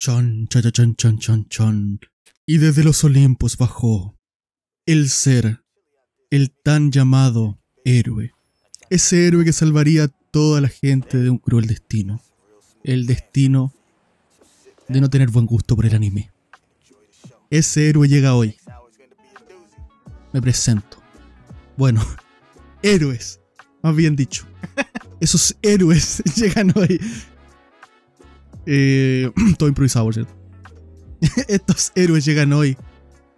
Chon, 0.00 0.46
chon, 0.48 0.62
chon, 0.72 0.94
chon, 0.94 1.18
chon, 1.18 1.48
chon. 1.48 2.00
Y 2.46 2.58
desde 2.58 2.84
los 2.84 3.02
Olimpos 3.04 3.56
bajó 3.56 4.16
el 4.86 5.10
ser, 5.10 5.64
el 6.30 6.50
tan 6.50 6.92
llamado 6.92 7.58
héroe. 7.84 8.32
Ese 8.90 9.26
héroe 9.26 9.44
que 9.44 9.52
salvaría 9.52 10.04
a 10.04 10.08
toda 10.08 10.60
la 10.60 10.68
gente 10.68 11.18
de 11.18 11.30
un 11.30 11.38
cruel 11.38 11.66
destino. 11.66 12.22
El 12.84 13.06
destino 13.06 13.74
de 14.88 15.00
no 15.00 15.10
tener 15.10 15.30
buen 15.30 15.46
gusto 15.46 15.76
por 15.76 15.84
el 15.84 15.94
anime. 15.94 16.30
Ese 17.50 17.88
héroe 17.88 18.08
llega 18.08 18.34
hoy. 18.34 18.56
Me 20.32 20.40
presento. 20.40 21.02
Bueno, 21.76 22.02
héroes, 22.82 23.40
más 23.88 23.96
bien 23.96 24.16
dicho. 24.16 24.46
Esos 25.20 25.56
héroes 25.62 26.22
llegan 26.36 26.72
hoy. 26.76 27.00
Eh, 28.66 29.30
todo 29.58 29.68
improvisado, 29.68 30.06
por 30.06 30.14
cierto. 30.14 30.32
Estos 31.48 31.92
héroes 31.94 32.24
llegan 32.24 32.52
hoy 32.52 32.76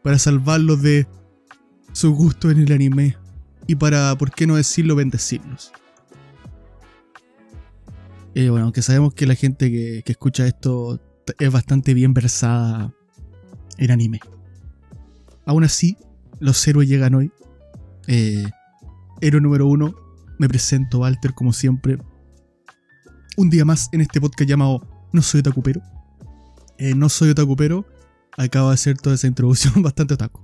para 0.03 0.19
salvarlos 0.19 0.83
de 0.83 1.07
su 1.93 2.15
gusto 2.15 2.51
en 2.51 2.59
el 2.59 2.73
anime 2.73 3.17
y 3.67 3.77
para, 3.77 4.17
¿por 4.17 4.31
qué 4.33 4.47
no 4.47 4.57
decirlo, 4.57 4.97
bendecirlos? 4.97 5.73
Eh, 8.35 8.49
bueno, 8.49 8.65
aunque 8.67 8.83
sabemos 8.83 9.15
que 9.15 9.27
la 9.27 9.35
gente 9.35 9.71
que, 9.71 10.03
que 10.05 10.13
escucha 10.13 10.47
esto 10.47 11.01
es 11.39 11.53
bastante 11.53 11.95
bien 11.95 12.15
versada 12.15 12.93
en 13.79 13.91
anime. 13.91 14.21
Aún 15.47 15.65
así, 15.65 15.97
los 16.39 16.67
héroes 16.67 16.89
llegan 16.89 17.15
hoy. 17.15 17.33
Eh, 18.07 18.45
héroe 19.21 19.41
número 19.41 19.67
uno, 19.67 19.95
me 20.41 20.49
presento, 20.49 21.01
Walter, 21.01 21.35
como 21.35 21.53
siempre. 21.53 21.99
Un 23.37 23.51
día 23.51 23.66
más 23.66 23.91
en 23.93 24.01
este 24.01 24.23
podcast 24.23 24.49
llamado 24.49 24.80
No 25.13 25.21
soy 25.21 25.41
otakupero. 25.41 25.83
Eh, 26.79 26.95
no 26.95 27.10
soy 27.10 27.29
otakupero. 27.30 27.87
Acabo 28.38 28.68
de 28.68 28.74
hacer 28.74 28.96
toda 28.96 29.16
esa 29.16 29.27
introducción 29.27 29.74
bastante 29.83 30.15
otaku. 30.15 30.43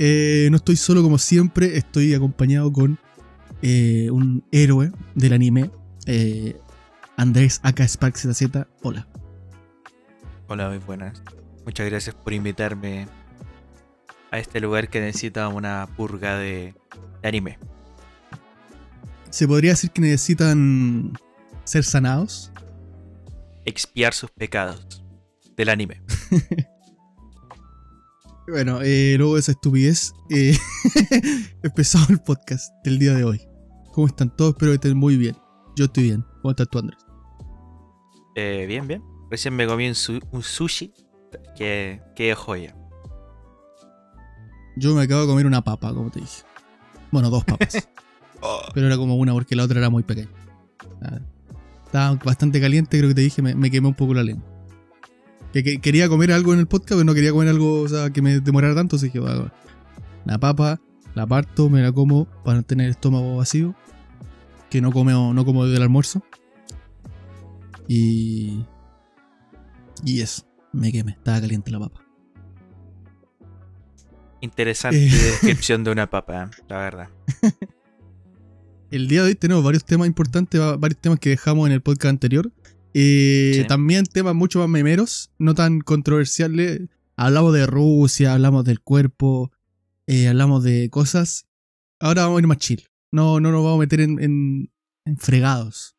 Eh, 0.00 0.48
no 0.50 0.56
estoy 0.56 0.74
solo 0.74 1.04
como 1.04 1.18
siempre, 1.18 1.76
estoy 1.76 2.14
acompañado 2.14 2.72
con 2.72 2.98
eh, 3.62 4.08
un 4.10 4.44
héroe 4.50 4.90
del 5.14 5.34
anime, 5.34 5.70
eh, 6.06 6.56
Andrés 7.16 7.60
Aka 7.62 7.86
Sparks 7.86 8.26
Z. 8.32 8.66
Hola. 8.82 9.06
Hola, 10.48 10.68
muy 10.68 10.78
buenas. 10.78 11.22
Muchas 11.64 11.88
gracias 11.88 12.16
por 12.16 12.32
invitarme 12.32 13.06
a 14.32 14.40
este 14.40 14.60
lugar 14.60 14.88
que 14.88 15.00
necesita 15.00 15.46
una 15.46 15.86
purga 15.96 16.36
de, 16.38 16.74
de 17.22 17.28
anime. 17.28 17.58
¿Se 19.32 19.48
podría 19.48 19.70
decir 19.72 19.90
que 19.90 20.00
necesitan 20.02 21.12
ser 21.64 21.84
sanados? 21.84 22.52
Expiar 23.64 24.12
sus 24.14 24.30
pecados 24.30 25.02
del 25.56 25.68
anime. 25.70 26.02
Bueno, 28.48 28.80
eh, 28.82 29.14
luego 29.16 29.34
de 29.34 29.40
esa 29.40 29.52
estupidez, 29.52 30.12
eh, 30.28 30.58
empezamos 31.62 32.10
el 32.10 32.18
podcast 32.18 32.72
del 32.84 32.98
día 32.98 33.14
de 33.14 33.22
hoy. 33.22 33.40
¿Cómo 33.92 34.08
están 34.08 34.34
todos? 34.36 34.50
Espero 34.54 34.72
que 34.72 34.74
estén 34.74 34.96
muy 34.96 35.16
bien. 35.16 35.36
Yo 35.76 35.84
estoy 35.84 36.02
bien. 36.04 36.24
¿Cómo 36.42 36.50
estás 36.50 36.68
tú, 36.68 36.80
Andrés? 36.80 36.98
Eh, 38.34 38.64
bien, 38.66 38.88
bien. 38.88 39.02
Recién 39.30 39.54
me 39.54 39.64
comí 39.66 39.86
un, 39.88 39.94
su- 39.94 40.20
un 40.32 40.42
sushi 40.42 40.92
que, 41.56 42.02
que 42.16 42.34
joya. 42.34 42.74
Yo 44.76 44.92
me 44.96 45.02
acabo 45.02 45.20
de 45.22 45.26
comer 45.28 45.46
una 45.46 45.62
papa, 45.62 45.94
como 45.94 46.10
te 46.10 46.18
dije. 46.20 46.42
Bueno, 47.12 47.30
dos 47.30 47.44
papas. 47.44 47.88
pero 48.74 48.86
era 48.86 48.96
como 48.96 49.16
una 49.16 49.32
porque 49.32 49.54
la 49.56 49.64
otra 49.64 49.78
era 49.78 49.90
muy 49.90 50.02
pequeña. 50.02 50.28
Estaba 51.86 52.14
bastante 52.24 52.60
caliente, 52.60 52.96
creo 52.98 53.08
que 53.10 53.14
te 53.14 53.20
dije, 53.20 53.42
me, 53.42 53.54
me 53.54 53.70
quemé 53.70 53.88
un 53.88 53.94
poco 53.94 54.14
la 54.14 54.22
lengua. 54.22 54.44
Que, 55.52 55.62
que- 55.62 55.80
quería 55.80 56.08
comer 56.08 56.32
algo 56.32 56.54
en 56.54 56.60
el 56.60 56.66
podcast, 56.66 56.92
pero 56.92 57.04
no 57.04 57.14
quería 57.14 57.30
comer 57.32 57.48
algo 57.48 57.82
o 57.82 57.88
sea, 57.88 58.10
que 58.10 58.22
me 58.22 58.40
demorara 58.40 58.74
tanto, 58.74 58.96
así 58.96 59.10
que 59.10 59.20
bueno, 59.20 59.50
la 60.24 60.38
papa, 60.38 60.80
la 61.14 61.26
parto, 61.26 61.68
me 61.68 61.82
la 61.82 61.92
como 61.92 62.24
para 62.44 62.58
no 62.58 62.62
tener 62.62 62.86
el 62.86 62.92
estómago 62.92 63.36
vacío. 63.36 63.74
Que 64.70 64.80
no 64.80 64.90
como, 64.90 65.34
no 65.34 65.44
como 65.44 65.64
desde 65.66 65.76
el 65.76 65.82
almuerzo. 65.82 66.22
Y. 67.86 68.64
Y 70.02 70.22
eso, 70.22 70.44
me 70.72 70.90
quemé, 70.90 71.12
estaba 71.12 71.40
caliente 71.42 71.70
la 71.70 71.80
papa. 71.80 72.00
Interesante 74.40 75.06
Eh. 75.06 75.10
descripción 75.10 75.84
de 75.84 75.92
una 75.92 76.08
papa, 76.08 76.44
¿eh? 76.44 76.62
la 76.68 76.78
verdad. 76.78 77.08
El 78.92 79.08
día 79.08 79.22
de 79.22 79.28
hoy 79.28 79.34
tenemos 79.34 79.64
varios 79.64 79.84
temas 79.86 80.06
importantes, 80.06 80.60
va- 80.60 80.76
varios 80.76 81.00
temas 81.00 81.18
que 81.18 81.30
dejamos 81.30 81.66
en 81.66 81.72
el 81.72 81.80
podcast 81.80 82.10
anterior. 82.10 82.52
Eh, 82.92 83.52
Sí. 83.62 83.66
También 83.66 84.04
temas 84.04 84.34
mucho 84.34 84.58
más 84.58 84.68
memeros, 84.68 85.30
no 85.38 85.54
tan 85.54 85.80
controversiales. 85.80 86.82
Hablamos 87.16 87.54
de 87.54 87.66
Rusia, 87.66 88.34
hablamos 88.34 88.64
del 88.66 88.80
cuerpo, 88.80 89.50
eh, 90.06 90.28
hablamos 90.28 90.62
de 90.62 90.90
cosas. 90.90 91.46
Ahora 92.00 92.24
vamos 92.24 92.38
a 92.38 92.40
ir 92.42 92.46
más 92.48 92.58
chill. 92.58 92.86
No, 93.10 93.40
no 93.40 93.50
nos 93.50 93.62
vamos 93.64 93.76
a 93.78 93.80
meter 93.80 94.00
en, 94.00 94.20
en- 94.22 94.70
en 95.06 95.16
fregados. 95.16 95.96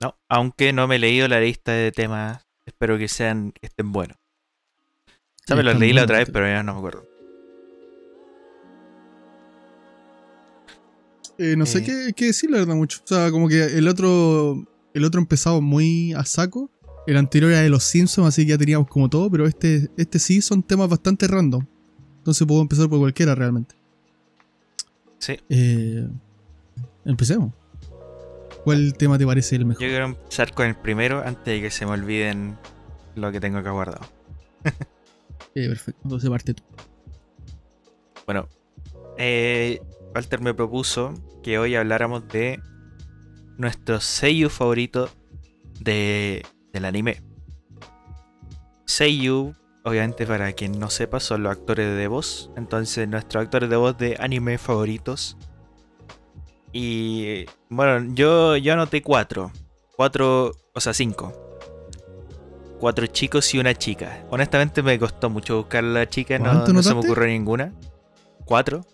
No, 0.00 0.18
aunque 0.28 0.72
no 0.72 0.88
me 0.88 0.96
he 0.96 0.98
leído 0.98 1.28
la 1.28 1.40
lista 1.40 1.70
de 1.70 1.92
temas, 1.92 2.42
espero 2.66 2.98
que 2.98 3.06
sean 3.06 3.52
que 3.52 3.66
estén 3.68 3.92
buenos. 3.92 4.16
Sea, 5.46 5.54
me 5.54 5.62
los 5.62 5.78
leí 5.78 5.92
la 5.92 6.02
otra 6.04 6.18
vez, 6.18 6.28
pero 6.32 6.46
ya 6.48 6.64
no 6.64 6.72
me 6.72 6.78
acuerdo. 6.78 7.04
Eh, 11.42 11.56
no 11.56 11.66
sé 11.66 11.82
qué, 11.82 12.12
qué 12.14 12.26
decir, 12.26 12.50
la 12.50 12.58
verdad, 12.58 12.74
mucho. 12.74 13.00
O 13.04 13.06
sea, 13.06 13.30
como 13.30 13.48
que 13.48 13.64
el 13.64 13.88
otro, 13.88 14.64
el 14.94 15.04
otro 15.04 15.20
empezaba 15.20 15.60
muy 15.60 16.12
a 16.12 16.24
saco. 16.24 16.70
El 17.06 17.16
anterior 17.16 17.50
era 17.50 17.62
de 17.62 17.68
los 17.68 17.82
Simpsons, 17.82 18.28
así 18.28 18.44
que 18.44 18.50
ya 18.50 18.58
teníamos 18.58 18.86
como 18.88 19.08
todo, 19.10 19.28
pero 19.30 19.46
este, 19.46 19.90
este 19.96 20.18
sí 20.20 20.40
son 20.40 20.62
temas 20.62 20.88
bastante 20.88 21.26
random. 21.26 21.66
Entonces 22.18 22.46
puedo 22.46 22.60
empezar 22.62 22.88
por 22.88 23.00
cualquiera 23.00 23.34
realmente. 23.34 23.74
Sí, 25.18 25.36
Eh, 25.48 26.06
empecemos. 27.04 27.52
¿Cuál 28.64 28.94
tema 28.96 29.18
te 29.18 29.26
parece 29.26 29.56
el 29.56 29.62
yo 29.62 29.66
mejor? 29.68 29.80
quiero 29.86 30.04
empezar 30.04 30.52
con 30.54 30.66
el 30.66 30.76
primero 30.76 31.22
antes 31.26 31.44
de 31.46 31.60
que 31.60 31.70
se 31.72 31.84
me 31.84 31.92
olviden 31.92 32.56
lo 33.16 33.32
que 33.32 33.40
tengo 33.40 33.58
acá 33.58 33.70
guardado. 33.72 34.06
Eh, 35.54 35.68
perfecto, 35.68 36.00
entonces 36.04 36.30
parte 36.30 36.54
tú. 36.54 36.62
Bueno, 38.24 38.48
eh, 39.18 39.80
Walter 40.14 40.40
me 40.40 40.54
propuso 40.54 41.14
que 41.42 41.58
hoy 41.58 41.74
habláramos 41.74 42.28
de 42.28 42.60
nuestro 43.56 44.00
seiyu 44.00 44.48
favorito 44.50 45.08
de, 45.80 46.44
del 46.72 46.84
anime. 46.84 47.22
Seiyu, 48.84 49.54
obviamente 49.84 50.26
para 50.26 50.52
quien 50.52 50.78
no 50.78 50.90
sepa, 50.90 51.18
son 51.18 51.44
los 51.44 51.52
actores 51.52 51.96
de 51.96 52.06
voz. 52.08 52.50
Entonces, 52.56 53.08
nuestros 53.08 53.44
actores 53.44 53.70
de 53.70 53.76
voz 53.76 53.96
de 53.96 54.16
anime 54.20 54.58
favoritos. 54.58 55.36
Y 56.72 57.46
bueno, 57.70 58.12
yo, 58.14 58.56
yo 58.56 58.74
anoté 58.74 59.02
cuatro. 59.02 59.50
Cuatro, 59.96 60.52
o 60.74 60.80
sea, 60.80 60.92
cinco. 60.92 61.32
Cuatro 62.80 63.06
chicos 63.06 63.54
y 63.54 63.58
una 63.58 63.74
chica. 63.74 64.26
Honestamente 64.30 64.82
me 64.82 64.98
costó 64.98 65.30
mucho 65.30 65.56
buscar 65.56 65.84
a 65.84 65.88
la 65.88 66.08
chica, 66.08 66.38
no, 66.38 66.44
¿Cuánto 66.44 66.72
no 66.72 66.82
se 66.82 66.92
me 66.94 67.00
ocurrió 67.00 67.28
ninguna. 67.28 67.72
Cuatro. 68.44 68.84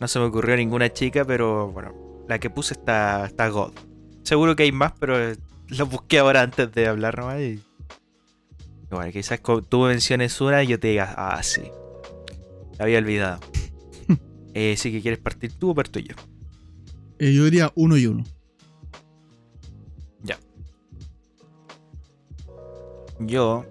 No 0.00 0.08
se 0.08 0.18
me 0.18 0.24
ocurrió 0.26 0.56
ninguna 0.56 0.92
chica, 0.92 1.24
pero 1.24 1.70
bueno, 1.70 2.24
la 2.28 2.38
que 2.38 2.50
puse 2.50 2.74
está, 2.74 3.26
está 3.26 3.48
God. 3.48 3.72
Seguro 4.22 4.56
que 4.56 4.62
hay 4.62 4.72
más, 4.72 4.92
pero 4.98 5.18
eh, 5.18 5.36
lo 5.68 5.86
busqué 5.86 6.18
ahora 6.18 6.42
antes 6.42 6.72
de 6.72 6.86
hablar 6.86 7.18
nomás. 7.18 7.40
Y... 7.40 7.62
Bueno, 8.90 9.12
quizás 9.12 9.40
tú 9.68 9.80
menciones 9.82 10.40
una 10.40 10.62
y 10.62 10.68
yo 10.68 10.78
te 10.78 10.88
diga, 10.88 11.14
ah, 11.16 11.42
sí. 11.42 11.62
La 12.78 12.84
había 12.84 12.98
olvidado. 12.98 13.40
eh, 14.54 14.76
sí 14.76 14.92
que 14.92 15.02
quieres 15.02 15.20
partir 15.20 15.52
tú 15.52 15.70
o 15.70 15.74
parto 15.74 15.98
yo. 15.98 16.14
Eh, 17.18 17.34
yo 17.34 17.44
diría 17.44 17.72
uno 17.74 17.96
y 17.96 18.06
uno. 18.06 18.24
Ya. 20.22 20.38
Yo 23.18 23.66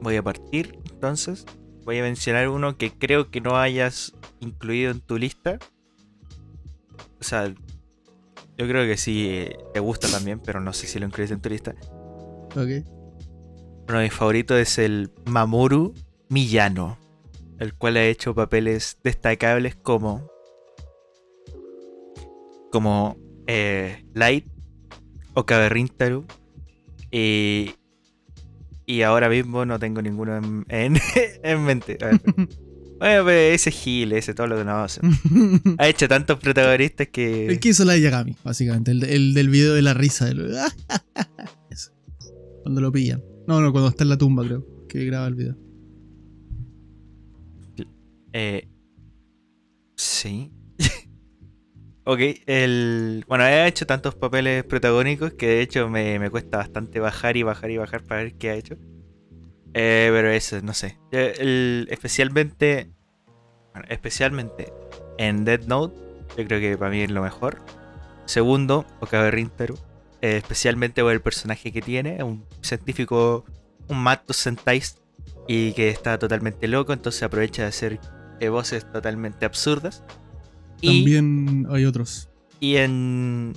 voy 0.00 0.16
a 0.16 0.22
partir, 0.22 0.78
entonces. 0.90 1.46
Voy 1.84 1.98
a 1.98 2.02
mencionar 2.02 2.48
uno 2.48 2.76
que 2.76 2.92
creo 2.92 3.30
que 3.30 3.40
no 3.40 3.56
hayas 3.56 4.14
incluido 4.40 4.90
en 4.90 5.00
tu 5.00 5.18
lista. 5.18 5.58
O 7.20 7.24
sea, 7.24 7.48
yo 7.48 8.68
creo 8.68 8.86
que 8.86 8.96
sí 8.96 9.28
eh, 9.28 9.58
te 9.72 9.80
gusta 9.80 10.08
también, 10.08 10.40
pero 10.40 10.60
no 10.60 10.72
sé 10.72 10.86
si 10.86 10.98
lo 10.98 11.06
incluyes 11.06 11.30
en 11.30 11.40
tu 11.40 11.48
lista. 11.48 11.74
Ok. 12.50 12.86
Uno 13.88 13.98
de 13.98 14.04
mis 14.04 14.12
favoritos 14.12 14.58
es 14.58 14.78
el 14.78 15.10
Mamoru 15.26 15.94
Miyano, 16.28 16.98
el 17.58 17.74
cual 17.74 17.96
ha 17.96 18.04
hecho 18.04 18.34
papeles 18.34 18.98
destacables 19.02 19.74
como 19.76 20.30
como 22.70 23.16
eh, 23.46 24.04
Light 24.14 24.46
o 25.34 25.44
Kaberrintaru 25.44 26.24
y 27.10 27.74
y 28.86 29.02
ahora 29.02 29.28
mismo 29.28 29.64
no 29.64 29.78
tengo 29.78 30.02
ninguno 30.02 30.36
en, 30.36 30.64
en- 30.68 30.98
en 31.42 31.64
mente. 31.64 31.98
A 32.02 32.06
ver. 32.06 32.20
Bueno, 32.26 32.48
pero 32.98 33.30
ese 33.30 33.70
Gil, 33.70 34.12
ese 34.12 34.34
todo 34.34 34.46
lo 34.48 34.60
hace. 34.70 35.00
ha 35.78 35.88
hecho 35.88 36.08
tantos 36.08 36.38
protagonistas 36.38 37.08
que. 37.08 37.46
El 37.46 37.60
que 37.60 37.70
hizo 37.70 37.84
la 37.84 37.94
de 37.94 38.00
Yagami, 38.02 38.36
básicamente. 38.44 38.90
El, 38.92 39.04
el 39.04 39.34
del 39.34 39.48
video 39.48 39.74
de 39.74 39.82
la 39.82 39.94
risa. 39.94 40.30
Eso. 41.70 41.92
Cuando 42.62 42.80
lo 42.80 42.92
pillan. 42.92 43.22
No, 43.46 43.60
no, 43.60 43.72
cuando 43.72 43.88
está 43.90 44.04
en 44.04 44.10
la 44.10 44.18
tumba, 44.18 44.44
creo. 44.44 44.66
Que 44.88 45.04
graba 45.04 45.26
el 45.26 45.34
video. 45.34 45.56
Eh, 48.32 48.68
sí. 49.96 50.50
Ok, 52.04 52.20
el. 52.46 53.24
Bueno, 53.28 53.46
he 53.46 53.66
hecho 53.66 53.86
tantos 53.86 54.14
papeles 54.14 54.64
protagónicos 54.64 55.32
que 55.34 55.46
de 55.46 55.60
hecho 55.62 55.88
me, 55.88 56.18
me 56.18 56.30
cuesta 56.30 56.58
bastante 56.58 57.00
bajar 57.00 57.36
y 57.36 57.42
bajar 57.42 57.70
y 57.70 57.76
bajar 57.78 58.02
para 58.04 58.22
ver 58.22 58.34
qué 58.34 58.50
ha 58.50 58.54
hecho. 58.54 58.76
Eh, 59.74 60.10
pero 60.12 60.30
eso, 60.30 60.60
no 60.62 60.74
sé. 60.74 60.98
Eh, 61.12 61.86
especialmente. 61.90 62.90
Bueno, 63.72 63.86
especialmente 63.88 64.72
en 65.18 65.44
Dead 65.44 65.62
Note, 65.66 65.96
yo 66.36 66.44
creo 66.46 66.60
que 66.60 66.76
para 66.76 66.90
mí 66.90 67.00
es 67.00 67.10
lo 67.10 67.22
mejor. 67.22 67.58
Segundo, 68.26 68.84
Okabe 69.00 69.30
Rintaro. 69.30 69.74
eh, 70.20 70.36
especialmente 70.36 71.02
por 71.02 71.12
el 71.12 71.20
personaje 71.20 71.72
que 71.72 71.82
tiene, 71.82 72.22
un 72.22 72.46
científico, 72.62 73.44
un 73.88 74.02
Mato 74.02 74.32
Sentai 74.32 74.82
y 75.48 75.72
que 75.72 75.88
está 75.88 76.18
totalmente 76.18 76.68
loco, 76.68 76.92
entonces 76.92 77.22
aprovecha 77.22 77.62
de 77.62 77.68
hacer 77.68 78.00
eh, 78.40 78.48
voces 78.48 78.90
totalmente 78.92 79.44
absurdas. 79.44 80.04
Y, 80.82 80.88
También 81.04 81.66
hay 81.70 81.84
otros. 81.86 82.28
y 82.60 82.76
en. 82.76 83.54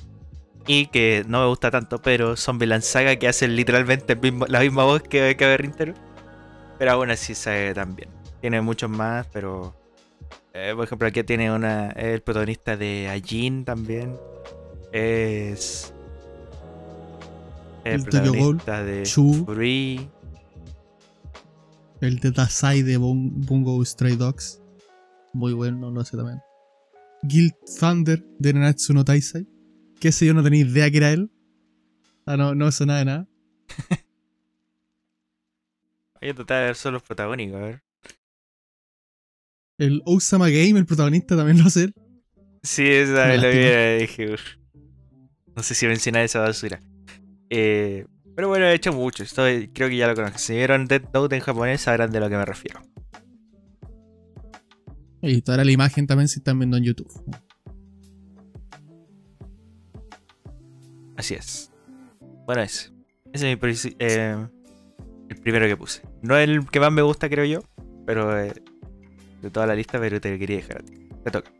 Y 0.67 0.85
que 0.87 1.25
no 1.27 1.41
me 1.41 1.47
gusta 1.47 1.69
tanto, 1.69 2.01
pero 2.01 2.35
Zombieland 2.37 2.81
Saga 2.83 3.17
que 3.17 3.27
hacen 3.27 3.55
literalmente 3.55 4.13
el 4.13 4.19
mismo- 4.21 4.45
la 4.47 4.61
misma 4.61 4.83
voz 4.85 5.03
que 5.03 5.35
Cabe 5.35 5.57
Rintaro. 5.57 5.93
Pero 6.79 6.91
aún 6.91 7.11
así 7.11 7.35
sabe 7.35 7.73
también. 7.73 8.09
Tiene 8.41 8.61
muchos 8.61 8.89
más, 8.89 9.27
pero. 9.33 9.75
eh, 10.53 10.71
por 10.75 10.85
ejemplo, 10.85 11.07
aquí 11.07 11.23
tiene 11.23 11.51
una. 11.51 11.89
El 11.91 12.21
protagonista 12.21 12.77
de 12.77 13.09
Ajin 13.09 13.65
también. 13.65 14.15
Es. 14.91 15.93
El, 17.83 18.01
protagonista 18.03 18.83
de 18.83 19.03
Chu. 19.03 19.45
Free. 19.45 20.09
El 22.01 22.19
de 22.19 22.31
Dasai 22.31 22.81
de 22.81 22.97
Bun- 22.97 23.31
Bungo 23.45 23.83
Stray 23.85 24.15
Dogs. 24.15 24.61
Muy 25.33 25.53
bueno, 25.53 25.91
lo 25.91 26.01
hace 26.01 26.17
también. 26.17 26.39
Guild 27.27 27.53
Thunder 27.79 28.23
de 28.39 28.53
Nanatsu 28.53 28.93
no 28.93 29.03
Taisai. 29.05 29.47
Que 29.99 30.09
ese 30.09 30.25
yo 30.25 30.33
no 30.33 30.43
tenía 30.43 30.61
idea 30.61 30.89
que 30.91 30.97
era 30.97 31.11
él. 31.11 31.31
Ah, 32.25 32.37
no, 32.37 32.55
no 32.55 32.67
eso 32.67 32.85
nada 32.85 32.99
de 32.99 33.05
nada. 33.05 33.27
Voy 36.21 36.29
a 36.29 36.33
tratar 36.33 36.59
de 36.61 36.65
ver 36.67 36.75
solo 36.75 36.93
los 36.93 37.03
protagónicos, 37.03 37.57
a 37.61 37.65
ver. 37.65 37.83
El 39.77 40.01
Osama 40.05 40.49
Game, 40.49 40.79
el 40.79 40.85
protagonista, 40.85 41.35
también 41.35 41.59
lo 41.59 41.65
hace 41.65 41.83
él. 41.85 41.93
Sí, 42.63 42.87
esa 42.87 43.27
me 43.27 43.37
lo 43.37 43.49
vi 43.49 43.99
dije, 43.99 44.33
"Uf". 44.33 44.41
No 45.55 45.61
sé 45.61 45.75
si 45.75 45.85
mencionar 45.85 46.23
esa 46.23 46.39
basura. 46.39 46.81
Eh, 47.49 48.05
pero 48.35 48.47
bueno, 48.47 48.65
he 48.65 48.73
hecho 48.73 48.91
mucho. 48.91 49.23
Estoy, 49.23 49.67
creo 49.69 49.87
que 49.87 49.97
ya 49.97 50.07
lo 50.07 50.15
conozco. 50.15 50.37
Si 50.39 50.53
vieron 50.53 50.85
Dead 50.87 51.03
Note 51.13 51.35
en 51.35 51.41
japonés, 51.41 51.81
sabrán 51.81 52.11
de 52.11 52.19
lo 52.19 52.29
que 52.29 52.35
me 52.37 52.45
refiero. 52.45 52.81
Y 55.27 55.41
toda 55.41 55.63
la 55.63 55.71
imagen 55.71 56.05
también 56.05 56.27
si 56.27 56.39
están 56.39 56.59
viendo 56.59 56.77
en 56.77 56.83
YouTube. 56.83 57.11
Así 61.17 61.33
es. 61.33 61.71
Bueno, 62.45 62.61
ese. 62.61 62.91
Ese 63.33 63.51
es 63.51 63.83
mi 63.83 63.95
eh, 63.99 64.47
el 65.29 65.35
primero 65.37 65.65
que 65.65 65.75
puse. 65.75 66.03
No 66.21 66.37
es 66.37 66.47
el 66.47 66.67
que 66.67 66.79
más 66.79 66.91
me 66.91 67.01
gusta, 67.01 67.27
creo 67.27 67.43
yo. 67.45 67.63
Pero 68.05 68.39
eh, 68.39 68.53
de 69.41 69.49
toda 69.49 69.65
la 69.65 69.75
lista, 69.75 69.99
pero 69.99 70.21
te 70.21 70.37
quería 70.37 70.57
dejar 70.57 70.77
a 70.77 70.85
ti. 70.85 70.93
Te 71.23 71.31
toca. 71.31 71.51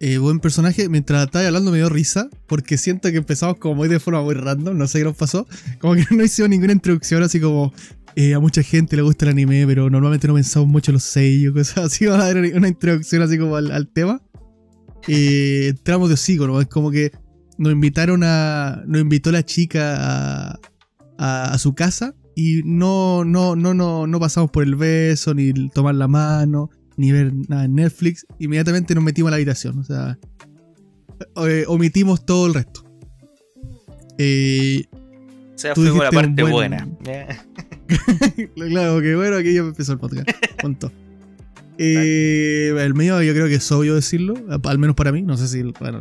Eh, 0.00 0.18
buen 0.18 0.38
personaje. 0.40 0.90
Mientras 0.90 1.24
estaba 1.24 1.46
hablando 1.46 1.70
me 1.70 1.78
dio 1.78 1.88
risa. 1.88 2.28
Porque 2.46 2.76
siento 2.76 3.10
que 3.10 3.16
empezamos 3.16 3.56
como 3.56 3.76
muy 3.76 3.88
de 3.88 4.00
forma 4.00 4.20
muy 4.20 4.34
random. 4.34 4.76
No 4.76 4.86
sé 4.86 4.98
qué 4.98 5.04
nos 5.04 5.16
pasó. 5.16 5.46
Como 5.80 5.94
que 5.94 6.04
no 6.14 6.22
hicimos 6.22 6.50
ninguna 6.50 6.74
introducción 6.74 7.22
así 7.22 7.40
como. 7.40 7.72
Eh, 8.20 8.34
a 8.34 8.40
mucha 8.40 8.62
gente 8.62 8.96
le 8.96 9.02
gusta 9.02 9.24
el 9.26 9.30
anime, 9.30 9.64
pero 9.66 9.88
normalmente 9.90 10.26
no 10.26 10.34
pensamos 10.34 10.68
mucho 10.68 10.90
en 10.90 10.94
los 10.94 11.04
sellos, 11.04 11.54
cosas 11.54 11.78
así. 11.92 12.06
Vamos 12.06 12.24
a 12.24 12.34
dar 12.34 12.36
una 12.56 12.68
introducción 12.68 13.22
así 13.22 13.38
como 13.38 13.54
al, 13.56 13.70
al 13.70 13.88
tema. 13.88 14.20
Eh, 15.06 15.68
entramos 15.68 16.08
de 16.08 16.14
hocico, 16.14 16.46
¿no? 16.46 16.60
Es 16.60 16.66
como 16.66 16.90
que 16.90 17.12
nos 17.58 17.72
invitaron 17.72 18.22
a. 18.24 18.82
Nos 18.86 19.00
invitó 19.00 19.30
la 19.30 19.44
chica 19.44 19.94
a, 19.98 20.58
a, 21.18 21.52
a 21.52 21.58
su 21.58 21.74
casa. 21.74 22.14
Y 22.34 22.62
no, 22.64 23.24
no, 23.24 23.56
no, 23.56 23.74
no, 23.74 24.06
no 24.06 24.20
pasamos 24.20 24.50
por 24.50 24.62
el 24.64 24.74
beso, 24.76 25.34
ni 25.34 25.52
tomar 25.70 25.94
la 25.96 26.06
mano, 26.08 26.70
ni 26.96 27.10
ver 27.12 27.32
nada 27.48 27.64
en 27.64 27.74
Netflix. 27.74 28.26
Inmediatamente 28.38 28.94
nos 28.94 29.02
metimos 29.04 29.28
a 29.28 29.30
la 29.32 29.36
habitación. 29.36 29.78
O 29.78 29.84
sea, 29.84 30.18
eh, 31.48 31.64
omitimos 31.68 32.24
todo 32.26 32.46
el 32.46 32.54
resto. 32.54 32.84
Eh, 34.18 34.84
O 34.92 35.58
sea, 35.58 35.74
Tú 35.74 35.82
fuimos 35.82 35.98
la 36.04 36.10
dijiste 36.10 36.16
un 36.16 36.36
parte 36.36 36.42
buen- 36.42 36.52
buena. 36.52 36.88
Claro, 38.54 39.00
que 39.00 39.16
bueno, 39.16 39.36
aquí 39.36 39.54
ya 39.54 39.60
empezó 39.60 39.92
el 39.92 39.98
podcast. 39.98 40.28
Punto. 40.60 40.92
Eh, 41.78 42.74
el 42.76 42.94
mío 42.94 43.22
yo 43.22 43.32
creo 43.32 43.46
que 43.46 43.54
es 43.54 43.72
obvio 43.72 43.94
decirlo, 43.94 44.34
al 44.64 44.78
menos 44.78 44.96
para 44.96 45.12
mí, 45.12 45.22
no 45.22 45.36
sé 45.36 45.48
si, 45.48 45.62
bueno, 45.62 46.00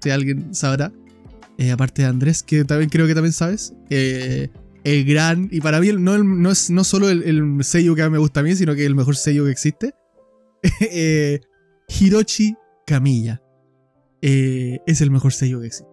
si 0.00 0.10
alguien 0.10 0.54
sabrá. 0.54 0.92
Eh, 1.58 1.70
aparte 1.70 2.02
de 2.02 2.08
Andrés, 2.08 2.42
que 2.42 2.64
también 2.64 2.90
creo 2.90 3.06
que 3.06 3.14
también 3.14 3.32
sabes. 3.32 3.72
eh, 3.88 4.48
el 4.86 5.04
gran, 5.04 5.48
y 5.50 5.60
para 5.60 5.80
mí 5.80 5.90
no, 5.98 6.22
no 6.22 6.50
es 6.52 6.70
no 6.70 6.84
solo 6.84 7.10
el, 7.10 7.24
el 7.24 7.64
sello 7.64 7.96
que 7.96 8.08
me 8.08 8.18
gusta 8.18 8.38
a 8.38 8.42
mí, 8.44 8.54
sino 8.54 8.72
que 8.76 8.86
el 8.86 8.94
mejor 8.94 9.16
sello 9.16 9.44
que 9.44 9.50
existe. 9.50 9.94
eh, 10.80 11.40
Hiroshi 11.88 12.54
Kamiya. 12.86 13.42
Eh, 14.22 14.78
es 14.86 15.00
el 15.00 15.10
mejor 15.10 15.32
sello 15.32 15.60
que 15.60 15.66
existe. 15.66 15.90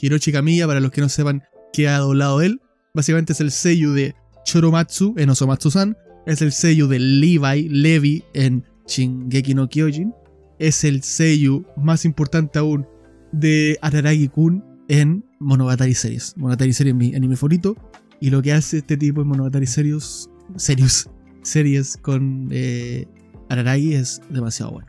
Hiroshi 0.00 0.32
Kamiya, 0.32 0.66
para 0.66 0.80
los 0.80 0.90
que 0.90 1.00
no 1.00 1.08
sepan 1.08 1.42
qué 1.72 1.88
ha 1.88 1.96
doblado 1.96 2.42
él, 2.42 2.60
básicamente 2.98 3.32
es 3.32 3.40
el 3.40 3.52
sello 3.52 3.92
de 3.92 4.12
Choromatsu 4.44 5.14
en 5.16 5.30
Osomatsu-san, 5.30 5.96
es 6.26 6.42
el 6.42 6.50
sello 6.50 6.88
de 6.88 6.98
Levi, 6.98 7.68
Levi 7.68 8.24
en 8.34 8.64
Shingeki 8.88 9.54
no 9.54 9.68
Kyojin, 9.68 10.12
es 10.58 10.82
el 10.82 11.04
sello 11.04 11.62
más 11.76 12.04
importante 12.04 12.58
aún 12.58 12.88
de 13.30 13.78
Araragi-kun 13.82 14.64
en 14.88 15.24
Monogatari 15.38 15.94
Series. 15.94 16.36
Monogatari 16.36 16.72
Series 16.72 16.92
es 16.92 16.98
mi 16.98 17.14
anime 17.14 17.36
favorito, 17.36 17.76
y 18.20 18.30
lo 18.30 18.42
que 18.42 18.52
hace 18.52 18.78
este 18.78 18.96
tipo 18.96 19.22
en 19.22 19.28
Monogatari 19.28 19.68
Series, 19.68 20.28
Series, 20.56 21.08
series 21.42 21.96
con 21.98 22.48
eh, 22.50 23.06
Araragi 23.48 23.94
es 23.94 24.20
demasiado 24.28 24.72
bueno. 24.72 24.88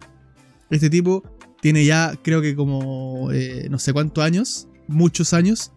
Este 0.71 0.89
tipo 0.89 1.21
tiene 1.61 1.85
ya, 1.85 2.17
creo 2.23 2.41
que 2.41 2.55
como 2.55 3.31
eh, 3.31 3.67
no 3.69 3.77
sé 3.77 3.93
cuántos 3.93 4.23
años, 4.23 4.67
muchos 4.87 5.31
años, 5.33 5.73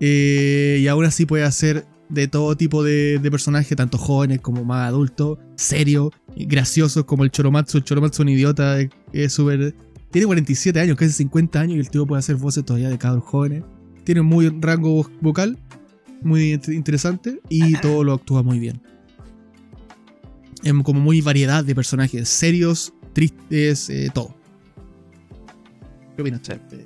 eh, 0.00 0.78
y 0.80 0.88
aún 0.88 1.04
así 1.04 1.26
puede 1.26 1.44
hacer 1.44 1.86
de 2.08 2.28
todo 2.28 2.56
tipo 2.56 2.82
de, 2.84 3.18
de 3.18 3.30
personajes, 3.30 3.76
tanto 3.76 3.98
jóvenes 3.98 4.40
como 4.40 4.64
más 4.64 4.86
adultos, 4.88 5.38
serios, 5.56 6.10
graciosos 6.36 7.04
como 7.04 7.24
el 7.24 7.30
Choromatsu. 7.30 7.78
El 7.78 7.84
Choromatsu 7.84 8.22
es 8.22 8.26
un 8.26 8.28
idiota, 8.28 8.78
es- 9.12 9.32
súper... 9.32 9.74
Tiene 10.12 10.26
47 10.26 10.78
años, 10.80 10.96
casi 10.96 11.12
50 11.12 11.60
años, 11.60 11.76
y 11.76 11.80
el 11.80 11.90
tipo 11.90 12.06
puede 12.06 12.20
hacer 12.20 12.36
voces 12.36 12.64
todavía 12.64 12.88
de 12.88 12.96
cabros 12.98 13.24
jóvenes. 13.24 13.64
Tiene 14.04 14.22
muy 14.22 14.48
rango 14.60 15.02
vo- 15.04 15.10
vocal, 15.20 15.58
muy 16.22 16.52
int- 16.54 16.72
interesante, 16.72 17.40
y 17.48 17.76
todo 17.80 18.04
lo 18.04 18.12
actúa 18.14 18.42
muy 18.42 18.58
bien. 18.60 18.80
Es 20.62 20.72
como 20.84 21.00
muy 21.00 21.20
variedad 21.20 21.64
de 21.64 21.74
personajes, 21.74 22.28
serios, 22.28 22.92
tristes, 23.12 23.90
eh, 23.90 24.10
todo. 24.14 24.34
¿Qué 26.14 26.22
opinas? 26.22 26.40
Sí. 26.44 26.76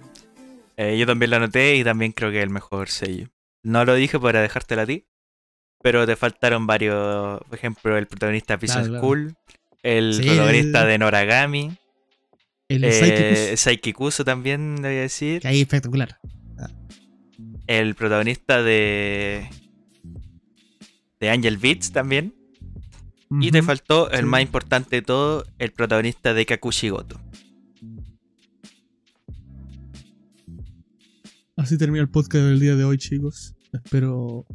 Eh, 0.82 0.96
yo 0.98 1.04
también 1.04 1.30
lo 1.30 1.36
anoté 1.36 1.76
y 1.76 1.84
también 1.84 2.12
creo 2.12 2.30
que 2.30 2.38
es 2.38 2.44
el 2.44 2.48
mejor 2.50 2.88
sello. 2.88 3.28
No 3.62 3.84
lo 3.84 3.94
dije 3.94 4.18
para 4.18 4.40
dejártelo 4.40 4.80
a 4.82 4.86
ti, 4.86 5.04
pero 5.82 6.06
te 6.06 6.16
faltaron 6.16 6.66
varios. 6.66 7.40
Por 7.42 7.54
ejemplo, 7.58 7.98
el 7.98 8.06
protagonista 8.06 8.54
de 8.54 8.58
Prison 8.58 8.76
Claro, 8.84 8.88
claro. 8.92 9.02
School, 9.04 9.34
el 9.82 10.14
Sí, 10.14 10.22
protagonista 10.24 10.82
el- 10.82 10.88
de 10.88 10.98
Noragami, 10.98 11.76
El 12.68 12.84
eh, 12.84 13.56
Saikikuso 13.58 14.24
también, 14.24 14.76
le 14.76 14.88
voy 14.88 14.96
a 14.98 15.00
decir. 15.02 15.42
que 15.42 15.48
ahí 15.48 15.56
es 15.56 15.62
espectacular. 15.62 16.18
El 17.66 17.94
protagonista 17.94 18.62
de. 18.62 19.48
de 21.20 21.30
Angel 21.30 21.58
Beats 21.58 21.92
también. 21.92 22.34
Y 23.40 23.50
te 23.52 23.62
faltó 23.62 24.10
el 24.10 24.26
más 24.26 24.40
importante 24.42 24.96
de 24.96 25.02
todo, 25.02 25.44
el 25.58 25.72
protagonista 25.72 26.32
de 26.34 26.46
Kakushigoto. 26.46 27.20
Así 31.60 31.76
termina 31.76 32.00
el 32.02 32.08
podcast 32.08 32.42
del 32.46 32.58
día 32.58 32.74
de 32.74 32.84
hoy, 32.84 32.96
chicos. 32.96 33.54
Espero. 33.70 34.46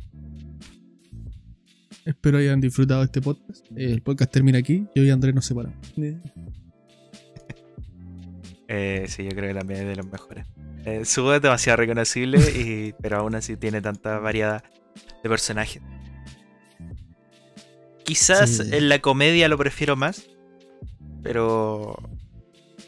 Espero 2.04 2.40
hayan 2.40 2.60
disfrutado 2.60 3.04
este 3.04 3.22
podcast. 3.22 3.64
El 3.76 4.02
podcast 4.02 4.32
termina 4.32 4.58
aquí. 4.58 4.88
Yo 4.96 5.04
y 5.04 5.12
Andrés 5.12 5.36
nos 5.36 5.46
separamos. 5.46 5.78
Eh, 8.68 9.06
sí, 9.08 9.24
yo 9.24 9.30
creo 9.30 9.54
que 9.54 9.60
también 9.60 9.82
es 9.82 9.88
de 9.90 9.96
los 9.96 10.08
mejores. 10.08 10.48
Eh, 10.86 11.06
su 11.06 11.22
voz 11.22 11.36
es 11.36 11.42
demasiado 11.44 11.78
reconocible, 11.78 12.40
y, 12.40 12.94
pero 13.02 13.18
aún 13.18 13.36
así 13.36 13.56
tiene 13.58 13.80
tanta 13.80 14.18
variedad 14.18 14.64
de 15.22 15.30
personajes. 15.30 15.84
Quizás 18.04 18.50
Sí. 18.50 18.64
en 18.76 18.90
la 18.90 19.00
comedia 19.02 19.50
lo 19.50 19.58
prefiero 19.60 19.96
más. 19.96 20.26
Pero. 21.22 21.96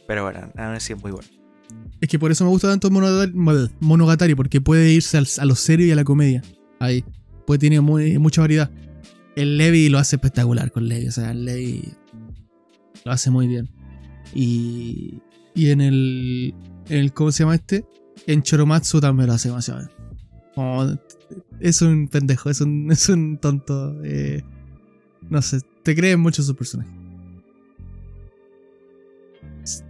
Pero 0.08 0.24
bueno, 0.24 0.52
aún 0.58 0.74
así 0.74 0.94
es 0.94 1.00
muy 1.02 1.12
bueno. 1.12 1.30
Es 2.02 2.10
que 2.10 2.20
por 2.20 2.32
eso 2.32 2.44
me 2.44 2.50
gusta 2.52 2.68
tanto 2.70 2.90
Monogatari, 2.92 3.34
Mo- 3.34 3.70
Monogatari, 3.80 4.36
porque 4.36 4.62
puede 4.62 4.92
irse 4.94 5.18
a 5.18 5.46
lo 5.46 5.56
serio 5.56 5.86
y 5.88 5.92
a 5.92 5.96
la 5.96 6.04
comedia. 6.04 6.44
Ahí. 6.80 7.04
Pues 7.46 7.60
tiene 7.60 7.80
mucha 7.82 8.42
variedad. 8.42 8.70
El 9.36 9.58
Levi 9.58 9.90
lo 9.90 9.98
hace 9.98 10.16
espectacular 10.18 10.72
con 10.72 10.88
Levi. 10.88 11.08
O 11.08 11.12
sea, 11.12 11.32
el 11.32 11.46
Levi 11.46 11.84
lo 13.06 13.12
hace 13.12 13.32
muy 13.32 13.48
bien. 13.48 13.70
Y, 14.36 15.20
y 15.56 15.70
en 15.72 15.82
el, 15.82 16.54
en 16.90 16.98
el. 16.98 17.14
¿Cómo 17.14 17.32
se 17.32 17.44
llama 17.44 17.56
este? 17.56 17.86
En 18.28 18.42
Choromatsu 18.44 19.00
también 19.00 19.28
lo 19.28 19.34
hace 19.34 19.50
demasiado 19.50 19.80
bien. 19.80 19.92
Como- 20.56 20.98
es 21.60 21.82
un 21.82 22.08
pendejo, 22.10 22.50
es 22.50 22.62
un, 22.62 22.92
es 22.92 23.10
un 23.10 23.38
tonto. 23.38 23.96
eh, 24.04 24.44
no 25.30 25.42
sé, 25.42 25.62
te 25.84 25.96
creen 25.96 26.20
mucho 26.20 26.44
su 26.44 26.56
personaje. 26.56 26.90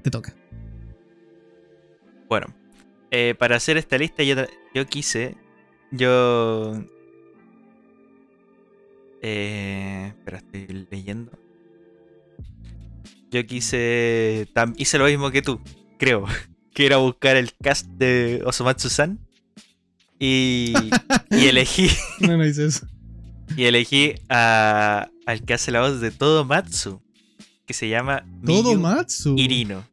Te 0.04 0.10
toca. 0.10 0.34
Bueno, 2.28 2.48
eh, 3.12 3.36
para 3.38 3.56
hacer 3.56 3.78
esta 3.78 3.98
lista 3.98 4.24
yo, 4.24 4.36
yo 4.74 4.86
quise. 4.86 5.36
Yo. 5.92 6.74
Eh, 9.22 10.08
espera, 10.16 10.38
estoy 10.38 10.88
leyendo. 10.92 11.32
Yo 13.32 13.46
quise. 13.46 14.48
tam- 14.54 14.74
hice 14.78 14.98
lo 14.98 15.06
mismo 15.06 15.32
que 15.32 15.42
tú, 15.42 15.60
creo. 15.98 16.26
Que 16.74 16.86
era 16.86 16.98
buscar 16.98 17.38
el 17.38 17.52
cast 17.56 17.88
de 17.88 18.44
Osomatsu-san. 18.46 19.18
Y, 20.20 20.76
y 21.32 21.46
elegí. 21.48 21.90
No, 22.20 22.38
no 22.38 22.44
dice 22.44 22.68
eso. 22.68 22.86
Y 23.56 23.64
elegí 23.64 24.14
a, 24.30 25.10
al 25.26 25.44
que 25.44 25.56
hace 25.56 25.72
la 25.72 25.82
voz 25.82 26.00
de 26.02 26.12
Todo 26.12 26.46
Matsu. 26.46 27.02
Que 27.66 27.74
se 27.74 27.90
llama 27.90 28.24
Todo 28.46 28.76
Matsu. 28.78 29.34
Irino. 29.40 29.84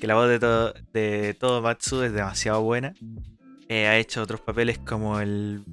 Que 0.00 0.06
la 0.06 0.14
voz 0.14 0.28
de 0.28 0.38
todo, 0.38 0.74
de 0.92 1.34
todo 1.34 1.60
Matsu 1.60 2.02
es 2.02 2.12
demasiado 2.12 2.62
buena. 2.62 2.94
Eh, 3.68 3.86
ha 3.86 3.98
hecho 3.98 4.22
otros 4.22 4.40
papeles 4.40 4.78
como 4.78 5.20
el. 5.20 5.64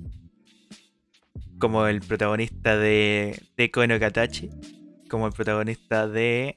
Como 1.59 1.85
el 1.87 2.01
protagonista 2.01 2.75
de. 2.77 3.39
de 3.55 3.71
Kono 3.71 3.99
Katachi. 3.99 4.49
Como 5.09 5.27
el 5.27 5.33
protagonista 5.33 6.07
de. 6.07 6.55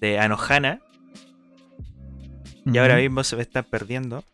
de 0.00 0.18
Anohana. 0.18 0.80
Y 2.64 2.78
ahora 2.78 2.96
mismo 2.96 3.22
se 3.24 3.36
me 3.36 3.42
están 3.42 3.64
perdiendo. 3.64 4.24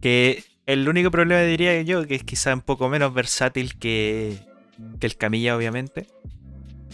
Que 0.00 0.44
el 0.66 0.88
único 0.88 1.10
problema 1.10 1.40
diría 1.42 1.80
yo 1.82 2.06
que 2.06 2.14
es 2.14 2.24
quizá 2.24 2.54
un 2.54 2.60
poco 2.60 2.88
menos 2.88 3.12
versátil 3.14 3.78
que, 3.78 4.38
que 5.00 5.06
el 5.06 5.16
Camilla, 5.16 5.56
obviamente. 5.56 6.06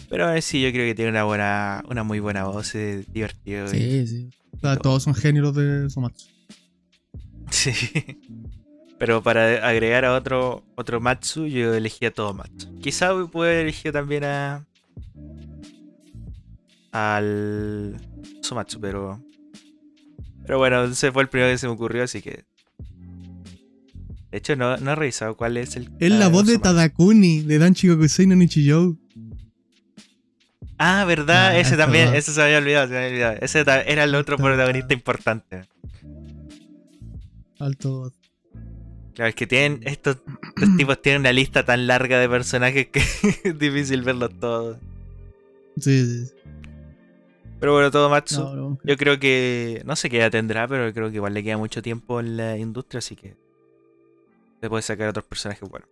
Pero 0.09 0.27
aún 0.27 0.37
así 0.37 0.61
yo 0.61 0.71
creo 0.71 0.85
que 0.87 0.95
tiene 0.95 1.11
una 1.11 1.23
buena, 1.23 1.83
una 1.89 2.03
muy 2.03 2.19
buena 2.19 2.45
voz, 2.45 2.75
es 2.75 3.11
divertido. 3.11 3.65
y- 3.65 3.69
Sí, 3.79 4.07
sí. 4.07 4.29
O 4.51 4.59
sea, 4.59 4.77
todos 4.77 5.03
son 5.03 5.13
géneros 5.15 5.55
de 5.55 5.89
Somatsu. 5.89 6.27
Sí. 7.51 7.71
Pero 8.97 9.21
para 9.21 9.67
agregar 9.67 10.05
a 10.05 10.13
otro, 10.15 10.63
otro 10.75 10.99
Matsu, 11.01 11.45
yo 11.47 11.73
elegí 11.73 12.05
a 12.05 12.11
todo 12.13 12.33
Matsu. 12.33 12.73
Quizá 12.79 13.09
puedo 13.27 13.49
haber 13.49 13.63
elegido 13.63 13.91
también 13.93 14.23
a. 14.23 14.65
al. 16.91 17.95
Somatsu, 18.41 18.79
pero. 18.79 19.21
Pero 20.45 20.57
bueno, 20.59 20.83
ese 20.85 21.11
fue 21.11 21.23
el 21.23 21.29
primero 21.29 21.51
que 21.51 21.57
se 21.57 21.67
me 21.67 21.73
ocurrió, 21.73 22.03
así 22.03 22.21
que. 22.21 22.45
De 24.31 24.37
hecho, 24.39 24.55
no, 24.55 24.77
no 24.77 24.91
he 24.91 24.95
revisado 24.95 25.35
cuál 25.35 25.57
es 25.57 25.75
el. 25.75 25.89
Es 25.99 26.11
la 26.11 26.27
voz 26.29 26.45
de. 26.47 26.57
Tadakuni, 26.57 27.41
de 27.41 27.57
Danchi 27.59 27.87
Gokusei 27.89 28.25
no 28.27 28.35
Nichijou. 28.35 28.97
Ah, 30.77 31.05
verdad, 31.05 31.51
Ah, 31.51 31.57
ese 31.59 31.77
también, 31.77 32.13
ese 32.15 32.33
se 32.33 32.39
me 32.39 32.45
había 32.45 32.57
olvidado, 32.57 32.87
se 32.87 32.97
había 32.97 33.09
olvidado. 33.09 33.37
Ese 33.41 33.59
era 33.61 34.03
el 34.03 34.15
otro 34.15 34.37
protagonista 34.37 34.93
importante. 34.93 35.63
Alto. 37.59 38.11
Claro, 39.13 39.29
es 39.29 39.35
que 39.35 39.47
tienen. 39.47 39.81
Estos, 39.85 40.17
estos 40.57 40.75
tipos 40.77 41.01
tienen 41.01 41.21
una 41.21 41.31
lista 41.31 41.63
tan 41.63 41.87
larga 41.87 42.19
de 42.19 42.27
personajes 42.27 42.87
que 42.87 42.99
es 42.99 43.57
difícil 43.59 44.01
verlos 44.01 44.37
todos. 44.39 44.77
Sí, 45.79 46.05
sí. 46.25 46.31
Pero 47.59 47.71
bueno, 47.73 47.89
todo 47.91 48.09
Matsu. 48.09 48.41
No, 48.43 48.55
no. 48.55 48.79
Yo 48.83 48.97
creo 48.97 49.17
que. 49.17 49.81
No 49.85 49.95
sé 49.95 50.09
qué 50.09 50.17
edad 50.17 50.31
tendrá, 50.31 50.67
pero 50.67 50.93
creo 50.93 51.09
que 51.09 51.15
igual 51.15 51.33
le 51.33 51.43
queda 51.43 51.57
mucho 51.57 51.81
tiempo 51.81 52.19
en 52.19 52.35
la 52.35 52.57
industria, 52.57 52.99
así 52.99 53.15
que. 53.15 53.35
Se 54.61 54.69
puede 54.69 54.81
sacar 54.81 55.07
otros 55.07 55.25
personajes 55.25 55.67
buenos. 55.69 55.87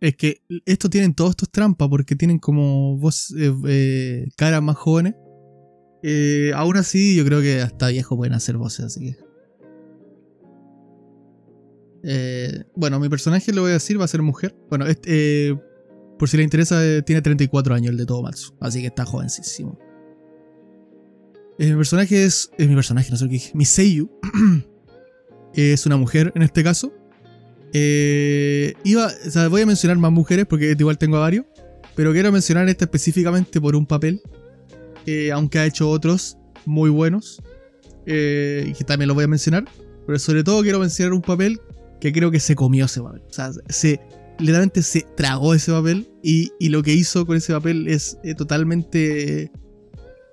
Es 0.00 0.16
que 0.16 0.42
esto 0.64 0.88
tienen 0.88 1.14
todos 1.14 1.30
estos 1.30 1.50
trampas 1.50 1.88
porque 1.88 2.14
tienen 2.14 2.38
como 2.38 2.96
voz, 2.98 3.34
eh, 3.36 3.52
eh, 3.66 4.28
caras 4.36 4.62
más 4.62 4.76
jóvenes. 4.76 5.14
Eh, 6.02 6.52
aún 6.54 6.76
así, 6.76 7.16
yo 7.16 7.24
creo 7.24 7.40
que 7.40 7.60
hasta 7.60 7.88
viejos 7.88 8.16
pueden 8.16 8.34
hacer 8.34 8.56
voces, 8.56 8.86
así 8.86 9.00
que. 9.00 9.16
Eh, 12.04 12.64
bueno, 12.76 13.00
mi 13.00 13.08
personaje 13.08 13.52
lo 13.52 13.62
voy 13.62 13.70
a 13.70 13.74
decir, 13.74 14.00
va 14.00 14.04
a 14.04 14.08
ser 14.08 14.22
mujer. 14.22 14.56
Bueno, 14.68 14.86
este, 14.86 15.58
por 16.18 16.28
si 16.28 16.36
le 16.36 16.44
interesa, 16.44 16.80
tiene 17.02 17.22
34 17.22 17.74
años 17.74 17.90
el 17.90 17.96
de 17.96 18.06
Todomatsu, 18.06 18.54
así 18.60 18.80
que 18.80 18.86
está 18.86 19.04
jovencísimo. 19.04 19.78
Mi 21.58 21.74
personaje 21.74 22.24
es. 22.24 22.50
Mi 22.56 22.74
personaje, 22.74 23.10
no 23.10 23.16
sé 23.16 23.24
que 23.26 23.32
dije. 23.32 23.52
Mi 23.54 23.64
Seiyu 23.64 24.08
es 25.54 25.86
una 25.86 25.96
mujer 25.96 26.32
en 26.36 26.42
este 26.42 26.62
caso. 26.62 26.92
Eh, 27.72 28.74
iba, 28.84 29.10
voy 29.50 29.62
a 29.62 29.66
mencionar 29.66 29.98
más 29.98 30.10
mujeres 30.12 30.46
porque 30.46 30.74
igual 30.78 30.98
tengo 30.98 31.16
a 31.16 31.20
varios. 31.20 31.44
Pero 31.94 32.12
quiero 32.12 32.30
mencionar 32.30 32.68
esta 32.68 32.84
específicamente 32.84 33.60
por 33.60 33.74
un 33.76 33.86
papel. 33.86 34.20
eh, 35.06 35.32
aunque 35.32 35.58
ha 35.58 35.66
hecho 35.66 35.88
otros 35.90 36.36
muy 36.66 36.90
buenos. 36.90 37.40
eh, 38.06 38.64
y 38.68 38.72
que 38.72 38.84
también 38.84 39.08
lo 39.08 39.14
voy 39.14 39.24
a 39.24 39.28
mencionar. 39.28 39.64
Pero 40.06 40.18
sobre 40.18 40.42
todo 40.44 40.62
quiero 40.62 40.78
mencionar 40.80 41.12
un 41.12 41.22
papel 41.22 41.60
que 42.00 42.12
creo 42.12 42.30
que 42.30 42.40
se 42.40 42.54
comió 42.54 42.86
ese 42.86 43.02
papel. 43.02 43.22
O 43.28 43.32
sea, 43.32 43.50
se, 43.68 44.00
literalmente 44.38 44.82
se 44.82 45.04
tragó 45.16 45.54
ese 45.54 45.72
papel. 45.72 46.08
Y, 46.22 46.50
y 46.58 46.68
lo 46.70 46.82
que 46.82 46.92
hizo 46.94 47.26
con 47.26 47.36
ese 47.36 47.52
papel 47.52 47.88
es 47.88 48.16
eh, 48.24 48.34
totalmente 48.34 49.50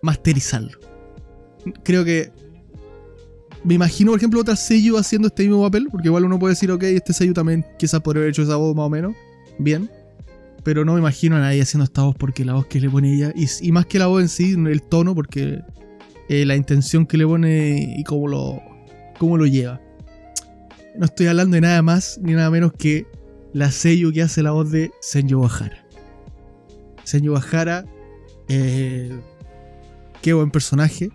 masterizarlo. 0.01 0.77
Creo 1.83 2.05
que 2.05 2.31
me 3.65 3.73
imagino, 3.73 4.11
por 4.11 4.19
ejemplo, 4.19 4.39
otra 4.39 4.55
sello 4.55 4.97
haciendo 4.97 5.27
este 5.27 5.43
mismo 5.43 5.61
papel, 5.63 5.87
porque 5.91 6.07
igual 6.07 6.23
uno 6.25 6.37
puede 6.37 6.53
decir, 6.53 6.71
ok, 6.71 6.83
este 6.83 7.13
sello 7.13 7.33
también 7.33 7.65
quizás 7.79 7.99
podría 8.01 8.21
haber 8.21 8.29
hecho 8.29 8.43
esa 8.43 8.55
voz 8.57 8.75
más 8.75 8.85
o 8.85 8.89
menos, 8.89 9.15
bien, 9.57 9.89
pero 10.63 10.85
no 10.85 10.93
me 10.93 10.99
imagino 10.99 11.35
a 11.35 11.39
nadie 11.39 11.61
haciendo 11.61 11.83
esta 11.83 12.03
voz 12.03 12.15
porque 12.15 12.45
la 12.45 12.53
voz 12.53 12.67
que 12.67 12.79
le 12.79 12.89
pone 12.89 13.13
ella, 13.13 13.33
y, 13.35 13.47
y 13.61 13.71
más 13.71 13.87
que 13.87 13.97
la 13.97 14.07
voz 14.07 14.21
en 14.21 14.29
sí, 14.29 14.53
el 14.53 14.81
tono, 14.83 15.15
porque 15.15 15.61
eh, 16.29 16.45
la 16.45 16.55
intención 16.55 17.05
que 17.05 17.17
le 17.17 17.25
pone 17.25 17.95
y 17.97 18.03
cómo 18.03 18.27
lo, 18.27 18.61
cómo 19.17 19.37
lo 19.37 19.45
lleva. 19.45 19.81
No 20.95 21.05
estoy 21.05 21.27
hablando 21.27 21.55
de 21.55 21.61
nada 21.61 21.81
más 21.81 22.19
ni 22.21 22.33
nada 22.33 22.49
menos 22.49 22.71
que 22.73 23.05
la 23.53 23.71
sello 23.71 24.11
que 24.11 24.21
hace 24.21 24.43
la 24.43 24.51
voz 24.51 24.71
de 24.71 24.91
Senyo 25.01 25.39
Bajara. 25.39 25.85
Senyo 27.03 27.33
Bajara, 27.33 27.85
eh, 28.47 29.17
qué 30.21 30.33
buen 30.33 30.51
personaje, 30.51 31.09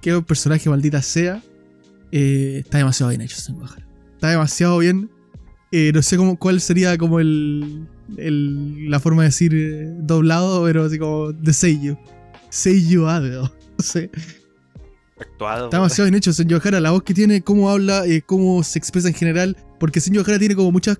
qué 0.00 0.12
buen 0.12 0.24
personaje 0.24 0.68
maldita 0.68 1.02
sea. 1.02 1.42
Eh, 2.12 2.60
está 2.64 2.78
demasiado 2.78 3.10
bien 3.10 3.20
hecho 3.22 3.36
Bajara. 3.60 3.86
Está 4.14 4.30
demasiado 4.30 4.78
bien. 4.78 5.10
Eh, 5.72 5.90
no 5.92 6.02
sé 6.02 6.16
cómo, 6.16 6.38
cuál 6.38 6.60
sería 6.60 6.96
como 6.96 7.18
el, 7.20 7.86
el- 8.16 8.88
la 8.90 9.00
forma 9.00 9.22
de 9.22 9.28
decir 9.28 9.52
eh, 9.54 9.92
doblado, 9.98 10.64
pero 10.64 10.84
así 10.84 10.98
como 10.98 11.32
de. 11.32 11.98
Seiyu 12.50 13.06
Adeo. 13.08 13.52
No 13.76 13.84
sé. 13.84 14.08
Actuado. 15.18 15.64
Está 15.64 15.78
demasiado 15.78 16.06
bien 16.10 16.16
hecho 16.16 16.32
Hara, 16.62 16.78
la 16.80 16.92
voz 16.92 17.02
que 17.02 17.12
tiene, 17.14 17.42
cómo 17.42 17.70
habla, 17.70 18.06
cómo 18.24 18.62
se 18.62 18.78
expresa 18.78 19.08
en 19.08 19.14
general. 19.14 19.56
Porque 19.80 20.00
Senyo 20.00 20.22
Hara 20.26 20.38
tiene 20.38 20.54
como 20.54 20.70
muchas 20.70 20.98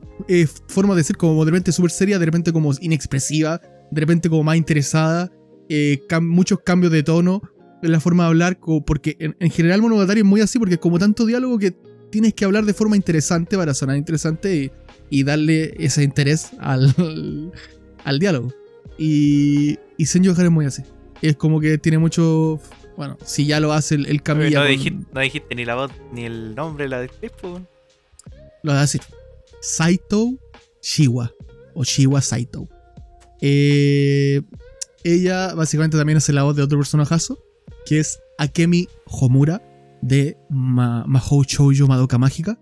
formas 0.67 0.97
de 0.97 1.05
ser, 1.05 1.17
como 1.17 1.45
de 1.45 1.53
repente 1.53 1.71
súper 1.73 1.91
seria, 1.93 2.19
de 2.19 2.25
repente 2.25 2.53
como 2.53 2.73
inexpresiva, 2.81 3.61
de 3.93 4.01
repente 4.01 4.29
como 4.29 4.43
más 4.43 4.57
interesada. 4.57 5.31
cam- 6.09 6.27
muchos 6.29 6.59
cambios 6.65 6.93
de 6.93 7.03
tono 7.05 7.43
en 7.85 7.93
la 7.93 8.01
forma 8.01 8.25
de 8.25 8.29
hablar, 8.31 8.59
porque 8.87 9.17
en, 9.21 9.37
en 9.41 9.51
general 9.51 9.83
Monogatari 9.83 10.21
es 10.21 10.27
muy 10.27 10.41
así, 10.41 10.59
porque 10.59 10.75
es 10.75 10.81
como 10.81 10.99
tanto 10.99 11.27
diálogo 11.27 11.59
que 11.59 11.73
tienes 12.11 12.35
que 12.35 12.45
hablar 12.45 12.65
de 12.65 12.75
forma 12.75 12.97
interesante 12.97 13.57
para 13.57 13.75
sonar 13.75 13.97
interesante 13.97 14.57
y, 14.57 14.73
y 15.11 15.25
darle 15.25 15.75
ese 15.79 16.03
interés 16.03 16.51
al, 16.61 16.95
al 18.05 18.19
diálogo. 18.19 18.53
Y, 18.99 19.79
y 19.99 20.07
Senyo 20.07 20.33
Hara 20.33 20.45
es 20.45 20.51
muy 20.51 20.67
así. 20.67 20.83
Es 21.23 21.37
como 21.37 21.61
que 21.61 21.79
tiene 21.79 21.99
mucho. 21.99 22.61
Bueno, 22.97 23.17
si 23.25 23.47
ya 23.47 23.59
lo 23.59 23.73
hace 23.73 23.97
el, 23.97 24.07
el 24.07 24.23
Camilla. 24.23 24.61
no, 24.61 24.67
con- 24.67 24.69
dijiste, 24.71 25.07
no 25.13 25.21
dijiste 25.21 25.55
ni 25.57 25.65
la 25.65 25.75
voz 25.75 25.91
ni 26.13 26.25
el 26.25 26.55
nombre, 26.55 26.89
la 26.89 27.01
actriz. 27.01 27.33
Lo 27.43 28.73
voy 28.73 28.75
a 28.77 28.81
decir. 28.83 29.01
Saito 29.61 30.39
Shiwa. 30.81 31.33
O 31.75 31.83
Shiwa 31.83 32.21
Saito. 32.21 32.69
Eh, 33.41 34.43
ella 35.03 35.55
básicamente 35.55 35.97
también 35.99 36.19
hace 36.19 36.33
la 36.33 36.45
voz 36.45 36.55
de 36.57 36.63
otro 36.63 36.79
personajazo. 36.79 37.44
Que 37.87 38.01
es 38.01 38.21
Akemi 38.39 38.89
Homura. 39.07 39.63
De 40.03 40.37
Ma 40.51 41.05
Mahou 41.07 41.45
Shoujo 41.45 41.87
Madoka 41.87 42.19
Mágica. 42.19 42.61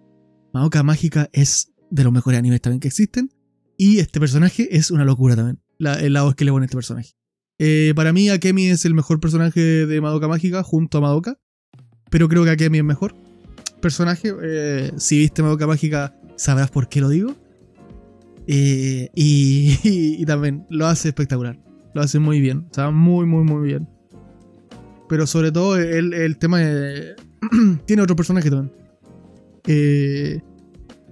Madoka 0.52 0.82
Mágica 0.82 1.28
es 1.32 1.72
de 1.90 2.04
los 2.04 2.12
mejores 2.12 2.38
animes 2.38 2.60
también 2.60 2.80
que 2.80 2.88
existen. 2.88 3.30
Y 3.76 3.98
este 3.98 4.20
personaje 4.20 4.76
es 4.76 4.90
una 4.90 5.04
locura 5.04 5.34
también. 5.34 5.60
La, 5.78 5.94
el 5.94 6.14
voz 6.14 6.34
que 6.34 6.44
le 6.44 6.52
pone 6.52 6.66
este 6.66 6.76
personaje. 6.76 7.16
Eh, 7.58 7.92
para 7.96 8.12
mí, 8.12 8.28
Akemi 8.28 8.66
es 8.68 8.84
el 8.84 8.94
mejor 8.94 9.20
personaje 9.20 9.60
de 9.60 10.00
Madoka 10.00 10.28
Mágica 10.28 10.62
junto 10.62 10.98
a 10.98 11.00
Madoka. 11.00 11.38
Pero 12.10 12.28
creo 12.28 12.44
que 12.44 12.50
Akemi 12.50 12.78
es 12.78 12.84
mejor 12.84 13.14
personaje. 13.80 14.32
Eh, 14.42 14.92
si 14.96 15.18
viste 15.18 15.42
Madoka 15.42 15.66
Mágica, 15.66 16.14
sabrás 16.36 16.70
por 16.70 16.88
qué 16.88 17.00
lo 17.00 17.08
digo. 17.08 17.34
Eh, 18.46 19.10
y, 19.14 19.78
y, 20.20 20.24
también 20.26 20.66
lo 20.70 20.86
hace 20.86 21.08
espectacular. 21.08 21.58
Lo 21.94 22.02
hace 22.02 22.18
muy 22.18 22.40
bien. 22.40 22.66
O 22.70 22.74
sea, 22.74 22.90
muy, 22.90 23.26
muy, 23.26 23.44
muy 23.44 23.66
bien. 23.66 23.88
Pero 25.12 25.26
sobre 25.26 25.52
todo 25.52 25.76
el, 25.76 26.14
el 26.14 26.38
tema 26.38 26.60
de... 26.60 27.14
tiene 27.84 28.00
otro 28.00 28.16
personaje 28.16 28.48
también. 28.48 28.74
Eh, 29.66 30.40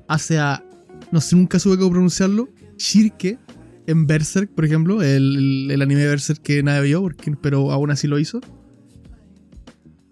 hace 0.09 0.39
a... 0.39 0.65
No 1.13 1.21
sé, 1.21 1.37
nunca 1.37 1.59
supe 1.59 1.77
cómo 1.77 1.91
pronunciarlo. 1.91 2.49
Shirke 2.79 3.39
en 3.87 4.07
Berserk, 4.07 4.55
por 4.55 4.65
ejemplo. 4.65 5.03
El, 5.03 5.71
el, 5.71 5.83
anime 5.83 6.01
de 6.01 6.09
Berserk 6.09 6.41
que 6.41 6.63
nadie 6.63 6.81
vio, 6.81 7.03
porque, 7.03 7.31
pero 7.43 7.73
aún 7.73 7.91
así 7.91 8.09
lo 8.09 8.19
hizo. 8.19 8.41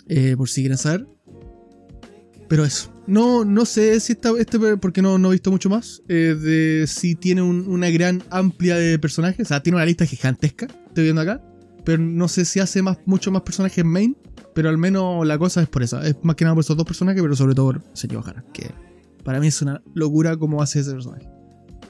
Eh, 0.06 0.34
por 0.36 0.50
si 0.50 0.60
quieren 0.60 0.76
saber. 0.76 1.08
Pero 2.46 2.66
eso. 2.66 2.92
No, 3.06 3.46
no 3.46 3.64
sé 3.64 3.98
si 4.00 4.12
está 4.12 4.32
este, 4.38 4.58
porque 4.76 5.00
no, 5.00 5.16
no 5.16 5.30
he 5.30 5.36
visto 5.36 5.50
mucho 5.50 5.70
más. 5.70 6.02
Eh, 6.10 6.36
de 6.38 6.86
si 6.86 7.14
tiene 7.14 7.40
una 7.40 7.88
gran 7.88 8.22
amplia 8.28 8.76
de 8.76 8.98
personajes. 8.98 9.46
O 9.46 9.48
sea, 9.48 9.62
tiene 9.62 9.76
una 9.76 9.86
lista 9.86 10.04
gigantesca. 10.04 10.66
Estoy 10.66 11.04
viendo 11.04 11.22
acá. 11.22 11.42
Pero 11.88 12.02
no 12.02 12.28
sé 12.28 12.44
si 12.44 12.60
hace 12.60 12.82
más, 12.82 12.98
mucho 13.06 13.32
más 13.32 13.40
personajes 13.40 13.82
main. 13.82 14.14
Pero 14.54 14.68
al 14.68 14.76
menos 14.76 15.26
la 15.26 15.38
cosa 15.38 15.62
es 15.62 15.68
por 15.68 15.82
esa. 15.82 16.06
Es 16.06 16.16
más 16.20 16.36
que 16.36 16.44
nada 16.44 16.54
por 16.54 16.62
esos 16.62 16.76
dos 16.76 16.84
personajes, 16.84 17.22
pero 17.22 17.34
sobre 17.34 17.54
todo 17.54 17.72
por 17.72 17.82
Señor 17.94 18.18
Ohara. 18.18 18.44
Que 18.52 18.72
para 19.24 19.40
mí 19.40 19.46
es 19.46 19.62
una 19.62 19.80
locura 19.94 20.36
cómo 20.36 20.60
hace 20.60 20.80
ese 20.80 20.92
personaje. 20.92 21.26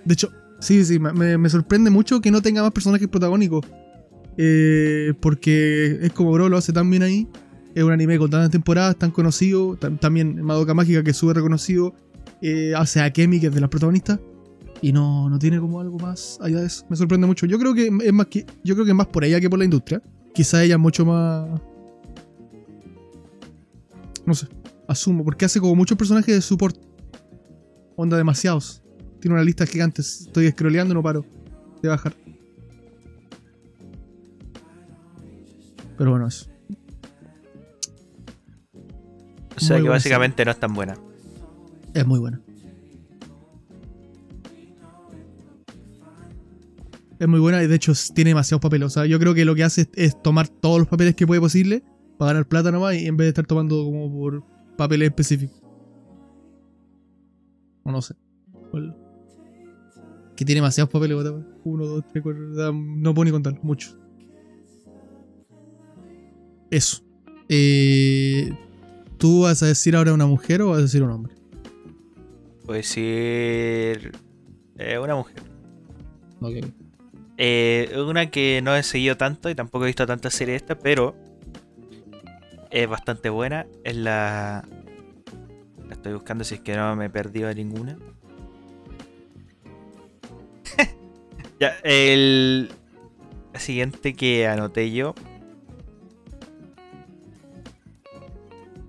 De 0.04 0.14
hecho, 0.14 0.30
sí, 0.60 0.84
sí, 0.84 1.00
me, 1.00 1.36
me 1.36 1.48
sorprende 1.48 1.90
mucho 1.90 2.20
que 2.20 2.30
no 2.30 2.40
tenga 2.40 2.62
más 2.62 2.70
personajes 2.70 3.08
protagónicos. 3.08 3.66
Eh, 4.36 5.14
porque 5.18 5.98
es 6.00 6.12
como, 6.12 6.30
bro, 6.30 6.48
lo 6.48 6.58
hace 6.58 6.72
tan 6.72 6.88
bien 6.88 7.02
ahí. 7.02 7.26
Es 7.74 7.82
un 7.82 7.90
anime 7.90 8.18
con 8.18 8.30
tantas 8.30 8.50
temporadas, 8.50 8.96
tan 8.96 9.10
conocido. 9.10 9.76
También 9.78 10.40
Madoka 10.44 10.74
Mágica, 10.74 11.02
que 11.02 11.10
es 11.10 11.16
súper 11.16 11.38
reconocido. 11.38 11.92
Eh, 12.40 12.72
hace 12.76 13.00
a 13.00 13.12
Kemi, 13.12 13.40
que 13.40 13.48
es 13.48 13.52
de 13.52 13.60
las 13.60 13.68
protagonistas 13.68 14.20
y 14.80 14.92
no, 14.92 15.28
no 15.28 15.38
tiene 15.38 15.58
como 15.60 15.80
algo 15.80 15.98
más 15.98 16.38
allá 16.40 16.60
de 16.60 16.66
eso. 16.66 16.86
Me 16.88 16.96
sorprende 16.96 17.26
mucho. 17.26 17.46
Yo 17.46 17.58
creo 17.58 17.74
que 17.74 17.86
es 17.86 18.12
más 18.12 18.26
que 18.26 18.46
yo 18.64 18.74
creo 18.74 18.84
que 18.84 18.92
es 18.92 18.96
más 18.96 19.06
por 19.08 19.24
ella 19.24 19.40
que 19.40 19.50
por 19.50 19.58
la 19.58 19.64
industria. 19.64 20.02
Quizá 20.34 20.62
ella 20.62 20.74
es 20.74 20.80
mucho 20.80 21.04
más 21.04 21.48
no 24.28 24.34
sé, 24.34 24.46
asumo, 24.86 25.24
porque 25.24 25.46
hace 25.46 25.58
como 25.58 25.74
muchos 25.74 25.96
personajes 25.96 26.34
de 26.34 26.42
support. 26.42 26.76
Onda 27.96 28.16
demasiados. 28.16 28.82
Tiene 29.20 29.34
una 29.34 29.42
lista 29.42 29.66
gigante. 29.66 30.02
Estoy 30.02 30.50
scrolleando, 30.50 30.94
no 30.94 31.02
paro 31.02 31.24
de 31.82 31.88
bajar. 31.88 32.14
Pero 35.96 36.10
bueno, 36.10 36.28
eso. 36.28 36.46
O 39.56 39.60
sea 39.60 39.80
que 39.80 39.88
básicamente 39.88 40.44
no 40.44 40.50
es 40.50 40.60
tan 40.60 40.74
buena. 40.74 40.94
Es 41.94 42.06
muy 42.06 42.20
buena. 42.20 42.40
Es 47.18 47.28
muy 47.28 47.40
buena 47.40 47.62
y 47.62 47.66
de 47.66 47.74
hecho 47.74 47.92
tiene 48.14 48.30
demasiados 48.30 48.60
papeles. 48.60 48.86
O 48.86 48.90
sea, 48.90 49.06
yo 49.06 49.18
creo 49.18 49.34
que 49.34 49.44
lo 49.44 49.54
que 49.54 49.64
hace 49.64 49.88
es, 49.94 50.20
tomar 50.22 50.48
todos 50.48 50.78
los 50.78 50.88
papeles 50.88 51.14
que 51.14 51.26
puede 51.26 51.40
posible 51.40 51.82
para 52.16 52.32
ganar 52.32 52.48
plata 52.48 52.70
nomás 52.70 52.96
y 52.96 53.06
en 53.06 53.16
vez 53.16 53.26
de 53.26 53.28
estar 53.30 53.46
tomando 53.46 53.84
como 53.84 54.10
por 54.12 54.44
papeles 54.76 55.08
específicos. 55.08 55.60
O 57.82 57.90
no 57.90 58.02
sé. 58.02 58.14
Que 60.36 60.44
tiene 60.44 60.58
demasiados 60.60 60.90
papeles, 60.92 61.16
Uno, 61.64 61.86
dos, 61.86 62.04
tres, 62.12 62.22
cuatro. 62.22 62.72
No 62.72 63.14
puedo 63.14 63.24
ni 63.24 63.30
contar, 63.32 63.58
muchos. 63.62 63.98
Eso. 66.70 67.02
Eh, 67.48 68.52
¿Tú 69.16 69.42
vas 69.42 69.62
a 69.62 69.66
decir 69.66 69.96
ahora 69.96 70.12
una 70.12 70.26
mujer 70.26 70.62
o 70.62 70.68
vas 70.68 70.78
a 70.78 70.82
decir 70.82 71.02
un 71.02 71.10
hombre? 71.10 71.34
Voy 72.66 72.74
a 72.74 72.76
decir. 72.76 74.12
Eh, 74.76 74.98
una 74.98 75.16
mujer. 75.16 75.42
Ok. 76.40 76.87
Eh, 77.40 77.94
una 78.04 78.30
que 78.32 78.60
no 78.62 78.74
he 78.74 78.82
seguido 78.82 79.16
tanto 79.16 79.48
y 79.48 79.54
tampoco 79.54 79.84
he 79.84 79.86
visto 79.86 80.04
tantas 80.06 80.34
series 80.34 80.62
esta, 80.62 80.76
pero 80.76 81.14
es 82.70 82.88
bastante 82.88 83.30
buena. 83.30 83.66
Es 83.84 83.96
la. 83.96 84.66
La 85.86 85.94
estoy 85.94 86.12
buscando 86.14 86.42
si 86.42 86.56
es 86.56 86.60
que 86.60 86.76
no 86.76 86.96
me 86.96 87.06
he 87.06 87.10
perdido 87.10 87.52
ninguna. 87.54 87.96
ya, 91.60 91.76
el. 91.84 92.72
La 93.52 93.60
siguiente 93.60 94.14
que 94.14 94.48
anoté 94.48 94.90
yo. 94.90 95.14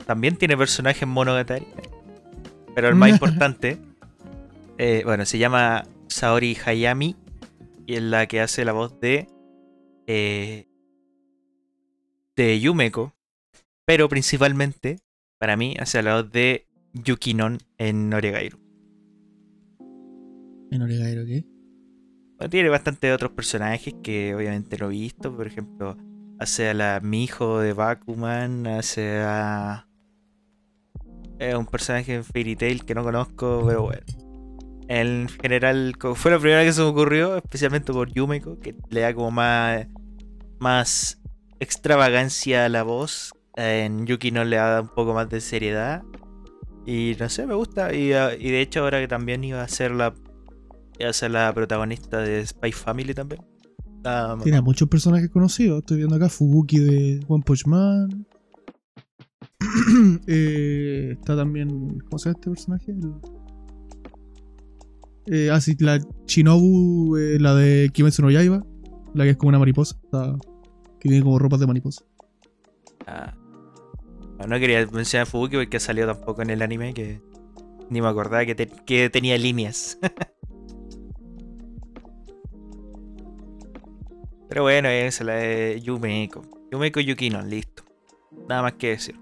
También 0.08 0.38
tiene 0.38 0.58
personajes 0.58 1.08
monogatari. 1.08 1.68
Pero 2.74 2.90
el 2.90 2.96
más 2.96 3.10
importante. 3.12 3.78
Eh, 4.80 5.04
bueno, 5.06 5.24
se 5.26 5.38
llama 5.38 5.86
Saori 6.08 6.58
Hayami 6.66 7.16
y 7.90 7.96
es 7.96 8.04
la 8.04 8.28
que 8.28 8.40
hace 8.40 8.64
la 8.66 8.72
voz 8.72 9.00
de. 9.00 9.28
Eh, 10.06 10.68
de 12.36 12.60
Yumeko. 12.60 13.16
Pero 13.84 14.08
principalmente, 14.08 15.00
para 15.40 15.58
mí, 15.58 15.76
hace 15.80 16.04
la 16.04 16.22
voz 16.22 16.32
de 16.32 16.68
Yukinon 16.94 17.58
en 17.80 18.14
Oregairu. 18.14 18.60
¿En 20.70 20.82
Oregairu 20.84 21.26
qué? 21.26 21.46
tiene 22.50 22.70
bastante 22.70 23.12
otros 23.12 23.32
personajes 23.32 23.96
que 24.04 24.36
obviamente 24.36 24.78
no 24.78 24.86
he 24.86 24.90
visto. 24.90 25.36
Por 25.36 25.48
ejemplo, 25.48 25.98
hace 26.38 26.70
a 26.70 26.76
la 26.76 27.00
mi 27.02 27.24
hijo 27.24 27.60
de 27.60 27.74
Bakuman, 27.74 28.68
hace 28.68 29.18
a. 29.18 29.88
Es 31.40 31.56
un 31.56 31.66
personaje 31.66 32.14
en 32.14 32.24
Fairy 32.24 32.56
Tail 32.56 32.86
que 32.86 32.94
no 32.94 33.04
conozco, 33.04 33.64
pero 33.66 33.82
bueno 33.82 34.29
en 34.90 35.30
general 35.30 35.94
fue 36.16 36.32
la 36.32 36.40
primera 36.40 36.64
que 36.64 36.74
se 36.74 36.82
me 36.82 36.88
ocurrió, 36.88 37.38
especialmente 37.38 37.94
por 37.94 38.12
Yumeko, 38.12 38.60
que 38.60 38.76
le 38.90 39.02
da 39.02 39.14
como 39.14 39.30
más, 39.30 39.86
más 40.58 41.22
extravagancia 41.60 42.66
a 42.66 42.70
la 42.70 42.82
voz. 42.82 43.32
En 43.56 44.08
Yuki 44.08 44.32
no 44.32 44.44
le 44.44 44.56
da 44.56 44.82
un 44.82 44.88
poco 44.88 45.14
más 45.14 45.30
de 45.30 45.42
seriedad. 45.42 46.02
Y 46.88 47.16
no 47.20 47.30
sé, 47.30 47.46
me 47.46 47.54
gusta. 47.54 47.94
Y, 47.94 48.14
ah, 48.14 48.30
de 48.30 48.62
hecho 48.62 48.80
ahora 48.80 49.00
que 49.00 49.08
también 49.08 49.44
iba 49.44 49.62
a 49.62 49.68
ser 49.68 49.92
la, 49.92 50.16
iba 50.98 51.12
a 51.12 51.14
ser 51.14 51.32
la 51.32 51.54
protagonista 51.54 52.18
de 52.18 52.48
Spy 52.48 52.72
Family 52.72 53.14
también. 53.14 53.46
Tiene 54.42 54.60
muchos 54.62 54.90
personajes 54.90 55.30
conocidos. 55.30 55.80
Estoy 55.82 55.98
viendo 55.98 56.16
acá 56.16 56.30
Fubuki 56.30 56.80
de 56.80 57.26
One 57.28 57.44
Punch 57.46 57.68
Man. 57.68 58.26
Eh, 60.26 61.12
está 61.20 61.36
también. 61.36 62.00
¿Cómo 62.00 62.18
se 62.18 62.30
llama 62.30 62.40
este 62.40 62.50
personaje? 62.50 62.96
Eh, 65.26 65.50
así, 65.52 65.74
ah, 65.82 65.84
la 65.84 66.00
Shinobu, 66.26 67.18
eh, 67.18 67.38
la 67.40 67.56
de 67.56 67.90
Kimetsu 67.94 68.22
no 68.22 68.32
Yaiba, 68.32 68.64
la 69.14 69.24
que 69.24 69.32
es 69.32 69.38
como 69.38 69.50
una 69.50 69.60
mariposa, 69.60 69.96
que 71.00 71.10
tiene 71.10 71.24
como 71.24 71.40
ropas 71.40 71.60
de 71.60 71.68
mariposa. 71.68 72.04
Ah. 73.06 73.34
No, 74.48 74.58
quería 74.58 74.86
mencionar 74.88 75.28
a 75.28 75.30
Fubuki 75.30 75.58
porque 75.58 75.80
salió 75.80 76.06
tampoco 76.08 76.42
en 76.42 76.50
el 76.50 76.62
anime 76.62 76.94
que 76.94 77.22
ni 77.90 78.02
me 78.02 78.08
acordaba 78.08 78.46
que, 78.46 78.56
que 78.56 79.10
tenía 79.10 79.38
líneas. 79.38 80.00
Pero 84.50 84.64
bueno, 84.64 84.90
esa 84.90 85.24
es 85.24 85.26
la 85.28 85.34
de 85.34 85.80
Yumeko. 85.82 86.42
Yumeko 86.72 87.00
Yukino, 87.02 87.42
listo. 87.44 87.84
Nada 88.48 88.64
más 88.64 88.74
que 88.74 88.90
decir. 88.90 89.16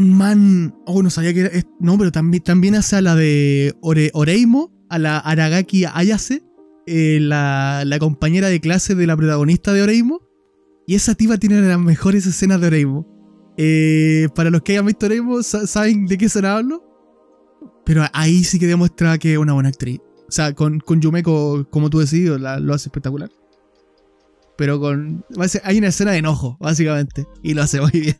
Man, 0.00 0.74
oh, 0.86 1.02
no 1.02 1.10
sabía 1.10 1.34
que 1.34 1.40
era. 1.40 1.50
No, 1.78 1.98
pero 1.98 2.10
también, 2.10 2.42
también 2.42 2.74
hace 2.74 2.96
a 2.96 3.02
la 3.02 3.14
de 3.14 3.74
Oreimo, 3.82 4.72
a 4.88 4.98
la 4.98 5.18
Aragaki 5.18 5.84
Ayase, 5.84 6.42
eh, 6.86 7.18
la, 7.20 7.84
compañera 8.00 8.48
de 8.48 8.60
clase 8.60 8.94
de 8.94 9.06
la 9.06 9.14
protagonista 9.14 9.74
de 9.74 9.82
Oreimo. 9.82 10.22
Y 10.86 10.94
esa 10.94 11.14
tipa 11.14 11.36
tiene 11.36 11.60
las 11.60 11.78
mejores 11.78 12.26
escenas 12.26 12.62
de 12.62 12.68
Oreimo. 12.68 13.06
Eh, 13.58 14.28
para 14.34 14.48
los 14.48 14.62
que 14.62 14.72
hayan 14.72 14.86
visto 14.86 15.04
Oreimo, 15.04 15.42
saben 15.42 16.06
de 16.06 16.16
qué 16.16 16.30
se 16.30 16.46
hablo. 16.46 16.82
Pero 17.84 18.04
ahí 18.14 18.42
sí 18.44 18.58
que 18.58 18.66
demuestra 18.66 19.18
que 19.18 19.34
es 19.34 19.38
una 19.38 19.52
buena 19.52 19.68
actriz. 19.68 20.00
O 20.26 20.32
sea, 20.32 20.54
con, 20.54 20.80
con 20.80 21.02
Yumeko, 21.02 21.68
como 21.68 21.90
tú 21.90 21.98
decís, 21.98 22.26
lo 22.26 22.72
hace 22.72 22.88
espectacular. 22.88 23.30
Pero 24.56 24.80
con. 24.80 25.26
Hay 25.62 25.76
una 25.76 25.88
escena 25.88 26.12
de 26.12 26.18
enojo, 26.18 26.56
básicamente. 26.58 27.26
Y 27.42 27.52
lo 27.52 27.62
hace 27.62 27.82
muy 27.82 27.90
bien. 27.90 28.16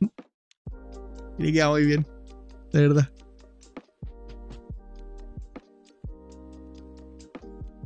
Y 1.41 1.45
le 1.45 1.53
queda 1.55 1.71
muy 1.71 1.87
bien. 1.87 2.07
De 2.71 2.87
verdad. 2.87 3.09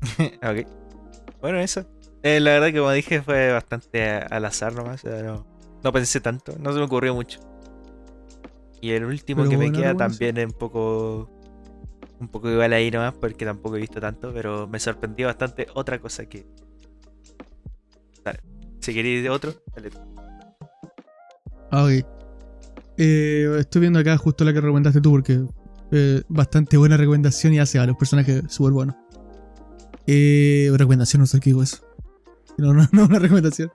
ok. 0.43 0.67
Bueno, 1.41 1.61
eso. 1.61 1.87
Eh, 2.25 2.41
la 2.41 2.51
verdad 2.53 2.73
que 2.73 2.79
como 2.79 2.91
dije 2.91 3.23
fue 3.23 3.53
bastante 3.53 4.03
al 4.11 4.45
azar 4.45 4.75
nomás. 4.75 5.05
no, 5.05 5.47
no, 5.85 5.93
pensé 5.93 6.21
tanto. 6.21 6.57
No 6.59 6.73
se 6.73 6.81
me 6.81 6.85
ocurrió 6.85 7.15
mucho. 7.15 7.39
Y 8.81 8.91
el 8.91 9.05
último 9.05 9.49
que 9.49 9.57
me 9.57 9.71
queda 9.71 9.95
también 9.95 10.37
es 10.37 10.47
un 10.47 10.53
poco... 10.53 11.31
un 12.19 12.27
poco 12.27 12.51
igual 12.51 12.73
ahí 12.73 12.91
nomás 12.91 13.15
porque 13.15 13.45
tampoco 13.45 13.77
he 13.77 13.81
visto 13.81 14.01
tanto, 14.01 14.33
pero 14.35 14.67
me 14.67 14.81
sorprendió 14.81 15.29
bastante 15.29 15.69
otra 15.75 16.01
cosa 16.01 16.27
que. 16.27 16.45
Dale. 18.25 18.41
Si 18.81 18.93
queréis 18.93 19.29
otro, 19.29 19.55
dale. 19.77 19.91
Ah, 21.71 21.85
ok. 21.85 22.14
Eh, 22.97 23.57
estoy 23.59 23.81
viendo 23.81 23.99
acá 23.99 24.17
justo 24.17 24.45
la 24.45 24.53
que 24.53 24.61
recomendaste 24.61 25.01
tú 25.01 25.11
porque 25.11 25.43
eh, 25.91 26.23
bastante 26.29 26.77
buena 26.77 26.97
recomendación 26.97 27.55
y 27.55 27.59
hace 27.59 27.79
a 27.79 27.87
los 27.87 27.97
personajes 27.97 28.45
súper 28.49 28.73
buenos. 28.73 28.97
Eh, 30.07 30.71
recomendación, 30.75 31.21
no 31.21 31.27
sé 31.27 31.41
qué 31.41 31.51
digo 31.51 31.63
eso. 31.63 31.79
No, 32.59 32.73
no, 32.73 32.89
no, 32.93 33.05
una 33.07 33.19
recomendación. 33.19 33.71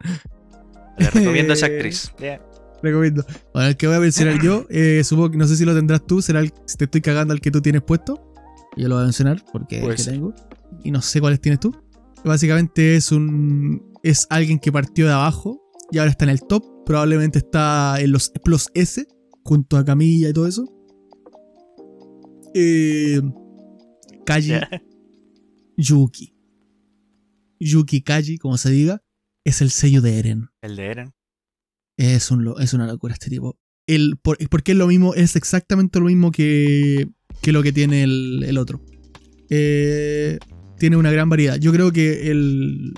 Le 0.97 1.09
recomiendo 1.09 1.53
a 1.53 1.55
esa 1.55 1.65
actriz. 1.67 2.13
Yeah. 2.19 2.41
Recomiendo. 2.81 3.25
Bueno, 3.53 3.69
el 3.69 3.77
que 3.77 3.87
voy 3.87 3.97
a 3.97 3.99
mencionar 3.99 4.41
yo, 4.41 4.65
eh, 4.69 5.01
supongo 5.03 5.31
que 5.31 5.37
no 5.37 5.47
sé 5.47 5.57
si 5.57 5.65
lo 5.65 5.75
tendrás 5.75 6.05
tú, 6.05 6.21
será 6.21 6.39
el 6.39 6.53
si 6.65 6.77
te 6.77 6.85
estoy 6.85 7.01
cagando 7.01 7.33
al 7.33 7.41
que 7.41 7.51
tú 7.51 7.61
tienes 7.61 7.81
puesto. 7.81 8.33
Yo 8.77 8.87
lo 8.87 8.95
voy 8.95 9.01
a 9.01 9.05
mencionar 9.05 9.43
porque 9.51 9.77
es 9.77 9.81
el 9.81 9.87
Pues. 9.87 10.05
que 10.05 10.11
tengo. 10.11 10.33
Y 10.83 10.91
no 10.91 11.01
sé 11.01 11.19
cuáles 11.19 11.41
tienes 11.41 11.59
tú. 11.59 11.75
Básicamente 12.23 12.95
es 12.95 13.11
un. 13.11 13.91
es 14.03 14.27
alguien 14.29 14.59
que 14.59 14.71
partió 14.71 15.07
de 15.07 15.13
abajo 15.13 15.59
y 15.91 15.97
ahora 15.97 16.11
está 16.11 16.23
en 16.25 16.31
el 16.31 16.41
top. 16.41 16.63
Probablemente 16.89 17.37
está 17.37 18.01
en 18.01 18.11
los 18.11 18.31
Plus 18.43 18.69
S, 18.73 19.05
junto 19.43 19.77
a 19.77 19.85
Camilla 19.85 20.27
y 20.27 20.33
todo 20.33 20.47
eso. 20.47 20.65
Eh, 22.55 23.21
Kaji. 24.25 24.53
Yuki. 25.77 26.33
Yuki 27.59 28.01
Kaji, 28.01 28.39
como 28.39 28.57
se 28.57 28.71
diga, 28.71 29.03
es 29.45 29.61
el 29.61 29.69
sello 29.69 30.01
de 30.01 30.17
Eren. 30.17 30.49
El 30.63 30.77
de 30.77 30.85
Eren. 30.87 31.13
Es, 31.95 32.31
un, 32.31 32.55
es 32.59 32.73
una 32.73 32.87
locura 32.87 33.13
este 33.13 33.29
tipo. 33.29 33.59
El, 33.85 34.17
por- 34.17 34.39
porque 34.49 34.71
es 34.71 34.77
lo 34.79 34.87
mismo, 34.87 35.13
es 35.13 35.35
exactamente 35.35 35.99
lo 35.99 36.05
mismo 36.05 36.31
que, 36.31 37.07
que 37.43 37.51
lo 37.51 37.61
que 37.61 37.71
tiene 37.71 38.01
el, 38.01 38.43
el 38.47 38.57
otro. 38.57 38.81
Eh, 39.51 40.39
tiene 40.79 40.97
una 40.97 41.11
gran 41.11 41.29
variedad. 41.29 41.57
Yo 41.57 41.71
creo 41.71 41.91
que 41.91 42.31
el, 42.31 42.95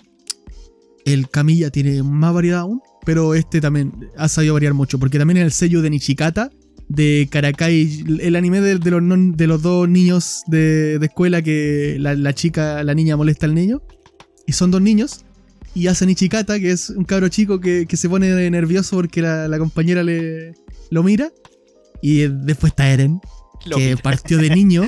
el 1.04 1.27
Camilla 1.30 1.71
tiene 1.71 2.01
más 2.04 2.34
variedad 2.34 2.62
aún, 2.62 2.80
pero 3.05 3.33
este 3.35 3.61
también 3.61 4.09
ha 4.17 4.27
sabido 4.27 4.53
variar 4.53 4.73
mucho. 4.73 4.99
Porque 4.99 5.17
también 5.19 5.37
en 5.37 5.43
el 5.45 5.51
sello 5.51 5.81
de 5.81 5.89
Nichikata, 5.89 6.51
de 6.87 7.27
Karakai, 7.31 8.03
el 8.21 8.35
anime 8.35 8.61
de, 8.61 8.77
de 8.77 8.91
los, 8.91 9.01
non- 9.01 9.35
de 9.35 9.47
los 9.47 9.61
dos 9.61 9.87
niños 9.87 10.43
de, 10.47 10.99
de 10.99 11.05
escuela 11.05 11.41
que 11.41 11.97
la, 11.99 12.15
la 12.15 12.33
chica, 12.33 12.83
la 12.83 12.93
niña 12.93 13.15
molesta 13.17 13.45
al 13.45 13.55
niño. 13.55 13.81
Y 14.47 14.53
son 14.53 14.71
dos 14.71 14.81
niños. 14.81 15.23
Y 15.73 15.87
hacen 15.87 16.09
Ichikata, 16.09 16.59
que 16.59 16.71
es 16.71 16.89
un 16.89 17.05
cabro 17.05 17.29
chico 17.29 17.61
que, 17.61 17.85
que 17.87 17.95
se 17.95 18.09
pone 18.09 18.49
nervioso 18.49 18.97
porque 18.97 19.21
la, 19.21 19.47
la 19.47 19.57
compañera 19.57 20.03
le 20.03 20.53
lo 20.89 21.01
mira. 21.03 21.31
Y 22.01 22.27
después 22.27 22.71
está 22.71 22.89
Eren, 22.91 23.21
Lo 23.65 23.77
que 23.77 23.91
mira. 23.91 24.01
partió 24.01 24.37
de 24.37 24.49
niño 24.49 24.83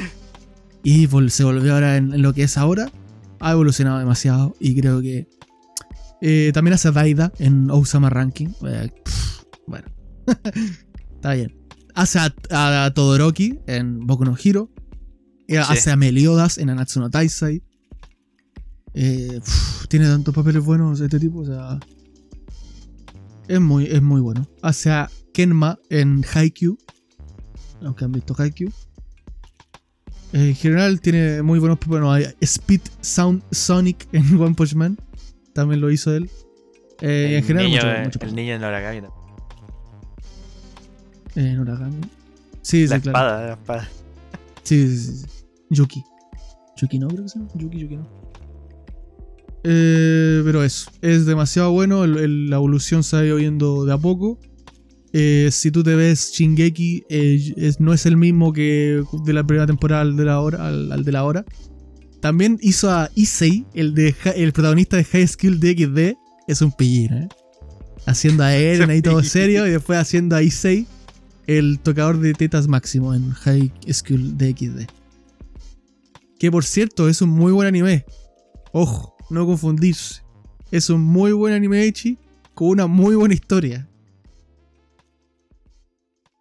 y 0.84 1.08
se 1.30 1.43
volvió 1.45 1.76
ahora 1.76 1.95
en, 1.95 2.13
en 2.13 2.21
lo 2.21 2.34
que 2.34 2.43
es 2.43 2.58
ahora. 2.58 2.91
Ha 3.39 3.52
evolucionado 3.52 3.99
demasiado 3.99 4.56
y 4.60 4.76
creo 4.80 5.02
que 5.02 5.28
eh, 6.26 6.52
también 6.54 6.74
hace 6.74 6.88
a 6.88 6.92
Daida 6.92 7.34
en 7.38 7.70
Osama 7.70 8.10
Ranking. 8.10 8.48
Eh, 8.66 8.90
pff, 9.04 9.44
bueno, 9.68 9.90
está 11.16 11.34
bien. 11.34 11.54
Hace 11.96 12.20
a, 12.20 12.86
a 12.86 12.94
Todoroki 12.94 13.60
en 13.68 14.08
Boku 14.08 14.24
no 14.24 14.38
Hero. 14.42 14.72
Eh, 15.50 15.58
Hace 15.58 15.92
a 15.92 15.98
Meliodas 15.98 16.58
en 16.58 16.70
Anatsu 16.70 17.02
no 17.02 17.10
Taisai. 17.10 17.62
Pff, 18.94 19.88
tiene 19.90 20.06
tantos 20.06 20.34
papeles 20.34 20.64
buenos 20.64 21.02
este 21.02 21.20
tipo, 21.20 21.40
o 21.40 21.46
sea. 21.46 21.78
Es 23.50 23.60
muy, 23.60 23.88
es 23.88 24.02
muy 24.02 24.22
bueno. 24.22 24.48
Hace 24.62 24.92
a 24.92 25.10
Kenma 25.34 25.78
en 25.90 26.24
Haikyuu. 26.24 26.78
Aunque 27.82 28.06
han 28.06 28.14
visto 28.14 28.34
Haikyuu. 28.38 28.72
En 30.32 30.56
general 30.56 31.02
tiene 31.02 31.44
muy 31.44 31.60
buenos 31.60 31.80
papeles. 31.80 32.02
Bueno, 32.02 32.14
hay 32.14 32.28
Speed 32.40 32.82
Sound 33.02 33.44
Sonic 33.52 34.08
en 34.14 34.38
One 34.42 34.56
Punch 34.56 34.74
Man. 34.76 34.98
También 35.54 35.82
lo 35.82 35.92
hizo 35.92 36.16
él. 36.16 36.30
Eh, 37.02 37.28
y 37.30 37.32
en 37.34 37.38
el, 37.39 37.44
general, 37.44 37.70
niño, 37.70 37.82
mucho, 37.82 38.04
mucho 38.04 38.20
el 38.22 38.36
niño 38.36 38.54
en 38.56 38.62
Noragami. 38.62 39.02
también. 39.02 39.24
Eh, 41.36 41.50
en 41.54 41.60
Origami. 41.60 42.02
Sí, 42.62 42.88
La 42.88 42.96
sí, 42.98 43.02
claro. 43.02 43.18
espada, 43.20 43.48
la 43.48 43.54
espada. 43.54 43.89
Sí, 44.63 44.88
sí, 44.88 44.98
sí, 44.98 45.18
sí. 45.18 45.26
Yuki. 45.70 46.04
Yuki 46.78 47.00
no, 47.00 47.08
creo 47.08 47.24
que 47.24 47.30
se 47.30 47.39
llama. 47.39 47.52
Yuki, 47.56 47.80
Yuki 47.80 47.96
no. 47.98 48.08
Eh, 49.63 50.42
pero 50.46 50.63
eso, 50.63 50.92
es 51.02 51.26
demasiado 51.26 51.72
bueno. 51.72 52.04
el- 52.04 52.18
el- 52.18 52.50
la 52.50 52.58
evolución 52.58 53.04
se 53.04 53.16
ha 53.18 53.26
ido 53.26 53.38
viendo 53.38 53.86
de 53.86 53.94
a 53.94 53.98
poco. 53.98 54.39
Eh, 55.13 55.50
si 55.52 55.72
tú 55.72 55.84
te 55.84 55.96
ves 55.96 56.32
Shingeki, 56.34 57.04
eh, 57.10 57.54
es- 57.58 57.80
no 57.80 57.94
es 57.94 58.06
el 58.06 58.18
mismo 58.18 58.52
que 58.54 59.04
de 59.26 59.34
la 59.34 59.44
primera 59.46 59.66
temporada 59.68 60.02
al 60.02 60.16
de 60.18 60.26
la 60.26 60.39
hora. 60.39 60.68
Al, 60.68 60.92
al 60.92 61.04
de 61.04 61.12
la 61.12 61.24
hora. 61.24 61.46
También 62.24 62.58
hizo 62.62 62.90
a 62.90 63.10
Issei, 63.16 63.66
el, 63.74 63.94
de, 63.94 64.16
el 64.38 64.54
protagonista 64.54 64.96
de 64.96 65.04
High 65.04 65.28
School 65.28 65.60
DxD. 65.60 66.16
Es 66.48 66.62
un 66.62 66.72
pillín, 66.72 67.12
¿eh? 67.14 67.28
Haciendo 68.06 68.44
a 68.46 68.56
Eren 68.56 68.90
ahí 68.90 69.02
todo 69.02 69.22
serio 69.24 69.68
y 69.68 69.72
después 69.72 70.00
haciendo 70.00 70.38
a 70.38 70.42
Issei, 70.42 70.88
el 71.48 71.80
tocador 71.80 72.20
de 72.20 72.34
tetas 72.34 72.70
máximo 72.70 73.14
en 73.14 73.32
High 73.32 73.74
School 73.92 74.38
DxD. 74.38 74.88
Que 76.40 76.50
por 76.50 76.64
cierto, 76.64 77.10
es 77.10 77.22
un 77.22 77.28
muy 77.30 77.52
buen 77.52 77.68
anime. 77.68 78.06
Ojo, 78.72 79.18
no 79.30 79.46
confundirse. 79.46 80.22
Es 80.72 80.90
un 80.90 81.02
muy 81.02 81.34
buen 81.34 81.54
anime 81.54 81.84
Echi 81.84 82.18
con 82.54 82.70
una 82.70 82.88
muy 82.88 83.16
buena 83.18 83.34
historia. 83.34 83.90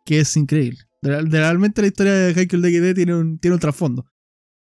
Que 0.04 0.20
es 0.20 0.36
increíble. 0.36 0.78
Real- 1.02 1.28
Realmente 1.28 1.80
la 1.82 1.88
historia 1.88 2.12
de 2.12 2.34
High 2.34 2.46
School 2.46 2.62
DxD 2.62 2.94
tiene 2.94 3.16
un, 3.16 3.38
tiene 3.40 3.54
un 3.54 3.60
trasfondo. 3.60 4.06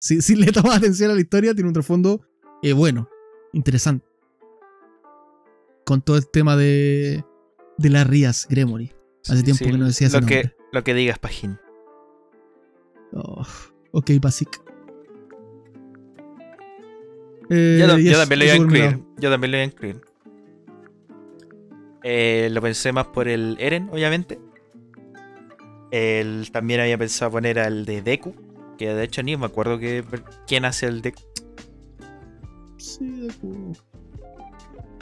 Si, 0.03 0.19
si 0.23 0.35
le 0.35 0.51
tomas 0.51 0.77
atención 0.77 1.11
a 1.11 1.13
la 1.13 1.21
historia, 1.21 1.53
tiene 1.53 1.67
un 1.67 1.73
trasfondo 1.73 2.21
eh, 2.63 2.73
bueno, 2.73 3.07
interesante. 3.53 4.03
Con 5.85 6.01
todo 6.01 6.17
el 6.17 6.27
tema 6.29 6.55
de, 6.57 7.23
de 7.77 7.89
las 7.89 8.07
Rías 8.07 8.47
Gremory. 8.49 8.91
Hace 9.25 9.37
Sí, 9.37 9.43
tiempo 9.43 9.63
sí, 9.65 9.71
que 9.71 9.77
no 9.77 9.85
decía 9.85 10.07
ese 10.07 10.19
lo 10.19 10.25
que, 10.25 10.35
nombre. 10.35 10.55
lo 10.73 10.83
que 10.83 10.93
digas, 10.95 11.19
Pajín. 11.19 11.59
Oh, 13.13 13.45
ok, 13.91 14.11
Basic. 14.19 14.49
Eh, 17.51 17.77
Yo, 17.79 17.87
también 18.17 18.39
lo 18.39 18.45
iba 18.45 18.53
a 18.53 18.57
incluir. 18.57 18.99
Yo 19.17 19.29
también 19.29 19.51
lo 19.51 19.57
iba 19.57 19.63
a 19.63 19.67
incluir. 19.67 20.01
Eh, 22.03 22.49
lo 22.51 22.61
pensé 22.61 22.91
más 22.91 23.05
por 23.07 23.27
el 23.27 23.55
Eren, 23.59 23.89
obviamente. 23.91 24.39
El, 25.91 26.49
también 26.51 26.79
había 26.79 26.97
pensado 26.97 27.31
poner 27.31 27.59
al 27.59 27.85
de 27.85 28.01
Deku. 28.01 28.33
Que 28.81 28.95
de 28.95 29.03
hecho 29.03 29.21
ni 29.21 29.37
me 29.37 29.45
acuerdo 29.45 29.77
que, 29.77 30.03
quién 30.47 30.65
hace 30.65 30.87
el 30.87 31.03
Deku. 31.03 31.21
Sí, 32.77 33.27
de. 33.27 33.77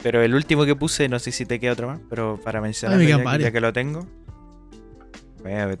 Pero 0.02 0.20
el 0.20 0.34
último 0.34 0.66
que 0.66 0.76
puse, 0.76 1.08
no 1.08 1.18
sé 1.18 1.32
si 1.32 1.46
te 1.46 1.58
queda 1.58 1.72
otro 1.72 1.86
más, 1.86 1.98
pero 2.10 2.38
para 2.44 2.60
mencionarlo 2.60 3.02
quedan 3.02 3.10
ya, 3.10 3.22
que- 3.22 3.24
varios. 3.24 3.48
ya 3.48 3.52
que 3.52 3.60
lo 3.62 3.72
tengo. 3.72 4.06
Bueno, 5.40 5.74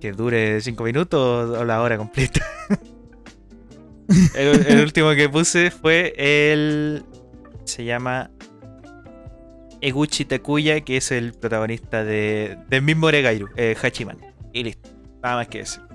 que 0.00 0.12
dure 0.12 0.60
5 0.60 0.84
minutos 0.84 1.58
o 1.58 1.64
la 1.64 1.82
hora 1.82 1.96
completa. 1.96 2.46
el, 4.36 4.64
el 4.68 4.80
último 4.84 5.10
que 5.16 5.28
puse 5.28 5.72
fue 5.72 6.14
el. 6.16 7.02
Se 7.64 7.84
llama. 7.84 8.30
Eguchi 9.80 10.26
Takuya, 10.26 10.80
que 10.82 10.98
es 10.98 11.10
el 11.10 11.32
protagonista 11.32 12.04
de, 12.04 12.56
del 12.68 12.82
mismo 12.82 13.06
Oregairu, 13.08 13.48
eh, 13.56 13.74
Hachiman. 13.82 14.18
Y 14.52 14.62
listo. 14.62 14.88
Nada 15.24 15.34
más 15.34 15.48
que 15.48 15.58
eso. 15.58 15.87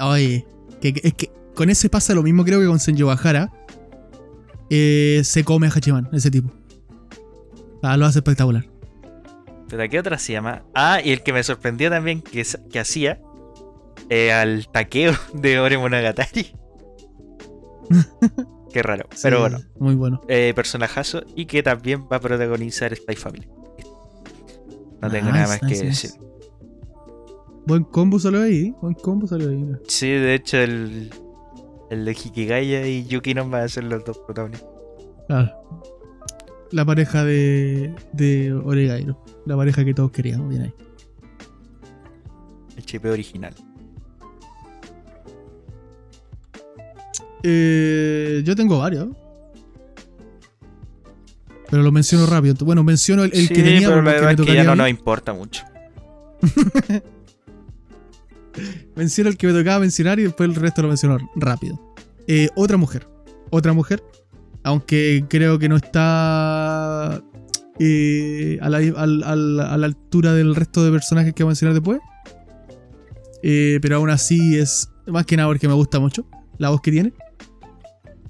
Oye, 0.00 0.46
que, 0.80 0.94
es 1.02 1.14
que 1.14 1.30
con 1.54 1.70
ese 1.70 1.88
pasa 1.88 2.14
lo 2.14 2.22
mismo 2.22 2.44
creo 2.44 2.60
que 2.60 2.66
con 2.66 2.78
Senjo 2.78 3.06
Bajara. 3.06 3.52
Eh, 4.68 5.20
se 5.24 5.44
come 5.44 5.68
a 5.68 5.70
Hachiman, 5.70 6.08
ese 6.12 6.30
tipo. 6.30 6.50
Ah, 7.82 7.96
lo 7.96 8.04
hace 8.06 8.18
espectacular. 8.18 8.64
¿Pero 9.68 9.88
qué 9.88 9.98
otra 10.00 10.18
se 10.18 10.32
llama? 10.32 10.64
Ah, 10.74 11.00
y 11.04 11.12
el 11.12 11.22
que 11.22 11.32
me 11.32 11.42
sorprendió 11.42 11.88
también 11.90 12.20
que, 12.20 12.44
que 12.70 12.78
hacía 12.80 13.20
eh, 14.10 14.32
al 14.32 14.66
taqueo 14.68 15.12
de 15.34 15.58
Ore 15.60 15.78
Monogatari. 15.78 16.52
Qué 18.72 18.82
raro. 18.82 19.08
Pero 19.22 19.40
bueno, 19.40 19.58
Muy 19.78 19.94
bueno. 19.94 20.20
eh, 20.28 20.52
personajazo 20.54 21.22
y 21.34 21.46
que 21.46 21.62
también 21.62 22.06
va 22.12 22.16
a 22.16 22.20
protagonizar 22.20 22.94
Spy 22.94 23.16
Family. 23.16 23.48
No 25.00 25.10
tengo 25.10 25.30
nada 25.30 25.46
más 25.46 25.60
que 25.60 25.76
decir. 25.82 26.10
Buen 27.66 27.82
combo 27.82 28.18
salió 28.20 28.42
ahí, 28.42 28.72
buen 28.80 28.94
combo 28.94 29.26
salió 29.26 29.50
ahí. 29.50 29.66
Sí, 29.88 30.08
de 30.08 30.34
hecho, 30.34 30.58
el, 30.58 31.10
el 31.90 32.04
de 32.04 32.12
Hikigaya 32.12 32.86
y 32.86 33.04
Yukino 33.06 33.48
van 33.48 33.64
a 33.64 33.68
ser 33.68 33.84
los 33.84 34.04
dos 34.04 34.18
protagonistas. 34.18 34.70
Claro. 35.26 35.50
La 36.70 36.84
pareja 36.84 37.24
de, 37.24 37.92
de 38.12 38.52
Oregairo. 38.52 39.20
La 39.46 39.56
pareja 39.56 39.84
que 39.84 39.94
todos 39.94 40.12
queríamos, 40.12 40.48
bien 40.48 40.62
ahí. 40.62 40.74
El 42.76 42.84
chip 42.84 43.04
original. 43.04 43.54
Eh, 47.42 48.42
yo 48.44 48.54
tengo 48.54 48.78
varios. 48.78 49.08
Pero 51.68 51.82
lo 51.82 51.90
menciono 51.90 52.26
rápido. 52.26 52.54
Bueno, 52.64 52.84
menciono 52.84 53.24
el, 53.24 53.32
el 53.32 53.48
sí, 53.48 53.54
que 53.54 53.62
tenía 53.62 53.88
pero 53.88 54.02
la 54.02 54.12
verdad 54.12 54.40
es 54.40 54.46
que 54.46 54.54
ya 54.54 54.62
no 54.62 54.76
nos 54.76 54.88
importa 54.88 55.32
mucho. 55.32 55.64
menciono 58.94 59.30
el 59.30 59.36
que 59.36 59.46
me 59.46 59.52
tocaba 59.52 59.80
mencionar 59.80 60.18
y 60.18 60.24
después 60.24 60.48
el 60.48 60.54
resto 60.54 60.82
lo 60.82 60.88
menciono 60.88 61.18
rápido. 61.36 61.94
Eh, 62.26 62.48
otra 62.56 62.76
mujer. 62.76 63.08
Otra 63.50 63.72
mujer. 63.72 64.02
Aunque 64.64 65.24
creo 65.28 65.58
que 65.58 65.68
no 65.68 65.76
está 65.76 67.22
eh, 67.78 68.58
a, 68.60 68.68
la, 68.68 69.84
altura 69.84 70.32
del 70.32 70.54
resto 70.54 70.84
de 70.84 70.90
personajes 70.90 71.34
que 71.34 71.44
voy 71.44 71.50
a 71.50 71.52
mencionar 71.52 71.74
después. 71.74 72.00
Eh, 73.42 73.78
pero 73.80 73.96
aún 73.96 74.10
así 74.10 74.58
es 74.58 74.90
más 75.06 75.26
que 75.26 75.36
nada 75.36 75.48
porque 75.48 75.68
me 75.68 75.74
gusta 75.74 76.00
mucho 76.00 76.26
la 76.58 76.70
voz 76.70 76.80
que 76.80 76.90
tiene. 76.90 77.12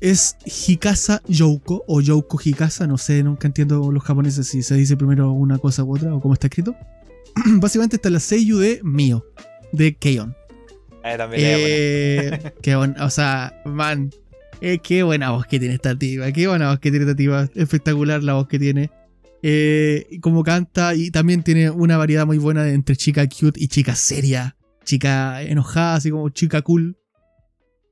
Es 0.01 0.37
Hikasa 0.45 1.23
Youko 1.27 1.85
o 1.87 2.01
Youko 2.03 2.39
Hikasa, 2.43 2.87
no 2.87 2.99
sé, 2.99 3.23
nunca 3.23 3.47
entiendo 3.47 3.91
los 3.91 4.03
japoneses 4.03 4.47
si 4.47 4.62
se 4.62 4.75
dice 4.75 4.97
primero 4.97 5.33
una 5.33 5.59
cosa 5.59 5.85
u 5.85 5.95
otra 5.95 6.15
o 6.15 6.21
cómo 6.21 6.35
está 6.35 6.49
escrito. 6.49 6.75
Básicamente 7.61 7.97
está 7.97 8.11
la 8.11 8.21
seiyuu 8.21 8.59
de 8.59 8.81
Mio, 8.83 9.25
de 9.77 9.95
Keion. 9.95 10.35
Ah, 11.05 11.17
también. 11.17 11.43
Eh, 11.45 12.53
qué 12.62 12.77
buena, 12.77 13.05
o 13.05 13.11
sea, 13.11 13.62
man, 13.65 14.11
eh, 14.61 14.79
qué 14.83 15.03
buena 15.03 15.31
voz 15.31 15.47
que 15.47 15.59
tiene 15.59 15.75
esta 15.75 15.97
tipa, 15.97 16.33
qué 16.33 16.49
buena 16.49 16.71
voz 16.71 16.81
que 16.81 16.91
tiene 16.91 17.05
esta 17.05 17.17
tipa, 17.17 17.49
espectacular 17.55 18.23
la 18.23 18.35
voz 18.35 18.49
que 18.49 18.59
tiene. 18.59 18.91
Eh, 19.43 20.19
como 20.23 20.43
canta 20.43 20.95
y 20.95 21.11
también 21.11 21.43
tiene 21.43 21.71
una 21.71 21.97
variedad 21.97 22.27
muy 22.27 22.39
buena 22.39 22.69
entre 22.69 22.97
chica 22.97 23.29
cute 23.29 23.61
y 23.62 23.69
chica 23.69 23.95
seria, 23.95 24.57
chica 24.85 25.43
enojada, 25.43 25.95
así 25.97 26.11
como 26.11 26.29
chica 26.31 26.62
cool. 26.62 26.97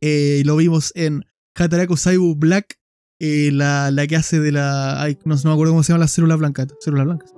Eh, 0.00 0.42
lo 0.44 0.56
vimos 0.56 0.92
en 0.96 1.24
Hataraku 1.54 1.96
Saibu 1.96 2.34
Black, 2.34 2.78
eh, 3.20 3.50
la, 3.52 3.90
la 3.90 4.06
que 4.06 4.16
hace 4.16 4.40
de 4.40 4.52
la... 4.52 5.00
ay, 5.00 5.18
no, 5.24 5.36
no 5.36 5.40
me 5.44 5.52
acuerdo 5.52 5.72
cómo 5.72 5.82
se 5.82 5.92
llama 5.92 6.04
la 6.04 6.08
célula 6.08 6.36
blanca. 6.36 6.66
Célula 6.80 7.04
blancas. 7.04 7.32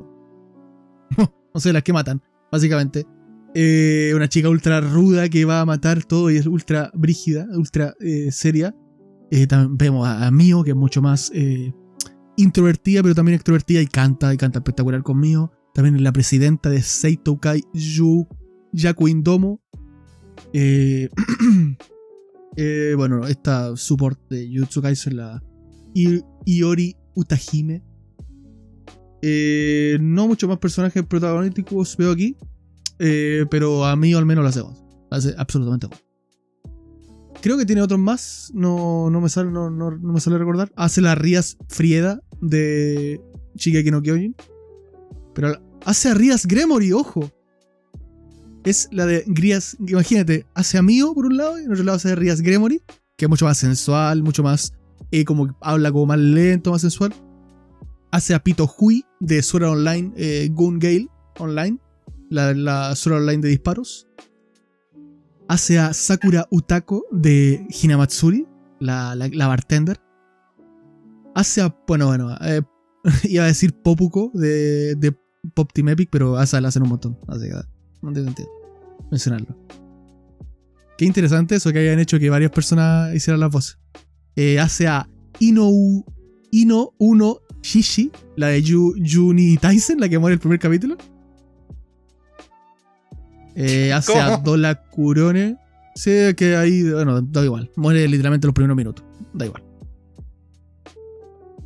no 1.54 1.60
sé, 1.60 1.72
las 1.72 1.82
que 1.82 1.92
matan, 1.92 2.22
básicamente. 2.50 3.06
Eh, 3.58 4.12
una 4.14 4.28
chica 4.28 4.50
ultra 4.50 4.82
ruda 4.82 5.30
que 5.30 5.46
va 5.46 5.62
a 5.62 5.64
matar 5.64 6.04
todo 6.04 6.30
y 6.30 6.36
es 6.36 6.44
ultra 6.44 6.90
brígida, 6.92 7.48
ultra 7.56 7.94
eh, 8.00 8.30
seria. 8.30 8.76
Eh, 9.30 9.46
también 9.46 9.78
vemos 9.78 10.06
a, 10.06 10.30
Mio, 10.30 10.62
que 10.62 10.72
es 10.72 10.76
mucho 10.76 11.00
más 11.00 11.32
eh, 11.34 11.72
introvertida, 12.36 13.02
pero 13.02 13.14
también 13.14 13.36
extrovertida 13.36 13.80
y 13.80 13.86
canta, 13.86 14.34
y 14.34 14.36
canta 14.36 14.58
espectacular 14.58 15.02
con 15.02 15.18
Mio. 15.18 15.52
También 15.72 15.96
es 15.96 16.02
la 16.02 16.12
presidenta 16.12 16.68
de 16.68 16.82
Seitoukai 16.82 17.62
Yu, 17.72 18.28
Yaku 18.72 19.08
Indomo. 19.08 19.62
Bueno, 22.96 23.26
esta 23.26 23.76
support 23.76 24.18
de 24.30 24.50
Jutsu 24.50 24.80
Kaisen, 24.80 25.16
la 25.16 25.42
Iori 26.46 26.94
Utahime. 27.14 27.82
No 30.00 30.26
muchos 30.28 30.48
más 30.48 30.58
personajes 30.58 31.04
protagonísticos 31.06 31.96
veo 31.96 32.12
aquí. 32.12 32.36
Eh, 32.98 33.46
pero 33.50 33.84
a 33.84 33.96
mí 33.96 34.14
al 34.14 34.26
menos 34.26 34.42
lo 34.42 34.48
hacemos. 34.48 34.84
Hace 35.10 35.34
absolutamente. 35.36 35.88
Creo 37.40 37.56
que 37.58 37.66
tiene 37.66 37.82
otros 37.82 38.00
más. 38.00 38.50
No, 38.54 39.10
no 39.10 39.20
me 39.20 39.28
sale, 39.28 39.50
no, 39.50 39.70
no, 39.70 39.90
me 39.90 40.20
sale 40.20 40.38
recordar. 40.38 40.72
Hace 40.76 41.00
la 41.00 41.14
Rías 41.14 41.58
Frieda 41.68 42.20
de 42.40 43.20
Shigeki 43.54 43.90
no 43.90 44.02
Kyojin. 44.02 44.34
Pero 45.34 45.60
hace 45.84 46.08
a 46.08 46.14
Rías 46.14 46.46
Gremory, 46.46 46.92
ojo. 46.92 47.30
Es 48.64 48.88
la 48.90 49.06
de 49.06 49.22
Rías. 49.26 49.76
Imagínate, 49.86 50.46
hace 50.54 50.78
a 50.78 50.82
Mio 50.82 51.14
por 51.14 51.26
un 51.26 51.36
lado 51.36 51.60
y 51.60 51.64
en 51.64 51.72
otro 51.72 51.84
lado 51.84 51.96
hace 51.96 52.12
a 52.12 52.14
Rías 52.16 52.40
Gremory. 52.40 52.82
Que 53.16 53.26
es 53.26 53.28
mucho 53.28 53.44
más 53.44 53.58
sensual, 53.58 54.22
mucho 54.22 54.42
más. 54.42 54.72
eh, 55.10 55.24
como 55.24 55.56
habla 55.60 55.92
como 55.92 56.06
más 56.06 56.18
lento, 56.18 56.72
más 56.72 56.80
sensual. 56.80 57.14
Hace 58.10 58.34
a 58.34 58.42
Pito 58.42 58.68
Hui 58.78 59.04
de 59.20 59.42
Sora 59.42 59.70
Online, 59.70 60.12
eh, 60.16 60.48
Gun 60.52 60.78
Gale 60.78 61.08
Online 61.38 61.78
la, 62.30 62.54
la 62.54 62.94
Online 63.06 63.42
de 63.42 63.48
disparos. 63.48 64.06
Hace 65.48 65.78
a 65.78 65.92
Sakura 65.92 66.46
Utako 66.50 67.04
de 67.12 67.66
Hinamatsuri, 67.70 68.46
la, 68.80 69.14
la, 69.14 69.46
bartender. 69.46 70.00
Hace 71.34 71.60
a, 71.62 71.76
bueno, 71.86 72.06
bueno, 72.06 72.36
eh, 72.40 72.62
iba 73.24 73.44
a 73.44 73.46
decir 73.46 73.72
Popuko 73.72 74.30
de, 74.34 74.96
de 74.96 75.16
Pop 75.54 75.70
Team 75.72 75.90
Epic, 75.90 76.08
pero 76.10 76.40
esa 76.40 76.60
la 76.60 76.68
hacen 76.68 76.82
un 76.82 76.88
montón. 76.88 77.18
Así 77.28 77.48
que 77.48 77.54
no 78.02 78.12
tiene 78.12 78.28
sentido 78.28 78.48
mencionarlo. 79.10 79.56
Qué 80.98 81.04
interesante 81.04 81.56
eso 81.56 81.72
que 81.72 81.78
hayan 81.78 81.98
hecho 81.98 82.18
que 82.18 82.30
varias 82.30 82.50
personas 82.50 83.14
hicieran 83.14 83.40
las 83.40 83.50
voces. 83.50 83.78
Eh, 84.34 84.58
hace 84.58 84.88
a 84.88 85.08
Ino, 85.40 85.70
Ino 86.50 86.94
Uno 86.98 87.40
Shishi, 87.62 88.10
la 88.36 88.48
de 88.48 88.62
Yu, 88.62 88.94
Juni 89.04 89.56
Tyson, 89.58 89.98
la 90.00 90.08
que 90.08 90.18
muere 90.18 90.34
el 90.34 90.40
primer 90.40 90.58
capítulo. 90.58 90.96
Eh, 93.56 93.90
hace 93.92 94.18
a 94.18 94.32
¿Cómo? 94.32 94.42
Dola 94.44 94.82
Kurone. 94.90 95.56
Sí, 95.94 96.10
que 96.36 96.56
ahí, 96.56 96.82
bueno, 96.90 97.22
da 97.22 97.42
igual. 97.42 97.70
Muere 97.74 98.06
literalmente 98.06 98.46
en 98.46 98.48
los 98.48 98.54
primeros 98.54 98.76
minutos. 98.76 99.04
Da 99.32 99.46
igual. 99.46 99.64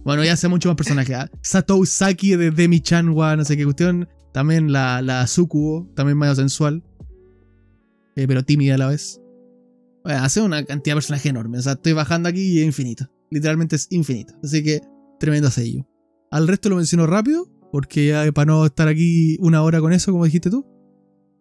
Bueno, 0.05 0.24
y 0.24 0.29
hace 0.29 0.46
mucho 0.46 0.68
más 0.68 0.76
personajes. 0.76 1.16
¿ah? 1.16 1.31
Satou 1.42 1.85
Saki 1.85 2.37
de 2.37 2.53
Demi 2.53 2.81
Chanwa, 2.81 3.37
no 3.37 3.44
sé 3.44 3.57
qué 3.57 3.64
cuestión. 3.64 4.09
También 4.33 4.72
la, 4.72 5.03
la 5.03 5.26
Sukubo, 5.26 5.90
también 5.96 6.16
medio 6.16 6.37
sensual. 6.37 6.85
Eh, 8.14 8.26
pero 8.29 8.44
tímida 8.44 8.76
a 8.76 8.79
la 8.79 8.87
vez. 8.87 9.20
Bueno, 10.05 10.22
hace 10.22 10.40
una 10.40 10.64
cantidad 10.64 10.94
de 10.94 10.96
personajes 10.98 11.26
enorme. 11.26 11.59
O 11.59 11.62
sea, 11.62 11.72
estoy 11.72 11.92
bajando 11.92 12.29
aquí 12.29 12.40
y 12.40 12.61
es 12.61 12.66
infinito. 12.66 13.11
Literalmente 13.31 13.74
es 13.76 13.88
infinito. 13.90 14.35
Así 14.44 14.62
que, 14.62 14.81
tremendo 15.18 15.50
sello. 15.50 15.87
Al 16.31 16.46
resto 16.46 16.68
lo 16.68 16.76
menciono 16.76 17.09
rápido, 17.09 17.48
porque 17.72 18.07
ya 18.09 18.31
para 18.33 18.46
no 18.46 18.64
estar 18.64 18.87
aquí 18.87 19.37
una 19.40 19.62
hora 19.62 19.81
con 19.81 19.92
eso, 19.92 20.12
como 20.12 20.24
dijiste 20.24 20.50
tú. 20.50 20.64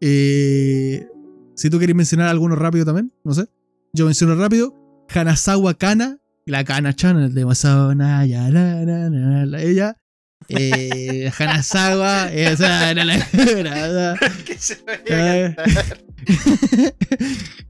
Eh, 0.02 1.08
si 1.56 1.70
tú 1.70 1.78
quieres 1.78 1.96
mencionar 1.96 2.28
alguno 2.30 2.56
rápido 2.56 2.86
también, 2.86 3.12
no 3.24 3.34
sé. 3.34 3.46
Yo 3.94 4.06
menciono 4.06 4.36
rápido. 4.36 4.74
Hanazawa 5.14 5.74
Kana, 5.74 6.20
la 6.46 6.64
Kana 6.64 6.94
Channel 6.96 7.34
de 7.34 7.46
Masona, 7.46 8.26
ya, 8.26 8.50
na, 8.50 8.86
na, 8.86 9.10
na, 9.10 9.46
na, 9.46 9.62
ella. 9.62 9.98
Eh, 10.48 11.30
Hanazawa, 11.38 12.32
esa 12.32 12.94
la. 12.94 13.02
era- 13.02 14.16
que 14.46 14.58
se 14.58 14.78
vaya 14.86 15.48
Eh. 15.48 15.56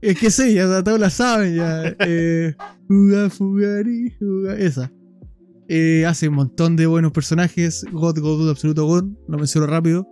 es 0.01 0.17
que 0.19 0.31
sí, 0.31 0.53
ya 0.53 0.83
todos 0.83 0.99
la 0.99 1.09
saben 1.09 1.55
ya. 1.55 1.95
Eh, 1.99 2.53
Fuga, 2.87 3.29
Fugari, 3.29 4.11
Fuga, 4.19 4.55
esa. 4.57 4.91
Eh, 5.67 6.05
hace 6.07 6.27
un 6.27 6.35
montón 6.35 6.75
de 6.75 6.87
buenos 6.87 7.11
personajes. 7.11 7.85
God, 7.91 8.19
God, 8.19 8.49
Absoluto 8.49 8.85
God, 8.85 9.05
lo 9.27 9.37
menciono 9.37 9.67
rápido. 9.67 10.07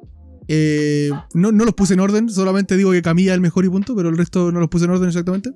Eh, 0.47 1.09
no, 1.33 1.51
no 1.51 1.65
los 1.65 1.73
puse 1.73 1.93
en 1.93 1.99
orden, 1.99 2.29
solamente 2.29 2.77
digo 2.77 2.91
que 2.91 3.01
Camilla 3.01 3.31
es 3.31 3.35
el 3.35 3.41
mejor 3.41 3.65
y 3.65 3.69
punto, 3.69 3.95
pero 3.95 4.09
el 4.09 4.17
resto 4.17 4.51
no 4.51 4.59
los 4.59 4.69
puse 4.69 4.85
en 4.85 4.91
orden 4.91 5.07
exactamente. 5.09 5.51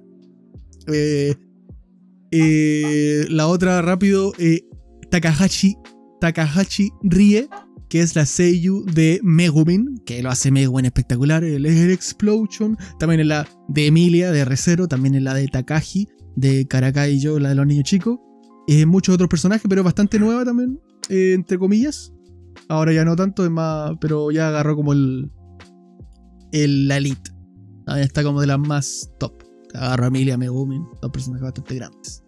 Eh, 0.88 1.36
eh, 2.32 3.26
la 3.30 3.48
otra 3.48 3.82
rápido, 3.82 4.34
Takahashi, 5.10 5.76
Takahashi 6.20 6.92
Rie, 7.04 7.48
que 7.90 8.02
es 8.02 8.16
la 8.16 8.26
Seiyu 8.26 8.86
de 8.86 9.20
Megumin, 9.24 10.02
que 10.06 10.22
lo 10.22 10.30
hace 10.30 10.52
Megumin 10.52 10.86
espectacular, 10.86 11.44
el 11.44 11.66
Air 11.66 11.92
Explosion, 11.92 12.78
también 13.00 13.22
es 13.22 13.28
la 13.28 13.48
de 13.68 13.88
Emilia, 13.88 14.32
de 14.32 14.46
Recero, 14.46 14.88
también 14.88 15.16
es 15.16 15.24
la 15.24 15.34
de 15.34 15.48
Takashi, 15.48 16.08
de 16.36 16.68
Karakai 16.68 17.16
y 17.16 17.20
yo, 17.20 17.40
la 17.40 17.50
de 17.50 17.56
los 17.56 17.68
niños 17.68 17.86
chicos. 17.86 18.20
Muchos 18.88 19.16
otros 19.16 19.28
personajes, 19.30 19.66
pero 19.68 19.84
bastante 19.84 20.18
nueva 20.18 20.46
también, 20.46 20.80
entre 21.10 21.58
comillas. 21.58 22.14
Ahora 22.72 22.94
ya 22.94 23.04
no 23.04 23.18
tanto, 23.18 23.44
es 23.44 23.52
más, 23.52 23.92
pero 24.00 24.32
ya 24.32 24.48
agarró 24.48 24.78
como 24.78 24.94
el, 24.94 25.30
el 26.54 26.88
la 26.88 26.96
elite. 26.98 27.32
Está 27.98 28.24
como 28.24 28.40
de 28.40 28.48
las 28.48 28.60
más 28.60 29.12
top. 29.20 29.34
Agarró 29.74 30.06
a 30.06 30.08
Emilia, 30.08 30.38
Megumin, 30.38 30.86
dos 31.02 31.12
personajes 31.12 31.44
bastante 31.44 31.76
grandes. 31.76 32.24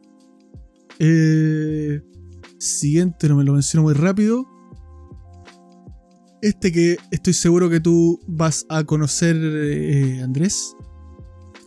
Eh, 1.00 2.02
siguiente, 2.60 3.30
no 3.30 3.38
me 3.38 3.46
lo 3.46 3.54
menciono 3.54 3.84
muy 3.84 3.94
rápido. 3.94 4.46
Este 6.42 6.74
que 6.74 6.98
estoy 7.12 7.32
seguro 7.32 7.70
que 7.70 7.80
tú 7.80 8.20
vas 8.28 8.66
a 8.68 8.84
conocer, 8.84 9.38
eh, 9.42 10.22
Andrés. 10.22 10.76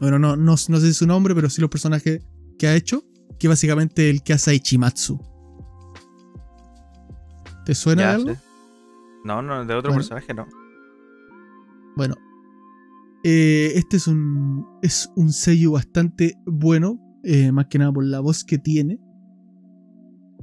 Bueno, 0.01 0.19
no, 0.19 0.37
no, 0.37 0.55
no 0.69 0.81
sé 0.81 0.93
su 0.93 1.07
nombre, 1.07 1.35
pero 1.35 1.49
sí 1.49 1.63
los 1.63 1.71
personajes 1.71 2.21
que 2.59 2.67
ha 2.67 2.75
hecho. 2.77 3.03
Que 3.39 3.49
básicamente 3.49 4.11
el 4.11 4.23
que 4.23 4.35
hace 4.35 4.51
a 4.51 4.55
Ichimatsu. 4.55 5.19
¿Te 7.65 7.75
suena 7.75 8.03
Ya, 8.03 8.15
algo? 8.17 8.35
sí. 8.35 8.41
No, 9.27 9.43
no, 9.43 9.65
de 9.65 9.75
otro 9.75 9.91
Bueno. 9.91 9.97
personaje 9.97 10.33
no. 10.35 10.47
Bueno. 11.97 12.15
eh, 13.25 13.73
este 13.75 13.97
es 13.97 14.07
un. 14.07 14.65
Es 14.83 15.11
un 15.17 15.33
sello 15.33 15.73
bastante 15.73 16.35
bueno. 16.47 16.99
eh, 17.25 17.51
más 17.51 17.67
que 17.67 17.79
nada 17.79 17.93
por 17.93 18.05
la 18.05 18.21
voz 18.21 18.45
que 18.45 18.57
tiene. 18.59 19.01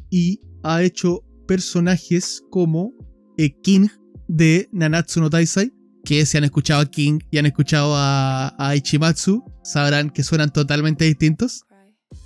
Y 0.09 0.41
ha 0.63 0.83
hecho 0.83 1.21
personajes 1.47 2.43
como 2.49 2.91
eh, 3.37 3.55
King 3.61 3.87
de 4.27 4.67
Nanatsu 4.73 5.21
no 5.21 5.29
Taisai. 5.29 5.71
Que 6.03 6.25
si 6.25 6.37
han 6.37 6.43
escuchado 6.43 6.81
a 6.81 6.85
King 6.85 7.19
y 7.31 7.37
han 7.37 7.45
escuchado 7.45 7.93
a, 7.95 8.53
a 8.57 8.75
Ichimatsu, 8.75 9.41
sabrán 9.63 10.09
que 10.09 10.21
suenan 10.23 10.51
totalmente 10.51 11.05
distintos. 11.05 11.63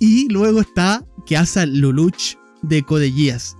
Y 0.00 0.28
luego 0.28 0.60
está 0.60 1.06
que 1.26 1.36
hace 1.36 1.64
Luluch 1.68 2.34
de 2.62 2.82
Code 2.82 3.12
Geass. 3.12 3.54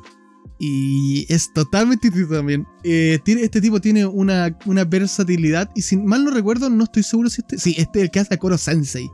Y 0.61 1.25
es 1.33 1.53
totalmente 1.53 2.09
distinto 2.09 2.35
también. 2.35 2.67
Eh, 2.83 3.21
este 3.25 3.61
tipo 3.61 3.81
tiene 3.81 4.07
una, 4.07 4.57
una 4.67 4.85
versatilidad. 4.85 5.71
Y 5.77 5.83
si 5.83 5.97
mal 5.97 6.25
no 6.25 6.31
recuerdo, 6.33 6.69
no 6.69 6.85
estoy 6.85 7.03
seguro 7.05 7.31
si 7.31 7.43
este. 7.43 7.59
Sí, 7.59 7.75
este 7.79 8.01
es 8.01 8.05
el 8.07 8.11
que 8.11 8.21
hace 8.21 8.35
a 8.35 8.39
Koro 8.39 8.59
Sensei. 8.59 9.09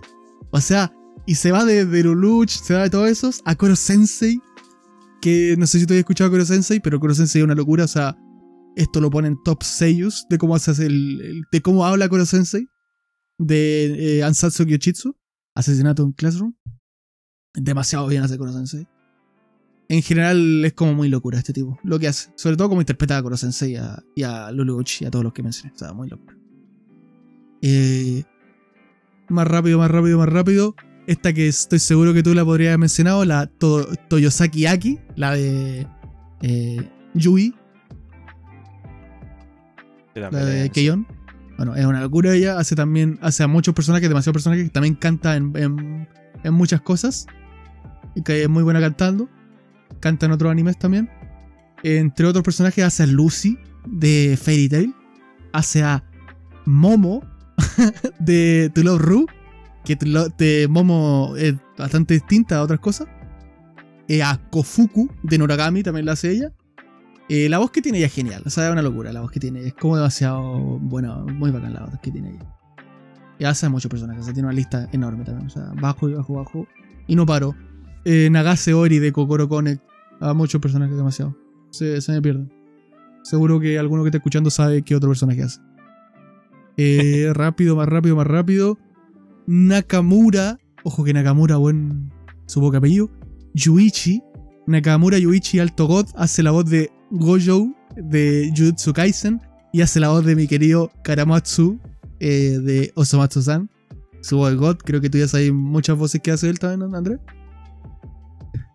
O 0.50 0.61
sea, 0.61 0.92
y 1.26 1.35
se 1.35 1.52
va 1.52 1.64
de, 1.64 1.85
de 1.85 2.02
Luluch, 2.02 2.48
se 2.50 2.72
va 2.74 2.83
de 2.85 2.90
todos 2.90 3.11
esos 3.11 3.40
a 3.44 3.54
Koro 3.57 3.76
Sensei. 3.76 4.38
Que 5.20 5.54
no 5.59 5.66
sé 5.66 5.80
si 5.80 5.87
tú 5.87 5.92
has 5.94 5.98
escuchado 5.98 6.28
a 6.28 6.30
Koro 6.30 6.44
Sensei, 6.46 6.80
pero 6.80 6.98
Koro 6.98 7.14
Sensei 7.14 7.40
es 7.40 7.44
una 7.44 7.54
locura. 7.54 7.85
O 7.85 7.88
sea, 7.88 8.16
esto 8.76 9.00
lo 9.00 9.11
ponen 9.11 9.37
top 9.44 9.62
seiyus 9.62 10.26
de 10.30 10.38
cómo 10.38 10.54
hace 10.54 10.70
el, 10.87 11.20
el- 11.20 11.42
de 11.52 11.61
cómo 11.62 11.85
habla 11.85 12.09
Koro 12.09 12.24
Sensei. 12.24 12.66
De 13.38 14.18
eh, 14.18 14.22
Ansatsu 14.22 14.64
Kyochitsu. 14.64 15.14
Asesinato 15.54 16.02
en 16.04 16.12
Classroom. 16.12 16.54
Demasiado 17.54 18.07
bien 18.09 18.22
hace 18.22 18.38
Koro 18.38 18.52
Sensei. 18.52 18.87
En 19.88 20.03
general 20.03 20.64
es 20.64 20.73
como 20.73 20.94
muy 20.94 21.09
locura 21.09 21.38
este 21.38 21.53
tipo. 21.53 21.79
Lo 21.85 21.99
que 21.99 22.09
hace. 22.09 22.31
Sobre 22.37 22.57
todo 22.57 22.68
como 22.70 22.81
interpreta 22.81 23.18
a 23.18 23.23
Koro 23.23 23.37
Sensei 23.37 23.73
y 23.73 23.77
a, 23.77 24.03
y 24.14 24.23
a 24.23 24.51
Lulu 24.51 24.79
Uchi 24.79 25.05
y 25.05 25.07
a 25.07 25.11
todos 25.11 25.25
los 25.25 25.33
que 25.35 25.42
mencioné. 25.42 25.73
O 25.75 25.79
sea, 25.79 25.92
muy 25.92 26.09
locura. 26.09 26.37
Eh, 27.62 28.23
más 29.29 29.47
rápido, 29.47 29.79
más 29.79 29.90
rápido, 29.90 30.18
más 30.18 30.29
rápido. 30.29 30.75
Esta 31.07 31.33
que 31.35 31.49
estoy 31.49 31.79
seguro 31.81 32.14
que 32.14 32.23
tú 32.23 32.33
la 32.35 32.44
podrías 32.47 32.70
haber 32.70 32.79
mencionado, 32.79 33.25
la 33.27 33.47
To- 33.47 33.87
Toyosaki 34.09 34.64
Aki, 34.66 34.99
la 35.16 35.33
de 35.35 35.87
eh, 36.40 36.88
Yui, 37.12 37.55
la 40.14 40.31
de. 40.31 40.70
Keion. 40.70 41.07
Bueno, 41.57 41.77
es 41.77 41.85
una 41.85 42.01
locura 42.01 42.35
ella. 42.35 42.59
Hace 42.59 42.75
también, 42.75 43.18
hace 43.23 43.42
a 43.42 43.47
muchos 43.49 43.75
personajes, 43.75 44.09
demasiados 44.09 44.35
personajes, 44.35 44.64
que 44.64 44.70
también 44.70 44.94
canta 44.94 45.37
en, 45.37 45.53
en- 45.57 46.09
en 46.42 46.55
muchas 46.55 46.81
cosas. 46.81 47.27
Y 48.14 48.23
que 48.23 48.42
es 48.42 48.49
muy 48.49 48.62
buena 48.62 48.81
cantando. 48.81 49.29
Canta 50.05 50.27
en 50.27 50.33
otros 50.33 50.53
animes 50.53 50.79
también. 50.79 51.09
Entre 51.83 52.27
otros 52.27 52.45
personajes 52.45 52.85
hace 52.85 53.05
a 53.05 53.07
Lucy 53.07 53.57
de 53.87 54.38
Fairy 54.38 54.69
Tail. 54.69 54.95
Hace 55.55 55.83
a 55.83 56.05
Momo 56.67 57.23
de 58.19 58.71
To 58.75 58.83
Love 58.83 59.01
Ru. 59.01 59.27
Que 59.83 59.97
de 60.37 60.69
Momo 60.69 61.33
es 61.38 61.55
bastante 61.79 62.12
distinta 62.12 62.59
a 62.59 62.62
otras 62.62 62.81
cosas. 62.81 63.09
Eh, 64.07 64.23
a 64.23 64.38
Kofuku 64.51 65.09
de 65.23 65.38
Noragami 65.38 65.83
también 65.83 66.05
la 66.05 66.12
hace 66.12 66.33
ella. 66.33 66.53
Eh, 67.31 67.49
la 67.49 67.57
voz 67.57 67.71
que 67.71 67.81
tiene 67.81 67.97
ella 67.97 68.09
es 68.09 68.12
genial, 68.12 68.43
o 68.45 68.51
sea, 68.51 68.67
es 68.67 68.73
una 68.73 68.83
locura 68.83 69.11
la 69.11 69.23
voz 69.23 69.31
que 69.31 69.40
tiene. 69.40 69.67
Es 69.67 69.73
como 69.73 69.97
demasiado 69.97 70.79
buena, 70.81 71.17
muy 71.17 71.51
bacán 71.51 71.73
la 71.73 71.87
voz 71.87 71.99
que 72.03 72.11
tiene 72.11 72.33
ella. 72.33 72.55
Y 73.38 73.45
hace 73.47 73.64
a 73.64 73.71
muchos 73.71 73.88
personajes, 73.88 74.21
o 74.21 74.25
sea, 74.27 74.35
tiene 74.35 74.49
una 74.49 74.55
lista 74.55 74.87
enorme 74.93 75.25
también, 75.25 75.47
o 75.47 75.51
sea, 75.51 75.73
bajo 75.81 76.11
y 76.11 76.12
bajo, 76.12 76.35
bajo. 76.35 76.67
Y 77.07 77.17
no 77.17 77.25
paro. 77.25 77.55
Eh, 78.05 78.29
Nagase 78.31 78.75
Ori 78.75 78.99
de 78.99 79.12
Kokoro 79.12 79.49
Connect, 79.49 79.83
a 80.20 80.35
muchos 80.35 80.61
personajes 80.61 80.96
demasiado. 80.96 81.37
Se, 81.70 82.00
se 82.00 82.12
me 82.12 82.22
pierden. 82.22 82.53
Seguro 83.22 83.59
que 83.59 83.79
alguno 83.79 84.03
que 84.03 84.09
esté 84.09 84.18
escuchando 84.18 84.50
sabe 84.50 84.83
qué 84.83 84.94
otro 84.94 85.09
personaje 85.09 85.42
hace. 85.42 85.61
Eh, 86.77 87.31
rápido, 87.35 87.77
más 87.77 87.88
rápido, 87.88 88.16
más 88.16 88.27
rápido. 88.27 88.79
Nakamura, 89.46 90.59
ojo 90.83 91.05
que 91.05 91.12
Nakamura, 91.12 91.57
buen 91.57 92.12
su 92.46 92.61
poco 92.61 92.77
apellido. 92.77 93.11
Yuichi, 93.55 94.22
Nakamura 94.66 95.18
Yuichi 95.18 95.59
Alto 95.59 95.87
God 95.87 96.07
hace 96.16 96.42
la 96.42 96.50
voz 96.50 96.68
de 96.68 96.90
Gojo 97.11 97.74
de 97.96 98.53
Jujutsu 98.57 98.92
Kaisen 98.92 99.40
y 99.72 99.83
hace 99.83 100.00
la 100.00 100.09
voz 100.09 100.24
de 100.24 100.35
mi 100.35 100.46
querido 100.46 100.90
Karamatsu 101.03 101.79
eh, 102.20 102.59
de 102.62 102.92
Osomatsu-san. 102.94 103.70
Su 104.20 104.38
voz 104.38 104.55
God, 104.57 104.79
creo 104.79 105.00
que 105.00 105.11
tú 105.11 105.18
ya 105.18 105.29
sabes 105.29 105.53
muchas 105.53 105.96
voces 105.96 106.20
que 106.22 106.31
hace 106.31 106.48
él 106.48 106.59
también, 106.59 106.94
Andrés. 106.94 107.20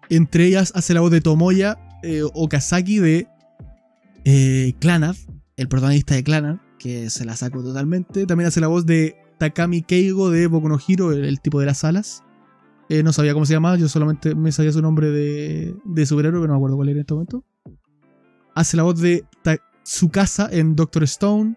Entre 0.09 0.45
ellas 0.45 0.71
hace 0.75 0.93
la 0.93 1.01
voz 1.01 1.11
de 1.11 1.21
Tomoya 1.21 1.77
eh, 2.01 2.23
Okazaki 2.33 2.99
de 2.99 3.27
eh, 4.25 4.73
el 5.57 5.67
protagonista 5.67 6.15
de 6.15 6.23
Clannad, 6.23 6.57
que 6.77 7.09
se 7.09 7.25
la 7.25 7.35
saco 7.35 7.61
totalmente. 7.63 8.25
También 8.25 8.47
hace 8.47 8.61
la 8.61 8.67
voz 8.67 8.85
de 8.85 9.15
Takami 9.37 9.81
Keigo 9.81 10.29
de 10.29 10.47
Boku 10.47 10.69
no 10.69 10.79
Hero, 10.85 11.11
el, 11.11 11.39
tipo 11.41 11.59
de 11.59 11.65
las 11.65 11.83
alas. 11.83 12.23
Eh, 12.89 13.03
no 13.03 13.13
sabía 13.13 13.33
cómo 13.33 13.45
se 13.45 13.53
llamaba, 13.53 13.77
yo 13.77 13.87
solamente 13.87 14.33
me 14.33 14.51
sabía 14.51 14.71
su 14.71 14.81
nombre 14.81 15.09
de, 15.11 15.75
de 15.85 16.05
superhéroe, 16.05 16.41
pero 16.41 16.47
no 16.47 16.53
me 16.53 16.57
acuerdo 16.57 16.75
cuál 16.75 16.89
era 16.89 16.97
en 16.97 17.01
este 17.01 17.13
momento. 17.13 17.43
Hace 18.55 18.77
la 18.77 18.83
voz 18.83 18.99
de 18.99 19.25
Tsukasa 19.83 20.49
en 20.51 20.75
Doctor 20.75 21.03
Stone. 21.03 21.55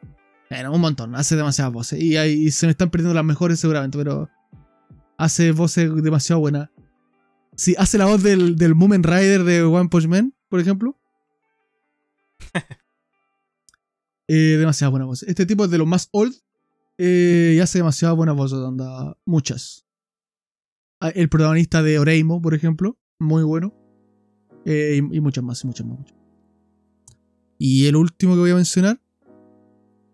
Bueno, 0.51 0.73
un 0.73 0.81
montón, 0.81 1.15
hace 1.15 1.37
demasiadas 1.37 1.73
voces. 1.73 2.01
Y 2.01 2.17
ahí 2.17 2.51
se 2.51 2.67
me 2.67 2.73
están 2.73 2.91
perdiendo 2.91 3.15
las 3.15 3.25
mejores 3.25 3.59
seguramente, 3.59 3.97
pero 3.97 4.29
hace 5.17 5.53
voces 5.53 5.91
demasiado 6.03 6.41
buenas. 6.41 6.69
Sí, 7.57 7.75
hace 7.79 7.99
la 7.99 8.07
voz 8.07 8.23
del, 8.23 8.57
del 8.57 8.75
Moomin 8.75 9.03
Rider 9.03 9.45
de 9.45 9.63
One 9.63 9.89
Punch 9.89 10.07
Man, 10.07 10.35
por 10.49 10.61
ejemplo. 10.61 10.99
Eh, 14.29 14.57
demasiado 14.59 14.93
buena 14.93 15.05
voz. 15.07 15.25
Este 15.25 15.45
tipo 15.45 15.65
es 15.65 15.71
de 15.71 15.79
los 15.79 15.87
más 15.87 16.09
old 16.13 16.33
eh, 16.97 17.55
y 17.57 17.61
hace 17.61 17.79
demasiado 17.81 18.17
buenas 18.17 18.37
voces, 18.37 18.59
anda, 18.61 19.17
muchas. 19.27 19.85
Ah, 21.01 21.11
El 21.11 21.29
protagonista 21.29 21.83
de 21.83 21.99
Oreimo, 21.99 22.41
por 22.41 22.55
ejemplo, 22.55 22.97
muy 23.19 23.43
bueno. 23.43 23.75
Eh, 24.65 25.01
y, 25.13 25.17
y 25.17 25.21
muchos 25.21 25.43
más, 25.45 25.63
y 25.65 25.67
muchos 25.67 25.85
más. 25.87 25.99
muchos. 25.99 26.17
Y 27.59 27.87
el 27.87 27.97
último 27.97 28.35
que 28.35 28.41
voy 28.41 28.51
a 28.53 28.57
mencionar, 28.57 29.03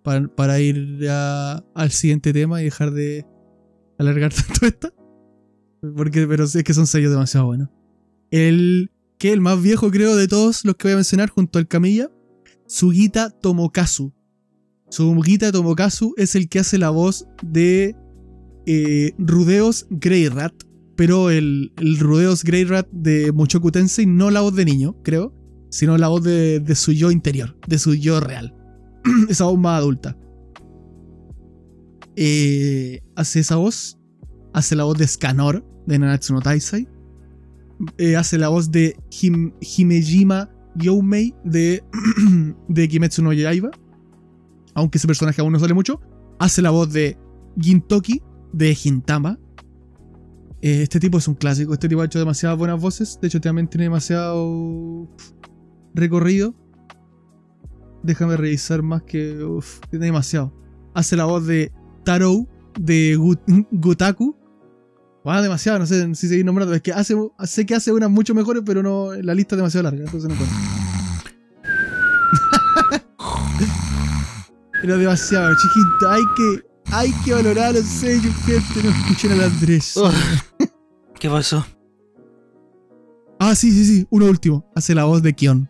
para, 0.03 0.27
para 0.35 0.59
ir 0.59 1.07
a- 1.09 1.63
al 1.75 1.91
siguiente 1.93 2.33
tema 2.33 2.61
y 2.61 2.65
dejar 2.65 2.91
de 2.93 3.25
alargar 3.99 4.33
tanto 4.35 4.67
esta, 4.67 4.93
porque, 5.97 6.27
pero 6.27 6.45
es 6.45 6.63
que 6.63 6.75
son 6.75 6.87
sellos 6.87 7.11
demasiado 7.11 7.47
buenos. 7.47 7.69
El 8.31 8.91
que 9.19 9.33
el 9.33 9.41
más 9.41 9.61
viejo, 9.61 9.91
creo, 9.91 10.17
de 10.17 10.29
todos 10.29 10.65
los 10.65 10.77
que 10.77 10.89
voy 10.89 10.93
a 10.93 10.97
mencionar, 10.97 11.31
junto 11.31 11.59
al 11.59 11.67
Camilla, 11.67 12.11
Sugita 12.67 13.31
Tomokazu. 13.31 14.13
Sugita 14.91 15.51
Tomokazu 15.53 16.15
es 16.17 16.35
el 16.35 16.49
que 16.49 16.61
hace 16.61 16.79
la 16.79 16.91
voz 16.91 17.27
de 17.43 17.97
eh, 18.67 19.13
Rudeos 19.19 19.87
Grey 19.91 20.29
Rat, 20.29 20.55
pero 20.97 21.31
el, 21.31 21.73
el 21.79 21.99
Rudeos 21.99 22.45
Grey 22.45 22.65
Rat 22.65 22.89
de 22.91 23.33
Mushoku 23.33 23.71
Tensei, 23.71 24.07
no 24.07 24.31
la 24.31 24.41
voz 24.41 24.55
de 24.55 24.65
niño, 24.65 24.97
creo, 25.03 25.35
sino 25.71 25.99
la 25.99 26.09
voz 26.09 26.23
de, 26.23 26.61
de 26.61 26.75
su 26.75 26.93
yo 26.93 27.11
interior, 27.11 27.57
de 27.67 27.79
su 27.79 27.95
yo 27.95 28.21
real. 28.21 28.55
esa 29.29 29.45
voz 29.45 29.59
más 29.59 29.79
adulta. 29.79 30.17
Eh, 32.17 33.01
hace 33.15 33.41
esa 33.41 33.57
voz, 33.57 33.98
hace 34.59 34.75
la 34.77 34.85
voz 34.85 34.99
de 34.99 35.07
Scanor 35.07 35.65
de 35.87 35.99
Nanatsu 35.99 36.35
no 36.35 36.41
Taisai, 36.41 36.89
eh, 37.97 38.17
hace 38.17 38.39
la 38.39 38.49
voz 38.49 38.71
de 38.71 38.97
Him- 39.11 39.55
Himejima 39.61 40.51
Youmei 40.75 41.35
de, 41.45 41.83
de 42.69 42.89
Kimetsu 42.89 43.23
no 43.23 43.33
Yaiba, 43.33 43.71
aunque 44.75 44.99
ese 44.99 45.07
personaje 45.07 45.41
aún 45.41 45.53
no 45.53 45.59
sale 45.59 45.75
mucho, 45.75 46.01
hace 46.39 46.61
la 46.63 46.71
voz 46.71 46.93
de 46.93 47.17
Gintoki 47.61 48.21
de 48.53 48.75
Gintama. 48.75 49.39
Eh, 50.61 50.83
este 50.83 50.99
tipo 50.99 51.19
es 51.19 51.29
un 51.29 51.35
clásico, 51.35 51.73
este 51.73 51.89
tipo 51.89 52.01
ha 52.03 52.07
hecho 52.07 52.19
demasiadas 52.19 52.59
buenas 52.59 52.81
voces, 52.81 53.19
de 53.23 53.29
hecho 53.29 53.41
también 53.41 53.69
tiene 53.69 53.85
demasiado 53.85 55.09
recorrido. 55.95 56.55
Déjame 58.03 58.37
revisar 58.37 58.83
más 58.83 59.03
que... 59.03 59.43
uf, 59.45 59.81
tiene 59.91 60.07
demasiado. 60.07 60.53
Hace 60.95 61.17
la 61.17 61.25
voz 61.27 61.47
de 61.47 61.73
Tarou 62.05 62.49
de 62.79 63.17
Gu- 63.19 63.67
Gutaku. 63.73 64.37
Ah, 65.25 65.43
demasiado, 65.43 65.79
no 65.79 65.87
sé 65.87 66.15
si 66.15 66.29
seguir 66.29 66.45
nombrando. 66.45 66.75
Es 66.75 66.81
que 66.81 66.93
hace, 66.93 67.15
sé 67.45 67.67
que 67.67 67.75
hace 67.75 67.93
unas 67.93 68.11
mucho 68.11 68.35
mejores, 68.35 68.63
pero 68.65 68.83
no 68.83 69.13
la 69.15 69.35
lista 69.35 69.55
es 69.55 69.59
demasiado 69.59 69.85
larga, 69.85 70.05
entonces 70.05 70.29
no 70.29 70.37
puedo. 70.37 70.51
Pero 74.81 74.97
demasiado, 74.99 75.55
chiquito. 75.55 76.11
Hay 76.11 76.23
que, 76.37 76.67
hay 76.93 77.13
que 77.25 77.35
valorar 77.35 77.75
los 77.75 77.85
sellos, 77.85 78.35
gente. 78.47 78.83
No 78.83 78.91
escuchen 78.91 79.33
al 79.33 79.43
Andrés. 79.43 79.97
Oh, 79.97 80.11
¿Qué 81.19 81.29
pasó? 81.29 81.67
Ah, 83.39 83.55
sí, 83.55 83.71
sí, 83.71 83.85
sí. 83.85 84.07
Uno 84.11 84.27
último. 84.27 84.71
Hace 84.75 84.95
la 84.95 85.05
voz 85.05 85.23
de 85.23 85.35
Kion. 85.35 85.69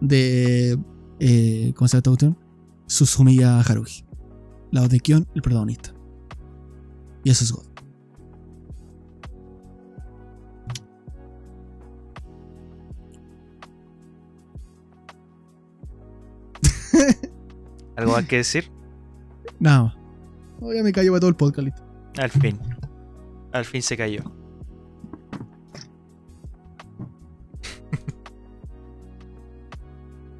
De. 0.00 0.78
Eh, 1.20 1.72
¿Cómo 1.76 1.88
se 1.88 1.96
llama 1.96 1.98
esta 1.98 2.10
cuestión? 2.10 2.38
Susumiya 2.86 3.60
Haruhi. 3.60 4.04
La 4.70 4.80
voz 4.80 4.90
de 4.90 5.00
Kion, 5.00 5.26
el 5.34 5.42
protagonista. 5.42 5.93
Y 7.24 7.30
eso 7.30 7.44
es 7.44 7.52
God. 7.52 7.64
¿Algo 17.96 18.12
más 18.12 18.26
que 18.26 18.36
decir? 18.36 18.70
Nada 19.58 19.84
más. 19.84 19.96
Oh, 20.60 20.72
ya 20.72 20.82
me 20.82 20.92
callo 20.92 21.12
para 21.12 21.20
todo 21.20 21.30
el 21.30 21.36
podcast, 21.36 21.66
listo. 21.66 21.82
Al 22.18 22.30
fin. 22.30 22.58
Al 23.52 23.64
fin 23.64 23.82
se 23.82 23.96
cayó. 23.96 24.22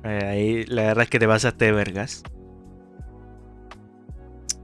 Eh, 0.07 0.23
Ahí 0.23 0.65
la 0.67 0.83
verdad 0.83 1.05
es 1.05 1.09
que 1.09 1.19
te 1.19 1.27
pasaste 1.27 1.65
de 1.65 1.73
vergas. 1.73 2.23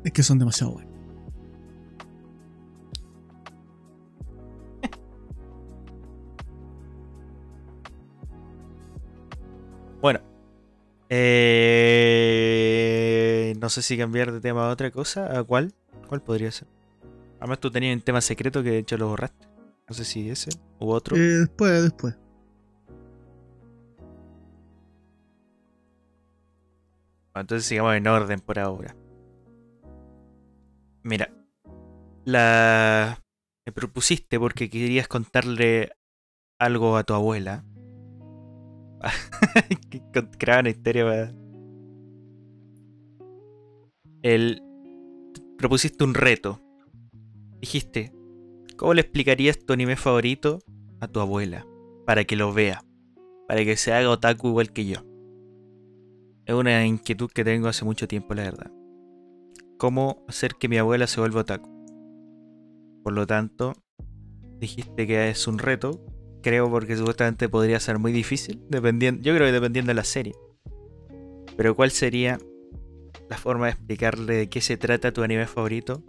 Es 0.05 0.13
que 0.13 0.23
son 0.23 0.39
demasiado 0.39 0.73
buenos. 0.75 0.90
Eh, 11.13 12.73
no 13.61 13.69
sé 13.69 13.83
si 13.83 13.99
cambiar 13.99 14.31
de 14.33 14.41
tema 14.41 14.69
a 14.69 14.73
otra 14.73 14.91
cosa. 14.93 15.39
¿A 15.39 15.45
cuál? 15.45 15.75
¿Cuál 16.09 16.23
podría 16.23 16.53
ser? 16.53 16.69
Además 17.41 17.59
tú 17.59 17.71
tenías 17.71 17.95
un 17.97 18.03
tema 18.03 18.21
secreto 18.21 18.63
que 18.63 18.71
de 18.71 18.79
hecho 18.79 18.97
lo 18.97 19.09
borraste. 19.09 19.49
No 19.89 19.95
sé 19.95 20.05
si 20.05 20.31
ese 20.31 20.51
u 20.79 20.91
otro. 20.91 21.17
Eh, 21.17 21.21
después, 21.21 21.83
después. 21.83 22.17
Entonces 27.35 27.67
sigamos 27.67 27.97
en 27.97 28.07
orden 28.07 28.39
por 28.41 28.59
ahora. 28.59 28.95
Mira, 31.03 31.33
la 32.25 33.21
me 33.67 33.73
propusiste 33.73 34.39
porque 34.39 34.71
querías 34.71 35.09
contarle 35.09 35.93
algo 36.59 36.97
a 36.97 37.05
tu 37.05 37.15
abuela. 37.15 37.65
Creaba 40.39 40.61
una 40.61 40.71
historia 40.71 41.05
para... 41.05 41.35
El... 44.23 44.63
Propusiste 45.59 46.05
un 46.05 46.15
reto. 46.15 46.61
Dijiste, 47.61 48.13
¿cómo 48.77 48.95
le 48.95 49.03
explicarías 49.03 49.59
tu 49.59 49.73
anime 49.73 49.97
favorito 49.97 50.61
a 51.01 51.09
tu 51.09 51.21
abuela? 51.21 51.67
Para 52.07 52.25
que 52.25 52.37
lo 52.37 52.53
vea. 52.53 52.83
Para 53.47 53.65
que 53.65 53.77
se 53.77 53.93
haga 53.93 54.11
otaku 54.11 54.49
igual 54.49 54.73
que 54.73 54.87
yo. 54.87 55.05
Es 56.47 56.55
una 56.55 56.87
inquietud 56.87 57.31
que 57.31 57.45
tengo 57.45 57.69
hace 57.69 57.85
mucho 57.85 58.09
tiempo, 58.09 58.35
la 58.35 58.45
verdad. 58.45 58.71
¿Cómo 59.79 60.25
hacer 60.29 60.57
que 60.59 60.69
mi 60.69 60.79
abuela 60.79 61.07
se 61.07 61.21
vuelva 61.21 61.43
otaku? 61.43 61.71
Por 63.03 63.13
lo 63.13 63.27
tanto, 63.27 63.75
dijiste 64.59 65.07
que 65.07 65.31
es 65.31 65.47
un 65.47 65.59
reto. 65.59 66.05
Creo 66.43 66.71
porque 66.71 66.97
supuestamente 66.97 67.49
podría 67.49 67.81
ser 67.81 67.99
muy 67.99 68.13
difícil. 68.13 68.63
Dependiendo, 68.69 69.23
yo 69.23 69.35
creo 69.35 69.47
que 69.47 69.53
dependiendo 69.53 69.91
de 69.91 69.95
la 69.95 70.05
serie. 70.05 70.35
Pero 71.57 71.75
¿cuál 71.77 71.91
sería 71.91 72.39
la 73.29 73.37
forma 73.37 73.67
de 73.67 73.73
explicarle 73.73 74.35
de 74.35 74.49
qué 74.49 74.61
se 74.61 74.77
trata 74.77 75.13
tu 75.13 75.23
anime 75.23 75.47
favorito 75.47 76.03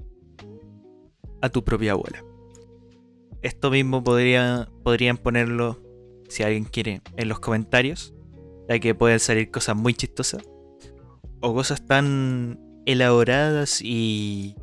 a 1.41 1.49
tu 1.49 1.63
propia 1.63 1.91
abuela? 1.93 2.23
Esto 3.41 3.71
mismo 3.71 4.03
podría, 4.03 4.69
podrían 4.83 5.17
ponerlo, 5.17 5.81
si 6.29 6.43
alguien 6.43 6.65
quiere, 6.65 7.01
en 7.17 7.27
los 7.27 7.39
comentarios 7.39 8.13
ya 8.69 8.79
que 8.79 8.95
pueden 8.95 9.19
salir 9.19 9.51
cosas 9.51 9.75
muy 9.75 9.93
chistosas 9.93 10.43
o 11.41 11.53
cosas 11.53 11.85
tan 11.85 12.59
elaboradas 12.85 13.81
y 13.81 14.55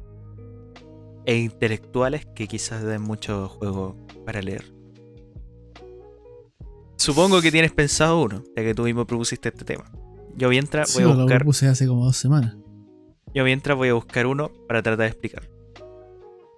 e 1.27 1.37
intelectuales 1.37 2.25
que 2.35 2.49
quizás 2.49 2.83
den 2.83 3.03
mucho 3.03 3.49
juego 3.49 3.97
para 4.25 4.41
leer. 4.41 4.78
Supongo 6.99 7.41
que 7.41 7.53
tienes 7.53 7.71
pensado 7.71 8.21
uno, 8.21 8.43
ya 8.57 8.63
que 8.65 8.75
tú 8.75 8.83
mismo 8.83 9.07
propusiste 9.07 9.49
este 9.49 9.65
tema. 9.65 9.91
Yo 10.37 10.49
mientras 10.49 10.93
voy 10.95 11.05
a 11.05 11.07
buscar. 11.07 11.25
Lo 11.25 11.37
propuse 11.37 11.69
hace 11.69 11.87
como 11.87 12.05
dos 12.05 12.17
semanas. 12.17 12.57
Yo 13.33 13.45
mientras 13.45 13.77
voy 13.77 13.89
a 13.89 13.95
buscar 13.95 14.27
uno 14.27 14.51
para 14.67 14.83
tratar 14.83 15.05
de 15.05 15.11
explicar. 15.13 15.49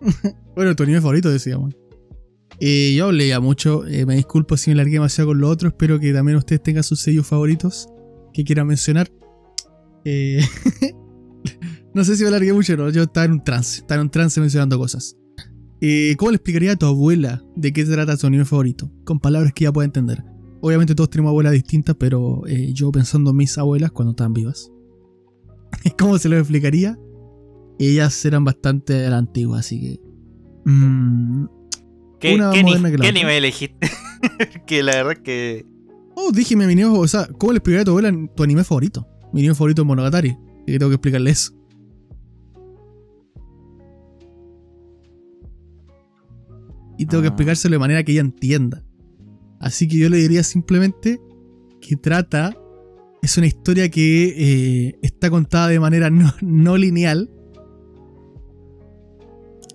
bueno, 0.57 0.75
tu 0.75 0.83
anime 0.83 1.01
favorito 1.01 1.31
decíamos. 1.31 1.75
Eh, 2.59 2.95
yo 2.97 3.07
hablé 3.07 3.29
ya 3.29 3.41
mucho, 3.41 3.87
eh, 3.87 4.07
me 4.07 4.17
disculpo 4.17 4.57
si 4.57 4.71
me 4.71 4.77
largué 4.77 4.95
demasiado 4.95 5.29
con 5.29 5.41
lo 5.41 5.49
otro, 5.49 5.69
espero 5.69 6.01
que 6.01 6.13
también 6.13 6.37
ustedes 6.37 6.63
tengan 6.63 6.83
sus 6.83 7.01
sellos 7.01 7.27
favoritos 7.27 7.89
que 8.33 8.45
quieran 8.45 8.67
mencionar. 8.67 9.11
Eh, 10.05 10.41
no 11.95 12.05
sé 12.05 12.17
si 12.17 12.23
me 12.23 12.29
alargué 12.29 12.53
mucho, 12.53 12.77
no, 12.77 12.89
yo 12.91 13.05
estaba 13.05 13.27
en 13.27 13.33
un 13.33 13.45
trance, 13.45 13.81
estaba 13.81 14.01
en 14.01 14.07
un 14.07 14.11
trance 14.11 14.41
mencionando 14.41 14.79
cosas. 14.79 15.17
¿Cómo 16.17 16.31
le 16.31 16.37
explicaría 16.37 16.73
a 16.73 16.77
tu 16.77 16.87
abuela 16.87 17.43
de 17.57 17.73
qué 17.73 17.87
se 17.87 17.93
trata 17.93 18.17
su 18.17 18.27
anime 18.27 18.45
favorito? 18.45 18.91
Con 19.05 19.21
palabras 19.21 19.53
que 19.55 19.65
ella 19.65 19.73
pueda 19.73 19.87
entender. 19.87 20.25
Obviamente 20.61 20.95
todos 20.95 21.11
tenemos 21.11 21.31
abuelas 21.31 21.53
distintas, 21.53 21.97
pero 21.99 22.43
yo 22.47 22.93
pensando 22.93 23.31
en 23.31 23.37
mis 23.37 23.57
abuelas 23.57 23.91
cuando 23.91 24.11
estaban 24.11 24.35
vivas. 24.35 24.71
¿Cómo 25.99 26.19
se 26.19 26.29
lo 26.29 26.39
explicaría? 26.39 26.99
Ellas 27.79 28.25
eran 28.25 28.45
bastante 28.45 29.07
antiguas, 29.07 29.61
así 29.61 29.81
que... 29.81 30.01
Mmm, 30.67 31.47
¿Qué, 32.21 32.39
¿qué, 32.53 32.63
nivel 33.13 33.31
elegiste? 33.31 33.91
que 34.67 34.83
la 34.83 34.97
verdad 34.97 35.23
que. 35.23 35.65
Oh, 36.15 36.31
dije 36.33 36.55
mi 36.55 36.65
anime, 36.65 36.85
o 36.85 37.09
sea, 37.09 37.27
¿cómo 37.39 37.53
le 37.53 37.59
explicaría 37.59 37.81
a 37.83 37.85
tu 37.87 37.93
abuela 37.93 38.13
tu 38.37 38.43
anime 38.43 38.63
favorito? 38.63 39.09
Mi 39.33 39.41
anime 39.41 39.55
favorito 39.55 39.83
es 39.83 39.89
Monogatari. 39.89 40.37
Y 40.67 40.79
tengo 40.79 40.91
que 40.91 40.97
explicarle 40.97 41.31
eso. 41.31 41.53
Y 47.01 47.07
tengo 47.07 47.23
que 47.23 47.29
ah. 47.29 47.31
explicárselo 47.31 47.77
de 47.77 47.79
manera 47.79 48.05
que 48.05 48.13
ella 48.13 48.21
entienda. 48.21 48.85
Así 49.59 49.89
que 49.89 49.97
yo 49.97 50.11
le 50.11 50.19
diría 50.19 50.43
simplemente 50.43 51.19
que 51.81 51.97
trata. 51.97 52.55
Es 53.23 53.39
una 53.39 53.47
historia 53.47 53.89
que 53.91 54.35
eh, 54.37 54.99
está 55.01 55.31
contada 55.31 55.69
de 55.69 55.81
manera 55.81 56.11
no, 56.11 56.31
no 56.43 56.77
lineal. 56.77 57.31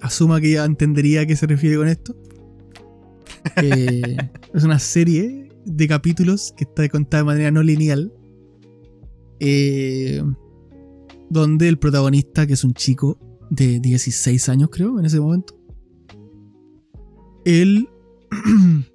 Asuma 0.01 0.39
que 0.39 0.51
ella 0.51 0.65
entendería 0.65 1.21
a 1.21 1.25
qué 1.25 1.35
se 1.35 1.47
refiere 1.47 1.77
con 1.77 1.87
esto 1.87 2.15
es 4.53 4.63
una 4.63 4.77
serie 4.77 5.49
de 5.65 5.87
capítulos 5.87 6.53
que 6.55 6.65
está 6.65 6.87
contada 6.89 7.23
de 7.23 7.25
manera 7.25 7.49
no 7.49 7.63
lineal. 7.63 8.13
Eh, 9.39 10.21
donde 11.31 11.67
el 11.69 11.79
protagonista, 11.79 12.45
que 12.45 12.53
es 12.53 12.63
un 12.63 12.75
chico 12.75 13.17
de 13.49 13.79
16 13.79 14.47
años, 14.49 14.69
creo, 14.71 14.99
en 14.99 15.05
ese 15.05 15.19
momento, 15.19 15.55
él 17.45 17.87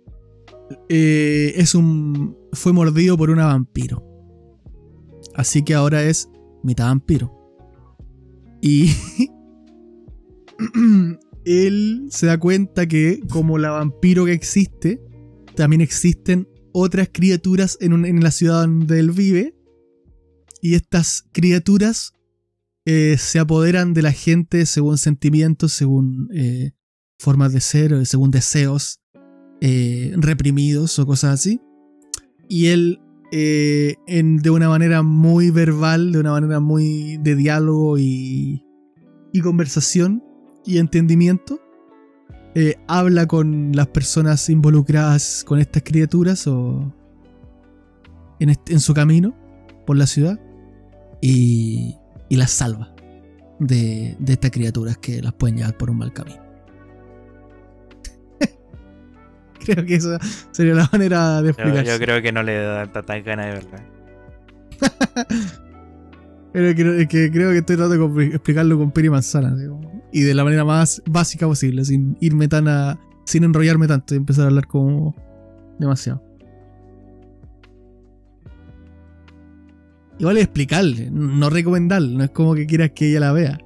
eh, 0.88 1.54
es 1.56 1.74
un. 1.74 2.36
fue 2.52 2.72
mordido 2.72 3.16
por 3.16 3.30
una 3.30 3.46
vampiro. 3.46 4.04
Así 5.34 5.62
que 5.62 5.74
ahora 5.74 6.02
es 6.02 6.28
mitad 6.62 6.86
vampiro. 6.86 7.32
Y 8.60 8.90
él 11.44 12.06
se 12.10 12.26
da 12.26 12.38
cuenta 12.38 12.86
que 12.86 13.20
como 13.30 13.56
la 13.56 13.70
vampiro 13.70 14.26
que 14.26 14.32
existe, 14.32 15.00
también 15.54 15.80
existen 15.80 16.48
otras 16.72 17.08
criaturas 17.12 17.78
en, 17.80 18.20
la 18.20 18.30
ciudad 18.30 18.62
donde 18.62 18.98
él 18.98 19.12
vive. 19.12 19.54
Y 20.60 20.74
estas 20.74 21.24
criaturas 21.32 22.12
eh, 22.84 23.16
se 23.18 23.38
apoderan 23.38 23.94
de 23.94 24.02
la 24.02 24.12
gente 24.12 24.66
según 24.66 24.98
sentimientos, 24.98 25.72
según 25.72 26.28
eh, 26.34 26.72
formas 27.20 27.52
de 27.52 27.60
ser, 27.60 28.06
según 28.06 28.30
deseos 28.30 29.00
eh, 29.60 30.12
reprimidos 30.16 30.98
o 30.98 31.06
cosas 31.06 31.34
así. 31.34 31.60
Y 32.48 32.68
él, 32.68 33.00
de 33.30 34.50
una 34.50 34.68
manera 34.68 35.02
muy 35.02 35.50
verbal, 35.50 36.12
de 36.12 36.18
una 36.18 36.32
manera 36.32 36.58
muy 36.58 37.18
de 37.18 37.36
diálogo 37.36 37.96
y, 37.98 38.64
conversación, 39.42 40.24
y 40.64 40.78
entendimiento, 40.78 41.60
eh, 42.54 42.74
habla 42.88 43.26
con 43.26 43.70
las 43.72 43.86
personas 43.88 44.48
involucradas 44.48 45.44
con 45.46 45.60
estas 45.60 45.84
criaturas 45.84 46.48
o 46.48 46.92
en, 48.40 48.80
su 48.80 48.94
camino 48.94 49.36
por 49.86 49.96
la 49.96 50.06
ciudad 50.06 50.40
y, 51.20 51.94
y 52.28 52.36
las 52.36 52.50
salva 52.50 52.92
de, 53.60 54.16
de 54.18 54.32
estas 54.32 54.50
criaturas 54.50 54.98
que 54.98 55.22
las 55.22 55.34
pueden 55.34 55.58
llevar 55.58 55.76
por 55.76 55.90
un 55.90 55.98
mal 55.98 56.12
camino. 56.12 56.49
creo 59.64 59.84
que 59.84 59.94
esa 59.94 60.18
sería 60.50 60.74
la 60.74 60.88
manera 60.92 61.42
de 61.42 61.50
explicarlo. 61.50 61.82
Yo, 61.82 61.98
creo 61.98 62.22
que 62.22 62.32
no 62.32 62.42
le 62.42 62.56
da 62.58 62.86
tanta 62.90 63.18
gana 63.20 63.46
de 63.46 63.52
verdad. 63.52 63.84
Pero 66.52 66.74
que, 66.74 67.06
que, 67.06 67.30
creo 67.30 67.52
que 67.52 67.58
estoy 67.58 67.76
tratando 67.76 68.08
de 68.08 68.26
explicarlo 68.26 68.76
con 68.76 68.90
peri 68.90 69.08
manzana. 69.08 69.54
Y 70.12 70.22
de 70.22 70.34
la 70.34 70.42
manera 70.42 70.64
más 70.64 71.00
básica 71.06 71.46
posible, 71.46 71.84
sin 71.84 72.16
irme 72.20 72.48
tan 72.48 72.66
a. 72.66 72.98
sin 73.24 73.44
enrollarme 73.44 73.86
tanto 73.86 74.14
y 74.14 74.16
empezar 74.16 74.44
a 74.44 74.48
hablar 74.48 74.66
como. 74.66 75.14
demasiado. 75.78 76.22
Igual 80.18 80.36
es 80.36 80.44
explicarle, 80.44 81.10
no 81.10 81.48
recomendarle, 81.48 82.14
no 82.14 82.24
es 82.24 82.30
como 82.30 82.54
que 82.54 82.66
quieras 82.66 82.90
que 82.94 83.08
ella 83.08 83.20
la 83.20 83.32
vea. 83.32 83.58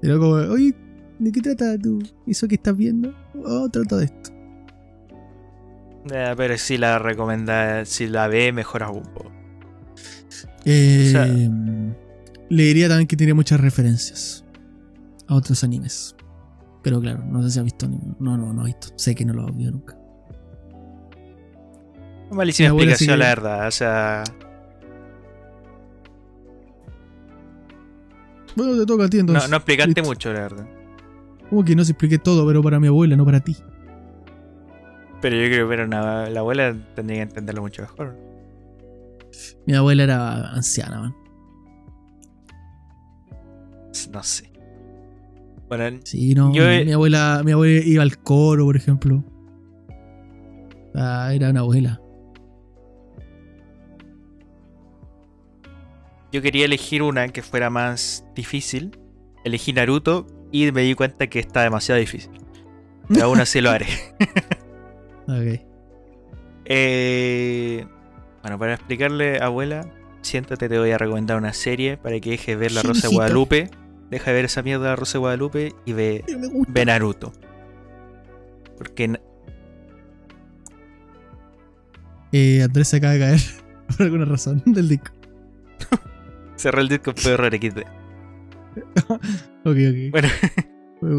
Pero 0.00 0.20
como, 0.20 0.34
oye, 0.34 0.72
¿de 1.18 1.32
qué 1.32 1.40
trata 1.40 1.76
tú? 1.78 2.00
¿Eso 2.28 2.46
que 2.46 2.54
estás 2.54 2.76
viendo? 2.76 3.12
Oh, 3.44 3.68
trata 3.68 3.96
de 3.96 4.04
esto. 4.04 4.33
Pero 6.06 6.58
si 6.58 6.76
la 6.76 6.98
recomienda, 6.98 7.84
si 7.84 8.06
la 8.06 8.28
ve, 8.28 8.52
mejor 8.52 8.82
aún. 8.82 9.02
Eh, 10.64 11.12
le 12.48 12.62
diría 12.62 12.88
también 12.88 13.06
que 13.06 13.16
tiene 13.16 13.34
muchas 13.34 13.60
referencias 13.60 14.44
a 15.26 15.34
otros 15.34 15.64
animes. 15.64 16.16
Pero 16.82 17.00
claro, 17.00 17.24
no 17.24 17.42
sé 17.42 17.50
si 17.50 17.58
ha 17.58 17.62
visto 17.62 17.88
No, 17.88 18.36
no, 18.36 18.52
no 18.52 18.62
ha 18.62 18.64
visto. 18.66 18.88
Sé 18.96 19.14
que 19.14 19.24
no 19.24 19.32
lo 19.32 19.42
ha 19.42 19.50
visto 19.50 19.72
nunca. 19.72 19.98
Malísima 22.30 22.68
explicación, 22.68 23.18
la 23.18 23.26
verdad. 23.26 23.68
O 23.68 23.70
sea. 23.70 24.24
Bueno, 28.56 28.78
te 28.78 28.86
toca 28.86 29.04
a 29.04 29.08
ti 29.08 29.18
entonces. 29.18 29.44
No, 29.44 29.50
no 29.50 29.56
explicaste 29.56 30.02
mucho, 30.02 30.32
la 30.32 30.40
verdad. 30.40 30.68
Como 31.48 31.64
que 31.64 31.74
no 31.74 31.84
se 31.84 31.92
expliqué 31.92 32.18
todo, 32.18 32.46
pero 32.46 32.62
para 32.62 32.78
mi 32.80 32.88
abuela, 32.88 33.16
no 33.16 33.24
para 33.24 33.40
ti. 33.40 33.56
Pero 35.24 35.36
yo 35.36 35.46
creo 35.46 35.68
que 35.70 35.86
la 35.86 36.40
abuela 36.40 36.76
tendría 36.94 37.16
que 37.16 37.22
entenderlo 37.22 37.62
mucho 37.62 37.80
mejor. 37.80 38.14
Mi 39.64 39.74
abuela 39.74 40.02
era 40.02 40.50
anciana, 40.50 41.00
man. 41.00 41.16
No 44.12 44.22
sé. 44.22 44.52
Bueno, 45.66 45.98
Sí, 46.04 46.34
no. 46.34 46.52
Yo 46.52 46.64
Mi 46.66 46.92
abuela, 46.92 47.40
mi 47.42 47.52
abuela 47.52 47.82
iba 47.86 48.02
al 48.02 48.18
coro, 48.18 48.66
por 48.66 48.76
ejemplo. 48.76 49.24
Ah, 50.94 51.30
era 51.32 51.48
una 51.48 51.60
abuela. 51.60 52.02
yo 56.32 56.42
quería 56.42 56.66
elegir 56.66 57.02
una 57.02 57.28
que 57.28 57.40
fuera 57.40 57.70
más 57.70 58.26
difícil. 58.34 58.98
Elegí 59.42 59.72
Naruto 59.72 60.26
y 60.52 60.70
me 60.70 60.82
di 60.82 60.94
cuenta 60.94 61.28
que 61.28 61.38
está 61.38 61.62
demasiado 61.62 61.98
difícil. 61.98 62.32
Pero 63.08 63.24
aún 63.24 63.40
así 63.40 63.62
lo 63.62 63.70
haré. 63.70 63.86
Ok. 65.26 65.60
Eh, 66.66 67.86
bueno, 68.42 68.58
para 68.58 68.74
explicarle, 68.74 69.38
abuela, 69.40 69.86
siéntate, 70.22 70.68
te 70.68 70.78
voy 70.78 70.90
a 70.90 70.98
recomendar 70.98 71.36
una 71.36 71.52
serie 71.52 71.96
para 71.96 72.18
que 72.20 72.30
dejes 72.30 72.58
ver 72.58 72.72
La 72.72 72.82
Rosa 72.82 73.08
de. 73.08 73.14
Guadalupe. 73.14 73.70
Deja 74.10 74.30
de 74.30 74.36
ver 74.36 74.44
esa 74.44 74.62
mierda 74.62 74.84
de 74.84 74.90
La 74.90 74.96
Rosa 74.96 75.14
de 75.14 75.20
Guadalupe 75.20 75.72
y 75.84 75.92
ve, 75.92 76.24
ve 76.68 76.84
Naruto. 76.84 77.32
Porque 78.78 79.18
Eh, 82.32 82.62
Andrés 82.62 82.88
se 82.88 82.96
acaba 82.96 83.12
de 83.12 83.20
caer 83.20 83.40
por 83.96 84.02
alguna 84.06 84.24
razón 84.24 84.62
del 84.66 84.88
disco. 84.88 85.12
cerré 86.56 86.82
el 86.82 86.88
disco 86.88 87.12
fue 87.16 87.32
error 87.32 87.54
XD. 87.54 87.78
Ok, 89.64 89.76
ok. 89.76 90.10
Bueno, 90.10 90.28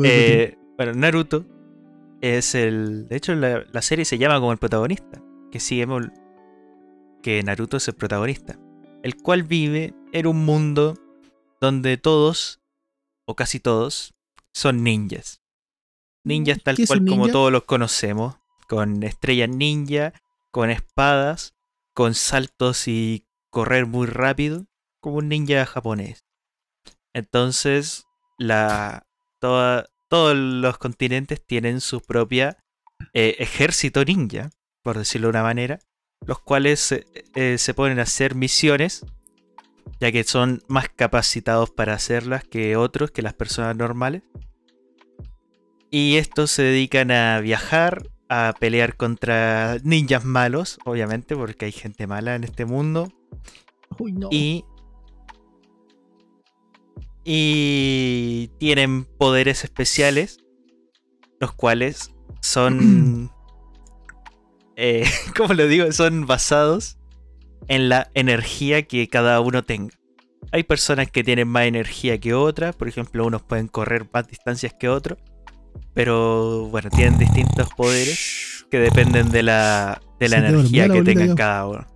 eh, 0.03 0.57
bueno, 0.77 0.93
Naruto 0.93 1.45
es 2.22 2.55
el. 2.55 3.07
De 3.07 3.16
hecho, 3.18 3.34
la, 3.36 3.63
la 3.72 3.82
serie 3.82 4.05
se 4.05 4.18
llama 4.18 4.39
como 4.39 4.51
el 4.51 4.57
protagonista. 4.57 5.22
Que 5.51 5.59
sigamos. 5.59 6.03
Que 7.22 7.41
Naruto 7.43 7.78
es 7.78 7.88
el 7.88 7.95
protagonista. 7.95 8.59
El 9.03 9.16
cual 9.18 9.43
vive 9.43 9.93
en 10.11 10.28
un 10.28 10.45
mundo 10.45 10.97
donde 11.61 11.97
todos, 11.97 12.61
o 13.26 13.36
casi 13.36 13.59
todos, 13.59 14.13
son 14.53 14.84
ninjas. 14.84 15.41
Ninjas 16.24 16.61
tal 16.63 16.76
¿Qué 16.76 16.84
es 16.84 16.88
cual 16.88 17.05
como 17.05 17.28
todos 17.30 17.51
los 17.51 17.63
conocemos. 17.63 18.36
Con 18.68 19.03
estrellas 19.03 19.49
ninja, 19.49 20.13
con 20.51 20.72
espadas, 20.72 21.53
con 21.93 22.16
saltos 22.16 22.88
y 22.88 23.28
correr 23.51 23.86
muy 23.86 24.07
rápido. 24.07 24.66
Como 24.99 25.18
un 25.18 25.30
ninja 25.30 25.66
japonés. 25.66 26.26
Entonces, 27.13 28.05
la, 28.38 29.07
toda- 29.39 29.86
todos 30.16 30.38
los 30.38 30.78
continentes 30.78 31.45
tienen 31.45 31.82
su 31.82 31.99
propia 31.99 32.57
eh, 33.13 33.36
ejército 33.39 34.05
ninja, 34.05 34.49
por 34.82 34.97
decirlo 34.97 35.28
de 35.28 35.32
una 35.32 35.43
manera, 35.43 35.80
los 36.26 36.39
cuales 36.39 36.93
eh, 37.36 37.57
se 37.57 37.74
ponen 37.74 37.99
a 37.99 38.03
hacer 38.03 38.34
misiones, 38.34 39.05
ya 39.99 40.13
que 40.13 40.24
son 40.24 40.63
más 40.70 40.88
capacitados 40.88 41.70
para 41.70 41.95
hacerlas 41.95 42.45
que 42.45 42.78
otros, 42.78 43.11
que 43.11 43.24
las 43.24 43.34
personas 43.34 43.76
normales. 43.76 44.24
Y 45.91 46.16
estos 46.16 46.49
se 46.49 46.63
dedican 46.63 47.11
a 47.11 47.41
viajar, 47.41 48.07
a 48.30 48.53
pelear 48.57 48.95
contra 48.95 49.80
ninjas 49.84 50.24
malos, 50.24 50.80
obviamente, 50.86 51.36
porque 51.36 51.66
hay 51.66 51.74
gente 51.74 52.07
mala 52.07 52.36
en 52.36 52.45
este 52.45 52.63
mundo. 52.63 53.11
Uy, 53.99 54.13
no. 54.13 54.30
Y. 54.32 54.63
Y 57.26 58.51
tienen 58.59 59.03
poderes 59.03 59.63
especiales, 59.63 60.38
los 61.39 61.51
cuales 61.53 62.11
son. 62.41 63.32
eh, 64.76 65.05
¿Cómo 65.36 65.55
lo 65.55 65.67
digo? 65.67 65.91
Son 65.91 66.28
basados 66.28 66.97
en 67.67 67.89
la 67.89 68.09
energía 68.13 68.84
que 68.84 69.07
cada 69.09 69.39
uno 69.41 69.63
tenga. 69.63 69.95
Hay 70.51 70.63
personas 70.63 71.09
que 71.09 71.23
tienen 71.23 71.47
más 71.47 71.65
energía 71.65 72.19
que 72.19 72.34
otras, 72.34 72.76
por 72.76 72.88
ejemplo, 72.88 73.26
unos 73.26 73.41
pueden 73.41 73.67
correr 73.67 74.07
más 74.13 74.28
distancias 74.28 74.73
que 74.80 74.88
otros, 74.88 75.17
pero 75.93 76.67
bueno, 76.67 76.89
tienen 76.91 77.17
distintos 77.17 77.67
poderes 77.76 78.65
que 78.69 78.80
dependen 78.80 79.32
de 79.32 79.43
la, 79.43 80.01
de 80.19 80.30
la 80.30 80.38
energía 80.38 80.88
la 80.88 80.93
que 80.93 81.01
tengan 81.01 81.36
cada 81.36 81.67
uno. 81.67 81.94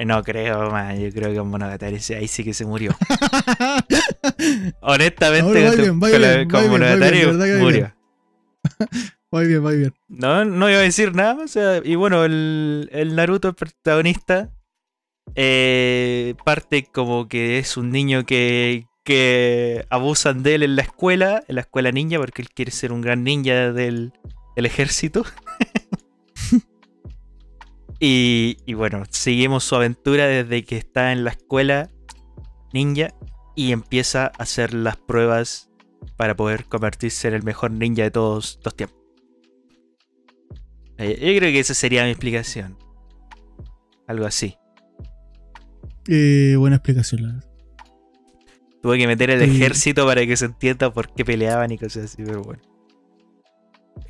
Eh, 0.00 0.04
No 0.06 0.22
creo, 0.22 0.70
man. 0.70 0.98
Yo 0.98 1.10
creo 1.12 1.32
que 1.32 1.40
Monogatari 1.42 1.96
ese- 1.96 2.16
ahí 2.16 2.26
sí 2.28 2.42
que 2.44 2.54
se 2.54 2.64
murió. 2.64 2.96
Honestamente, 4.80 5.64
va 5.64 5.70
con, 5.70 5.76
bien, 5.76 6.00
bien, 6.00 6.48
bien, 6.48 6.70
Monogatari 6.70 7.26
murió. 7.58 7.92
Va 9.32 9.42
bien, 9.42 9.64
va 9.64 9.70
bien. 9.70 9.94
No, 10.08 10.44
no 10.44 10.68
iba 10.68 10.80
a 10.80 10.82
decir 10.82 11.14
nada 11.14 11.44
o 11.44 11.46
sea, 11.46 11.80
y 11.84 11.94
bueno, 11.94 12.24
el, 12.24 12.88
el 12.92 13.14
Naruto, 13.14 13.46
el 13.46 13.54
protagonista, 13.54 14.50
eh, 15.36 16.34
parte 16.44 16.84
como 16.92 17.28
que 17.28 17.58
es 17.58 17.76
un 17.76 17.92
niño 17.92 18.26
que, 18.26 18.86
que 19.04 19.86
abusan 19.88 20.42
de 20.42 20.56
él 20.56 20.62
en 20.64 20.74
la 20.74 20.82
escuela, 20.82 21.44
en 21.46 21.54
la 21.54 21.60
escuela 21.60 21.92
ninja, 21.92 22.18
porque 22.18 22.42
él 22.42 22.48
quiere 22.52 22.72
ser 22.72 22.90
un 22.90 23.02
gran 23.02 23.22
ninja 23.22 23.70
del, 23.72 24.12
del 24.56 24.66
ejército. 24.66 25.24
y, 28.00 28.56
y 28.66 28.74
bueno, 28.74 29.02
seguimos 29.10 29.62
su 29.64 29.76
aventura 29.76 30.26
desde 30.26 30.64
que 30.64 30.76
está 30.76 31.12
en 31.12 31.22
la 31.24 31.30
escuela 31.30 31.90
ninja 32.72 33.08
y 33.56 33.72
empieza 33.72 34.26
a 34.26 34.42
hacer 34.42 34.72
las 34.74 34.96
pruebas 34.96 35.70
para 36.16 36.34
poder 36.34 36.64
convertirse 36.64 37.28
en 37.28 37.34
el 37.34 37.42
mejor 37.42 37.70
ninja 37.72 38.02
de 38.04 38.10
todos 38.10 38.58
los 38.64 38.74
tiempos. 38.74 38.98
Eh, 40.98 41.16
Yo 41.20 41.38
creo 41.38 41.52
que 41.52 41.60
esa 41.60 41.74
sería 41.74 42.04
mi 42.04 42.10
explicación. 42.10 42.76
Algo 44.06 44.26
así. 44.26 44.56
Eh, 46.08 46.54
buena 46.58 46.76
explicación, 46.76 47.22
la 47.22 47.28
verdad. 47.34 47.50
Tuve 48.82 48.98
que 48.98 49.06
meter 49.06 49.30
el 49.30 49.40
Sí. 49.50 49.56
ejército 49.56 50.06
para 50.06 50.24
que 50.26 50.36
se 50.36 50.46
entienda 50.46 50.90
por 50.92 51.12
qué 51.14 51.24
peleaban 51.24 51.70
y 51.70 51.78
cosas 51.78 52.04
así, 52.06 52.22
pero 52.24 52.42
bueno. 52.42 52.62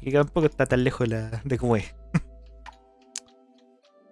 Y 0.01 0.13
tampoco 0.13 0.47
está 0.47 0.67
tan 0.67 0.85
lejos 0.85 1.09
la- 1.09 1.43
de 1.45 1.59
cómo 1.59 1.77
es. 1.77 1.93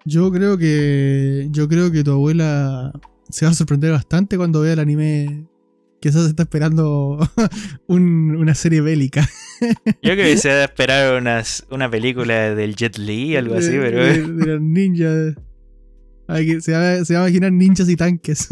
Yo 0.09 0.31
creo 0.33 0.57
que. 0.57 1.49
Yo 1.51 1.69
creo 1.69 1.91
que 1.93 2.03
tu 2.05 2.13
abuela 2.13 2.93
se 3.29 3.45
va 3.45 3.51
a 3.51 3.55
sorprender 3.55 3.93
bastante 3.93 4.37
cuando 4.37 4.61
vea 4.63 4.73
el 4.75 4.79
anime. 4.79 5.45
Quizás 6.01 6.27
está 6.27 6.45
esperando 6.45 7.19
un- 7.89 8.37
una 8.37 8.55
serie 8.55 8.81
bélica. 8.81 9.29
Yo 9.61 10.13
creo 10.13 10.17
que 10.17 10.37
se 10.37 10.49
va 10.49 10.55
a 10.61 10.65
esperar 10.71 11.21
unas- 11.21 11.67
una 11.71 11.91
película 11.91 12.55
del 12.55 12.77
Jet 12.77 12.97
Li, 12.99 13.37
algo 13.37 13.57
así, 13.57 13.71
De- 13.73 13.81
pero. 13.81 14.05
De, 14.05 14.23
de 14.33 14.47
los 14.47 14.61
ninjas. 14.61 15.35
Se, 16.61 16.73
va, 16.73 17.05
se 17.05 17.15
va 17.15 17.21
a 17.25 17.29
imaginar 17.29 17.53
ninjas 17.53 17.89
y 17.89 17.97
tanques. 17.97 18.49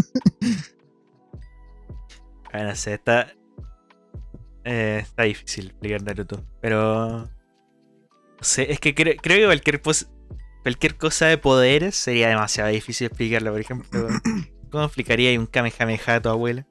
Bueno, 2.53 2.69
no 2.71 2.75
sé, 2.75 2.95
está. 2.95 3.29
eh, 4.65 5.01
está 5.03 5.25
difícil 5.25 5.67
explicar 5.67 6.03
Naruto. 6.03 6.45
Pero. 6.61 7.19
No 8.39 8.43
sé, 8.43 8.71
es 8.73 8.81
que 8.81 8.95
cre- 8.95 9.17
creo 9.23 9.39
que 9.39 9.45
cualquier, 9.47 9.81
pos- 9.81 10.09
cualquier 10.67 10.97
cosa 10.97 11.27
de 11.27 11.39
poderes 11.39 11.95
sería 11.95 12.29
demasiado 12.29 12.71
difícil 12.71 13.07
explicarla. 13.07 13.53
Por 13.53 13.61
ejemplo, 13.61 14.09
¿cómo 14.73 14.83
explicaría 14.83 15.39
un 15.39 15.47
Kamehameha 15.47 16.17
a 16.17 16.21
tu 16.21 16.29
abuela? 16.29 16.67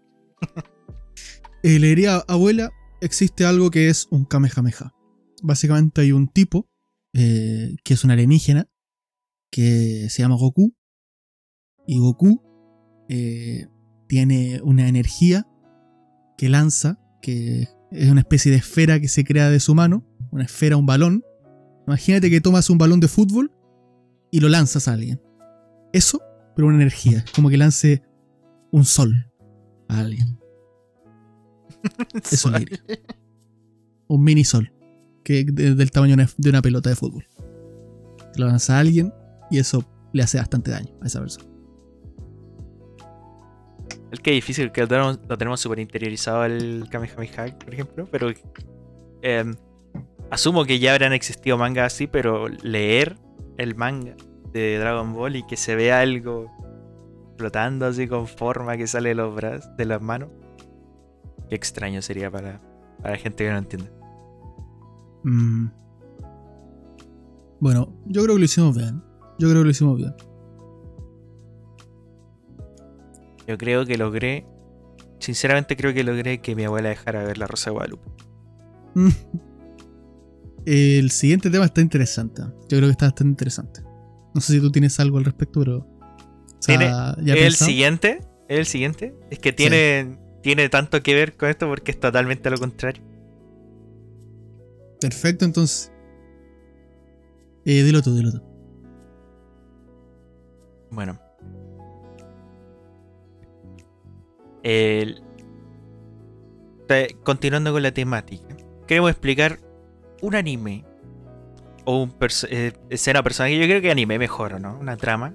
Eh, 1.64 1.80
le 1.80 1.88
diría, 1.88 2.18
abuela, 2.28 2.70
existe 3.02 3.46
algo 3.46 3.72
que 3.72 3.88
es 3.88 4.08
un 4.12 4.26
Kamehameha. 4.26 4.94
Básicamente 5.42 6.02
hay 6.02 6.12
un 6.12 6.28
tipo 6.28 6.70
eh, 7.14 7.78
que 7.84 7.94
es 7.96 8.04
un 8.04 8.12
alienígena 8.12 8.68
que 9.50 10.08
se 10.10 10.22
llama 10.22 10.36
Goku. 10.36 10.76
Y 11.88 11.98
Goku 11.98 12.44
eh, 13.10 13.66
tiene 14.08 14.60
una 14.62 14.90
energía 14.90 15.48
que 16.38 16.50
lanza, 16.50 17.00
que 17.22 17.70
es 17.92 18.12
una 18.12 18.22
especie 18.22 18.52
de 18.52 18.58
esfera 18.58 19.00
que 19.00 19.08
se 19.08 19.24
crea 19.24 19.50
de 19.50 19.62
su 19.62 19.74
mano, 19.74 20.06
una 20.32 20.44
esfera, 20.44 20.78
un 20.78 20.86
balón. 20.86 21.24
Imagínate 21.88 22.30
que 22.30 22.42
tomas 22.42 22.70
un 22.70 22.78
balón 22.78 23.00
de 23.00 23.08
fútbol 23.08 23.55
y 24.32 24.40
lo 24.40 24.50
lanzas 24.50 24.88
a 24.88 24.94
alguien. 24.94 25.22
Eso, 25.94 26.22
pero 26.56 26.68
una 26.68 26.78
energía, 26.78 27.20
es 27.26 27.32
como 27.32 27.50
que 27.50 27.58
lance 27.58 28.04
un 28.72 28.84
sol 28.86 29.14
a 29.88 30.00
alguien. 30.00 30.40
Eso 32.32 32.50
le 32.50 32.60
diría. 32.60 32.80
Un 34.08 34.24
mini 34.24 34.44
sol. 34.44 34.72
Que 35.24 35.44
de- 35.46 35.76
del 35.76 35.92
tamaño 35.92 36.16
de 36.38 36.50
una- 36.50 36.62
pelota 36.62 36.90
de 36.90 36.96
fútbol. 36.96 37.28
Lo 38.38 38.48
lanza 38.48 38.76
a 38.78 38.80
alguien 38.80 39.14
y 39.50 39.60
eso 39.60 39.84
le 40.14 40.24
hace 40.24 40.38
bastante 40.38 40.72
daño 40.72 40.94
a 41.02 41.06
esa 41.08 41.20
persona. 41.20 41.46
Es 44.12 44.20
que 44.20 44.32
es 44.32 44.36
difícil, 44.36 44.72
que 44.72 44.82
lo 44.82 44.88
tenemos, 44.88 45.20
lo 45.28 45.38
tenemos 45.38 45.60
súper 45.60 45.80
interiorizado 45.80 46.46
el 46.46 46.86
Kamehameha, 46.90 47.58
por 47.58 47.74
ejemplo, 47.74 48.08
pero 48.12 48.30
eh, 49.22 49.46
asumo 50.32 50.64
que 50.66 50.80
ya 50.80 50.94
habrán 50.94 51.14
existido 51.14 51.58
mangas 51.58 51.94
así, 51.94 52.08
pero 52.08 52.48
leer 52.48 53.18
el 53.58 53.76
manga 53.76 54.16
de 54.52 54.78
Dragon 54.78 55.14
Ball 55.14 55.36
y 55.36 55.44
que 55.44 55.58
se 55.58 55.76
vea 55.76 56.00
algo 56.00 56.52
flotando 57.38 57.86
así 57.86 58.08
con 58.08 58.28
forma 58.28 58.78
que 58.78 58.88
sale 58.88 59.10
de 59.10 59.16
los 59.16 59.36
brazos, 59.36 59.76
de 59.78 59.86
las 59.86 60.02
manos, 60.02 60.30
qué 61.50 61.56
extraño 61.56 62.02
sería 62.02 62.32
para, 62.32 62.62
para 63.02 63.18
gente 63.18 63.44
que 63.44 63.52
no 63.52 63.58
entiende. 63.58 63.92
Mm. 65.24 65.68
Bueno, 67.60 67.94
yo 68.06 68.24
creo 68.24 68.36
que 68.36 68.40
lo 68.40 68.46
hicimos 68.46 68.76
bien. 68.76 69.02
Yo 69.40 69.50
creo 69.50 69.62
que 69.62 69.66
lo 69.66 69.72
hicimos 69.72 69.98
bien. 69.98 70.14
Yo 73.48 73.58
creo 73.58 73.86
que 73.86 73.98
logré. 73.98 74.46
Sinceramente 75.20 75.76
creo 75.76 75.94
que 75.94 76.04
logré 76.04 76.42
que 76.42 76.56
mi 76.56 76.64
abuela 76.66 76.90
dejara 76.90 77.24
ver 77.24 77.38
la 77.38 77.48
Rosa 77.48 77.70
de 77.70 77.74
Guadalupe. 77.74 78.10
El 80.66 81.12
siguiente 81.12 81.50
tema 81.50 81.66
está 81.66 81.82
interesante. 81.82 82.42
Yo 82.42 82.78
creo 82.78 82.82
que 82.84 82.92
está 82.92 83.06
bastante 83.06 83.30
interesante. 83.32 83.82
No 84.34 84.42
sé 84.42 84.54
si 84.54 84.60
tú 84.60 84.72
tienes 84.72 85.00
algo 85.00 85.18
al 85.18 85.26
respecto, 85.26 85.60
pero. 85.60 85.78
o 85.80 85.88
sea, 86.60 86.78
¿Tiene- 86.78 86.86
¿ya 87.28 87.34
has 87.34 87.40
el 87.40 87.54
siguiente, 87.56 88.22
el 88.50 88.66
siguiente, 88.66 89.16
es 89.30 89.40
que 89.40 89.54
tiene, 89.54 90.18
tiene 90.42 90.68
tanto 90.70 91.02
que 91.04 91.14
ver 91.14 91.38
con 91.38 91.50
esto 91.50 91.68
porque 91.68 91.92
es 91.92 92.00
totalmente 92.00 92.50
lo 92.50 92.58
contrario. 92.58 93.04
Perfecto, 95.00 95.46
entonces. 95.46 95.92
Eh, 97.66 97.84
dilo 97.84 98.02
tú, 98.02 98.16
dilo 98.16 98.32
tú. 98.32 98.42
Bueno. 100.92 101.20
El- 104.64 105.22
continuando 107.24 107.72
con 107.72 107.82
la 107.84 107.92
temática, 107.92 108.56
queremos 108.88 109.12
explicar 109.12 109.60
un 110.22 110.36
anime 110.36 110.86
o 111.86 112.02
un 112.04 112.12
perso- 112.12 112.48
eh, 112.50 112.74
escena 112.90 113.22
personaje. 113.24 113.58
Yo 113.58 113.66
creo 113.66 113.82
que 113.82 113.92
anime 113.92 114.18
mejor, 114.20 114.54
¿o 114.54 114.60
no? 114.60 114.78
Una 114.80 114.98
trama, 114.98 115.34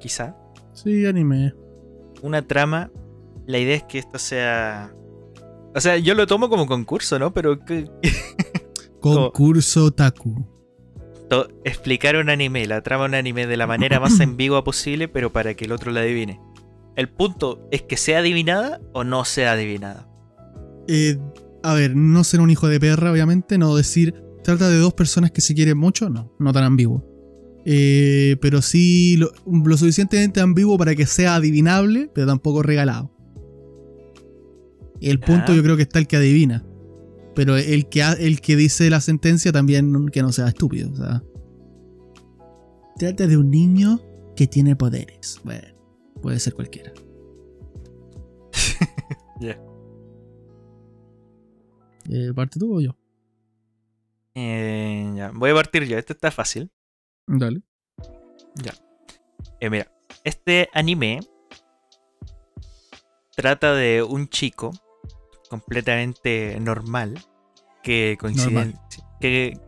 quizá. 0.00 0.36
Sí, 0.72 1.04
anime. 1.06 1.54
Una 2.22 2.42
trama. 2.46 2.90
La 3.46 3.58
idea 3.58 3.74
es 3.76 3.82
que 3.84 3.98
esto 3.98 4.18
sea. 4.18 4.94
O 5.74 5.80
sea, 5.80 5.96
yo 5.98 6.14
lo 6.14 6.26
tomo 6.26 6.48
como 6.48 6.66
concurso, 6.66 7.18
¿no? 7.18 7.32
Pero 7.32 7.58
que- 7.64 7.90
Concurso 9.00 9.90
Taku. 9.90 10.46
explicar 11.64 12.14
un 12.16 12.28
anime, 12.30 12.66
la 12.66 12.82
trama 12.82 13.04
de 13.04 13.08
un 13.08 13.14
anime 13.16 13.46
de 13.46 13.56
la 13.56 13.66
manera 13.66 13.98
más 13.98 14.20
ambigua 14.20 14.62
posible, 14.64 15.08
pero 15.08 15.32
para 15.32 15.54
que 15.54 15.64
el 15.64 15.72
otro 15.72 15.90
la 15.90 16.00
adivine. 16.00 16.40
El 16.94 17.08
punto 17.08 17.66
es 17.70 17.82
que 17.82 17.96
sea 17.96 18.18
adivinada 18.18 18.80
o 18.92 19.02
no 19.02 19.24
sea 19.24 19.52
adivinada. 19.52 20.06
Eh, 20.88 21.18
a 21.62 21.74
ver, 21.74 21.96
no 21.96 22.24
ser 22.24 22.40
un 22.40 22.50
hijo 22.50 22.68
de 22.68 22.80
perra, 22.80 23.12
obviamente. 23.12 23.58
No 23.58 23.74
decir. 23.76 24.14
Trata 24.42 24.68
de 24.68 24.78
dos 24.78 24.94
personas 24.94 25.30
que 25.30 25.40
se 25.40 25.54
quieren 25.54 25.78
mucho. 25.78 26.10
No, 26.10 26.34
no 26.38 26.52
tan 26.52 26.64
ambiguo. 26.64 27.04
Eh, 27.64 28.36
pero 28.40 28.60
sí 28.60 29.16
lo, 29.16 29.30
lo 29.46 29.76
suficientemente 29.76 30.40
ambiguo 30.40 30.76
para 30.76 30.96
que 30.96 31.06
sea 31.06 31.36
adivinable, 31.36 32.10
pero 32.12 32.26
tampoco 32.26 32.62
regalado. 32.62 33.12
El 35.00 35.20
punto 35.20 35.54
yo 35.54 35.62
creo 35.62 35.76
que 35.76 35.82
está 35.82 35.98
el 35.98 36.06
que 36.06 36.16
adivina. 36.16 36.64
Pero 37.34 37.56
el 37.56 37.88
que, 37.88 38.02
el 38.02 38.40
que 38.40 38.56
dice 38.56 38.90
la 38.90 39.00
sentencia 39.00 39.52
también 39.52 40.08
que 40.08 40.22
no 40.22 40.32
sea 40.32 40.48
estúpido. 40.48 40.90
O 40.90 40.96
sea. 40.96 41.22
Trata 42.98 43.26
de 43.26 43.36
un 43.36 43.50
niño 43.50 44.00
que 44.36 44.46
tiene 44.46 44.76
poderes. 44.76 45.40
Bueno, 45.44 45.68
puede 46.20 46.38
ser 46.38 46.54
cualquiera. 46.54 46.92
Ya. 49.40 49.60
Eh, 52.10 52.32
¿Parte 52.34 52.58
tú 52.58 52.76
o 52.76 52.80
yo? 52.80 52.96
Eh, 54.34 55.12
ya, 55.14 55.30
voy 55.34 55.50
a 55.50 55.54
partir 55.54 55.84
yo, 55.84 55.98
este 55.98 56.12
está 56.12 56.30
fácil. 56.30 56.70
Dale. 57.26 57.62
Eh, 59.60 59.70
mira, 59.70 59.86
este 60.24 60.68
anime 60.72 61.20
trata 63.36 63.74
de 63.74 64.02
un 64.02 64.28
chico 64.28 64.72
completamente 65.48 66.58
normal 66.60 67.18
que 67.82 68.16
coincide. 68.18 68.74
Que, 69.20 69.58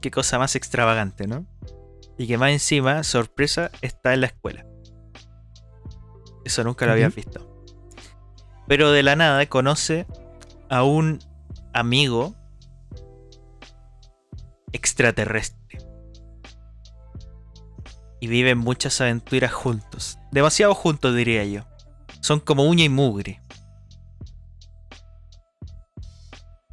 qué 0.00 0.10
cosa 0.10 0.38
más 0.38 0.56
extravagante, 0.56 1.26
¿no? 1.26 1.46
Y 2.18 2.26
que 2.26 2.38
más 2.38 2.50
encima, 2.50 3.02
sorpresa, 3.04 3.70
está 3.82 4.14
en 4.14 4.22
la 4.22 4.26
escuela. 4.26 4.66
Eso 6.44 6.64
nunca 6.64 6.86
lo 6.86 6.92
habías 6.92 7.12
Ujú. 7.12 7.16
visto. 7.16 7.64
Pero 8.66 8.90
de 8.92 9.02
la 9.02 9.14
nada 9.16 9.46
conoce 9.46 10.06
a 10.68 10.82
un 10.82 11.20
amigo 11.74 12.34
extraterrestre. 14.72 15.78
Y 18.20 18.26
viven 18.26 18.58
muchas 18.58 19.00
aventuras 19.00 19.52
juntos. 19.52 20.18
Demasiado 20.32 20.74
juntos, 20.74 21.14
diría 21.14 21.44
yo. 21.44 21.64
Son 22.20 22.40
como 22.40 22.64
uña 22.64 22.84
y 22.84 22.88
mugre. 22.88 23.42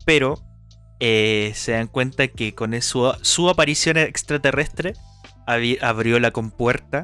Pero 0.05 0.41
eh, 0.99 1.51
se 1.55 1.73
dan 1.73 1.87
cuenta 1.87 2.27
que 2.27 2.55
con 2.55 2.79
su, 2.81 3.49
aparición 3.49 3.97
extraterrestre 3.97 4.93
abrió 5.45 6.19
la 6.19 6.31
compuerta 6.31 7.03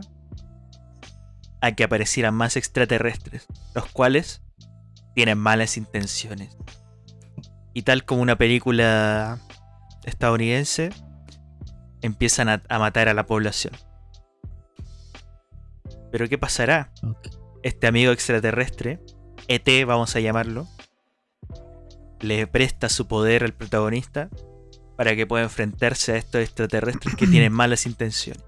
a 1.61 1.71
que 1.73 1.83
aparecieran 1.83 2.35
más 2.35 2.55
extraterrestres, 2.55 3.47
los 3.73 3.87
cuales 3.87 4.41
tienen 5.15 5.37
malas 5.37 5.77
intenciones. 5.77 6.55
Y 7.77 7.83
tal 7.83 8.05
como 8.05 8.23
una 8.23 8.35
película 8.39 9.37
estadounidense, 10.03 10.89
empiezan 12.01 12.49
a, 12.49 12.63
a 12.69 12.79
matar 12.79 13.07
a 13.07 13.13
la 13.13 13.27
población. 13.27 13.71
Pero 16.11 16.27
¿qué 16.27 16.39
pasará? 16.39 16.91
Este 17.61 17.85
amigo 17.85 18.11
extraterrestre, 18.11 18.99
ET 19.47 19.85
vamos 19.85 20.15
a 20.15 20.19
llamarlo, 20.21 20.67
le 22.19 22.47
presta 22.47 22.89
su 22.89 23.07
poder 23.07 23.43
al 23.43 23.53
protagonista 23.53 24.31
para 24.95 25.15
que 25.15 25.27
pueda 25.27 25.43
enfrentarse 25.43 26.13
a 26.13 26.15
estos 26.15 26.41
extraterrestres 26.41 27.13
que 27.13 27.27
tienen 27.27 27.53
malas 27.53 27.85
intenciones. 27.85 28.43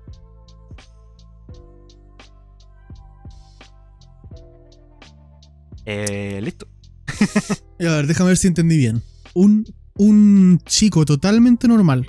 Eh, 5.86 6.40
listo. 6.42 6.68
Y 7.82 7.86
a 7.86 7.92
ver, 7.92 8.08
déjame 8.08 8.30
ver 8.30 8.38
si 8.38 8.48
entendí 8.48 8.76
bien. 8.76 9.04
Un, 9.34 9.66
un 9.96 10.60
chico 10.66 11.06
totalmente 11.06 11.68
normal. 11.68 12.08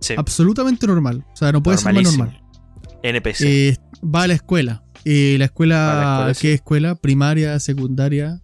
Sí, 0.00 0.14
Absolutamente 0.16 0.86
normal. 0.86 1.24
O 1.32 1.36
sea, 1.36 1.52
no 1.52 1.62
puede 1.62 1.78
ser 1.78 1.94
más 1.94 2.02
normal. 2.02 2.42
NPC. 3.02 3.40
Eh, 3.42 3.76
va 4.02 4.22
a 4.22 4.26
la 4.26 4.34
escuela. 4.34 4.84
Eh, 5.04 5.36
la 5.38 5.46
escuela, 5.46 5.76
Va 5.76 5.92
a 5.92 5.96
la 6.26 6.30
escuela, 6.32 6.34
¿qué 6.34 6.48
sí. 6.48 6.54
escuela? 6.54 6.94
Primaria, 6.96 7.58
secundaria. 7.60 8.42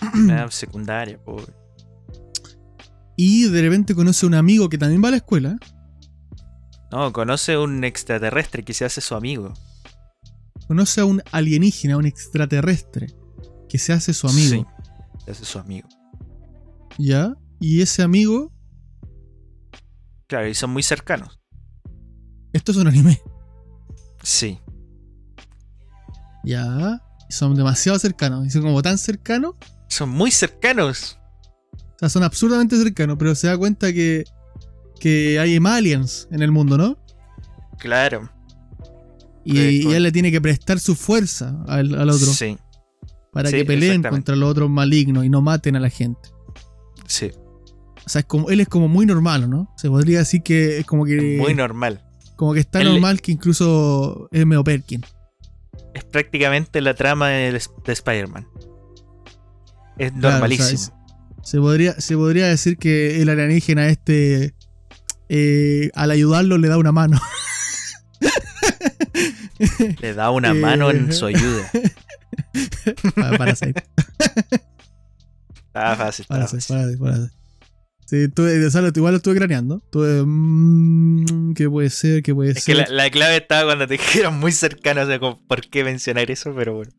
Ah, 0.00 0.46
secundaria, 0.50 1.22
pobre. 1.22 1.52
Y 3.16 3.48
de 3.48 3.60
repente 3.60 3.94
conoce 3.94 4.24
a 4.24 4.28
un 4.28 4.34
amigo 4.34 4.68
que 4.70 4.78
también 4.78 5.02
va 5.04 5.08
a 5.08 5.10
la 5.10 5.18
escuela. 5.18 5.58
No, 6.90 7.12
conoce 7.12 7.58
un 7.58 7.84
extraterrestre 7.84 8.64
que 8.64 8.72
se 8.72 8.84
hace 8.84 9.00
su 9.02 9.14
amigo. 9.14 9.52
Conoce 10.66 11.02
a 11.02 11.04
un 11.04 11.22
alienígena, 11.30 11.96
un 11.96 12.06
extraterrestre, 12.06 13.08
que 13.68 13.78
se 13.78 13.92
hace 13.92 14.14
su 14.14 14.26
amigo. 14.26 14.66
Sí, 14.66 15.22
se 15.24 15.30
hace 15.32 15.44
su 15.44 15.58
amigo. 15.58 15.88
¿Ya? 17.02 17.34
Y 17.58 17.80
ese 17.82 18.02
amigo, 18.02 18.52
Claro, 20.26 20.46
y 20.48 20.54
son 20.54 20.70
muy 20.70 20.82
cercanos. 20.82 21.40
esto 22.52 22.72
es 22.72 22.78
un 22.78 22.86
anime. 22.86 23.20
Sí. 24.22 24.58
¿Ya? 26.44 27.02
Son 27.28 27.54
demasiado 27.54 27.98
cercanos. 27.98 28.46
Y 28.46 28.50
son 28.50 28.62
como 28.62 28.82
tan 28.82 28.98
cercanos. 28.98 29.54
Son 29.88 30.08
muy 30.08 30.30
cercanos. 30.30 31.18
O 31.72 31.98
sea, 31.98 32.08
son 32.08 32.22
absurdamente 32.22 32.76
cercanos, 32.76 33.16
pero 33.18 33.34
se 33.34 33.46
da 33.48 33.58
cuenta 33.58 33.92
que, 33.92 34.24
que 35.00 35.38
hay 35.38 35.56
aliens 35.64 36.28
en 36.30 36.42
el 36.42 36.50
mundo, 36.52 36.78
¿no? 36.78 36.98
Claro. 37.78 38.30
Y, 39.44 39.58
y 39.60 39.82
con- 39.84 39.94
él 39.94 40.02
le 40.04 40.12
tiene 40.12 40.30
que 40.30 40.40
prestar 40.40 40.78
su 40.80 40.94
fuerza 40.94 41.62
al, 41.66 41.94
al 41.94 42.08
otro 42.10 42.26
Sí, 42.26 42.56
para 43.32 43.50
sí, 43.50 43.56
que 43.56 43.64
peleen 43.64 44.02
contra 44.02 44.36
los 44.36 44.50
otros 44.50 44.70
malignos 44.70 45.24
y 45.24 45.28
no 45.28 45.40
maten 45.42 45.76
a 45.76 45.80
la 45.80 45.88
gente. 45.90 46.28
Sí. 47.10 47.30
O 48.06 48.08
sea, 48.08 48.20
es 48.20 48.26
como, 48.26 48.48
él 48.50 48.60
es 48.60 48.68
como 48.68 48.88
muy 48.88 49.04
normal, 49.06 49.48
¿no? 49.50 49.72
Se 49.76 49.88
podría 49.88 50.18
decir 50.20 50.42
que 50.42 50.78
es 50.78 50.86
como 50.86 51.04
que, 51.04 51.36
Muy 51.38 51.54
normal. 51.54 52.02
como 52.36 52.54
que 52.54 52.60
está 52.60 52.80
Él- 52.80 52.88
normal 52.92 53.20
que 53.20 53.32
incluso 53.32 54.28
es 54.32 54.46
medio 54.46 54.64
Perkin. 54.64 55.04
Es 55.94 56.04
prácticamente 56.04 56.80
la 56.80 56.94
trama 56.94 57.28
del- 57.28 57.60
de 57.84 57.92
Spider-Man. 57.92 58.46
Es 59.98 60.12
Claro, 60.12 60.30
normalísimo. 60.30 60.66
o 60.66 60.68
sea, 60.68 60.74
es- 60.76 60.92
se, 61.50 61.58
podría, 61.58 62.00
se 62.00 62.16
podría 62.16 62.46
decir 62.46 62.78
que 62.78 63.20
el 63.22 63.28
alienígena 63.28 63.88
este, 63.88 64.54
eh, 65.28 65.90
al 65.94 66.10
ayudarlo, 66.10 66.56
le 66.58 66.68
da 66.68 66.78
una 66.78 66.92
mano. 66.92 67.20
Le 70.00 70.14
da 70.14 70.30
una 70.30 70.50
Eh, 70.50 70.54
mano 70.54 70.90
en 70.90 71.12
su 71.12 71.26
ayuda. 71.26 71.70
Ah, 73.16 73.32
Parasite. 73.36 73.84
Estaba 75.80 75.96
fácil, 76.06 76.22
estaba 76.22 76.40
Parasite, 76.40 76.60
fácil. 76.62 76.76
Parasite, 76.76 76.98
Parasite. 77.04 77.40
Sí, 78.06 78.28
tuve, 78.28 78.66
o 78.66 78.70
sea, 78.70 78.80
lo- 78.82 78.88
igual 78.94 79.12
lo 79.12 79.16
estuve 79.18 79.36
craneando. 79.36 79.80
Tuve. 79.90 80.22
mm, 80.26 81.54
¿Qué 81.54 81.70
puede 81.70 81.90
ser? 81.90 82.22
¿Qué 82.22 82.34
puede 82.34 82.50
Es 82.50 82.64
que 82.64 82.74
ser? 82.74 82.88
la, 82.90 83.04
la 83.04 83.10
clave 83.10 83.36
estaba 83.36 83.64
cuando 83.66 83.86
te 83.86 83.92
dijeron 83.98 84.38
muy 84.40 84.50
cercanos, 84.52 85.04
o 85.04 85.06
sea, 85.06 85.18
como, 85.20 85.40
¿por 85.46 85.60
qué 85.68 85.84
mencionar 85.84 86.30
eso? 86.30 86.52
Pero 86.56 86.74
bueno. 86.74 86.90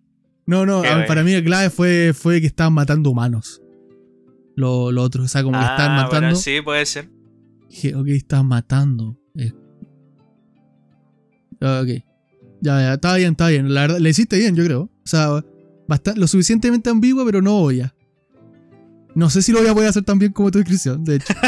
No, 0.46 0.66
no, 0.66 0.82
Qué 0.82 0.88
a- 0.88 0.92
bueno. 0.94 1.08
para 1.08 1.24
mí 1.24 1.34
la 1.34 1.44
clave 1.44 1.70
fue, 1.70 2.14
fue 2.14 2.40
que 2.42 2.48
estaban 2.48 2.74
matando 2.74 3.10
humanos. 3.10 3.62
Lo, 4.56 4.92
lo 4.92 5.02
otro, 5.04 5.24
o 5.24 5.28
sea, 5.28 5.44
como 5.44 5.58
que 5.58 5.64
estaban 5.66 5.92
Ah, 5.92 6.04
matando. 6.04 6.28
bueno, 6.28 6.36
sí, 6.36 6.62
puede 6.62 6.86
ser. 6.86 7.10
Dije, 7.70 7.96
ok, 7.96 8.08
estaban 8.10 8.48
matando. 8.48 9.18
Eh. 9.38 9.52
Ah, 11.62 11.82
Ok. 11.84 12.04
Ya, 12.64 12.80
ya, 12.80 12.94
está 12.94 13.16
bien, 13.16 13.32
está 13.32 13.48
bien. 13.48 13.74
La 13.74 13.82
verdad, 13.82 13.98
le 14.00 14.10
hiciste 14.12 14.38
bien, 14.38 14.56
yo 14.56 14.64
creo. 14.64 14.82
O 14.84 14.90
sea, 15.06 15.30
lo 16.16 16.28
suficientemente 16.28 16.90
ambigua, 16.92 17.26
pero 17.26 17.42
no 17.42 17.56
obvia. 17.58 17.94
No 19.16 19.30
sé 19.30 19.42
si 19.42 19.52
lo 19.52 19.60
voy 19.60 19.68
a 19.70 19.74
poder 19.74 19.90
hacer 19.90 20.04
tan 20.04 20.20
bien 20.20 20.32
como 20.32 20.52
tu 20.52 20.60
descripción, 20.60 21.04
de 21.04 21.16
hecho. 21.16 21.34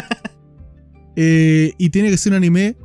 Eh, 1.16 1.74
y 1.78 1.92
tiene 1.92 2.10
que 2.10 2.18
ser 2.18 2.32
un 2.32 2.38
anime 2.38 2.76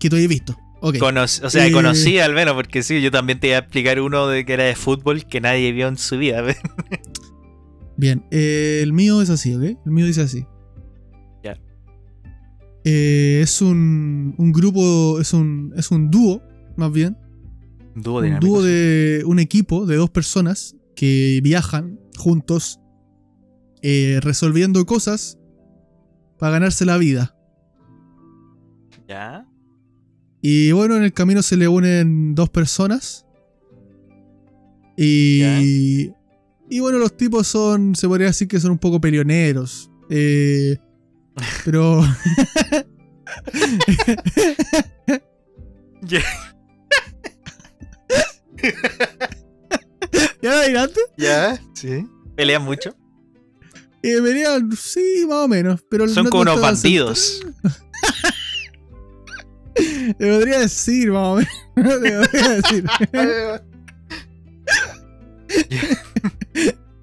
que 0.00 0.10
tú 0.10 0.16
hayas 0.16 0.28
visto. 0.28 0.56
Ok. 0.80 0.96
Cono- 0.98 1.22
o 1.22 1.28
sea, 1.28 1.64
Eh, 1.64 1.70
conocí 1.70 2.18
al 2.18 2.34
menos, 2.34 2.54
porque 2.54 2.82
sí, 2.82 3.00
yo 3.00 3.12
también 3.12 3.38
te 3.38 3.46
iba 3.46 3.56
a 3.56 3.60
explicar 3.60 4.00
uno 4.00 4.26
de 4.26 4.44
que 4.44 4.54
era 4.54 4.64
de 4.64 4.74
fútbol 4.74 5.26
que 5.26 5.40
nadie 5.40 5.70
vio 5.70 5.86
en 5.86 5.96
su 5.96 6.18
vida. 6.18 6.42
Bien, 7.96 8.24
eh, 8.32 8.80
el 8.82 8.92
mío 8.92 9.22
es 9.22 9.30
así, 9.30 9.54
¿ok? 9.54 9.62
El 9.62 9.92
mío 9.92 10.06
dice 10.06 10.22
así. 10.22 10.44
Ya. 11.44 11.56
Eh, 12.84 13.40
es 13.42 13.60
un, 13.62 14.34
un 14.38 14.50
grupo, 14.52 15.20
es 15.20 15.32
un, 15.34 15.72
es 15.76 15.90
un 15.92 16.10
dúo, 16.10 16.42
más 16.76 16.90
bien. 16.90 17.16
Dúo 17.94 18.20
un 18.22 18.40
dúo 18.40 18.60
de 18.62 19.22
un 19.26 19.38
equipo 19.38 19.84
de 19.86 19.96
dos 19.96 20.10
personas 20.10 20.74
que 20.96 21.40
viajan 21.44 22.00
juntos 22.16 22.79
eh, 23.82 24.18
resolviendo 24.22 24.84
cosas 24.86 25.38
para 26.38 26.52
ganarse 26.52 26.84
la 26.84 26.96
vida. 26.98 27.36
Ya. 29.08 29.46
Y 30.42 30.72
bueno, 30.72 30.96
en 30.96 31.02
el 31.02 31.12
camino 31.12 31.42
se 31.42 31.56
le 31.56 31.68
unen 31.68 32.34
dos 32.34 32.48
personas. 32.50 33.26
Y. 34.96 36.12
Y 36.68 36.80
bueno, 36.80 36.98
los 36.98 37.16
tipos 37.16 37.46
son. 37.46 37.94
Se 37.94 38.06
podría 38.06 38.28
decir 38.28 38.46
que 38.48 38.60
son 38.60 38.72
un 38.72 38.78
poco 38.78 39.00
peleoneros. 39.00 39.90
Eh, 40.08 40.76
pero. 41.64 42.02
Ya. 46.02 46.22
¿Ya 50.42 50.52
adelante? 50.52 51.00
Ya. 51.16 51.60
Sí. 51.74 52.06
Pelean 52.36 52.62
mucho. 52.62 52.94
Eh, 54.02 54.20
venían, 54.20 54.70
sí, 54.76 55.24
más 55.28 55.44
o 55.44 55.48
menos. 55.48 55.82
Pero 55.90 56.08
Son 56.08 56.24
no- 56.24 56.30
como 56.30 56.44
no 56.44 56.52
unos 56.52 56.62
bandidos. 56.62 57.40
Te 59.74 60.14
podría 60.14 60.60
decir, 60.60 61.10
más 61.10 61.26
o 61.26 61.36
menos. 61.36 61.52
Te 61.74 61.82
podría 61.82 62.18
decir. 62.50 62.84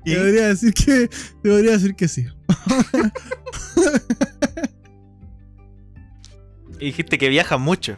Y- 0.06 0.14
decir 0.16 0.74
que. 0.74 1.08
Te 1.10 1.50
podría 1.50 1.72
decir 1.72 1.96
que 1.96 2.08
sí. 2.08 2.26
y 6.80 6.86
dijiste 6.86 7.18
que 7.18 7.30
viajan 7.30 7.62
mucho. 7.62 7.98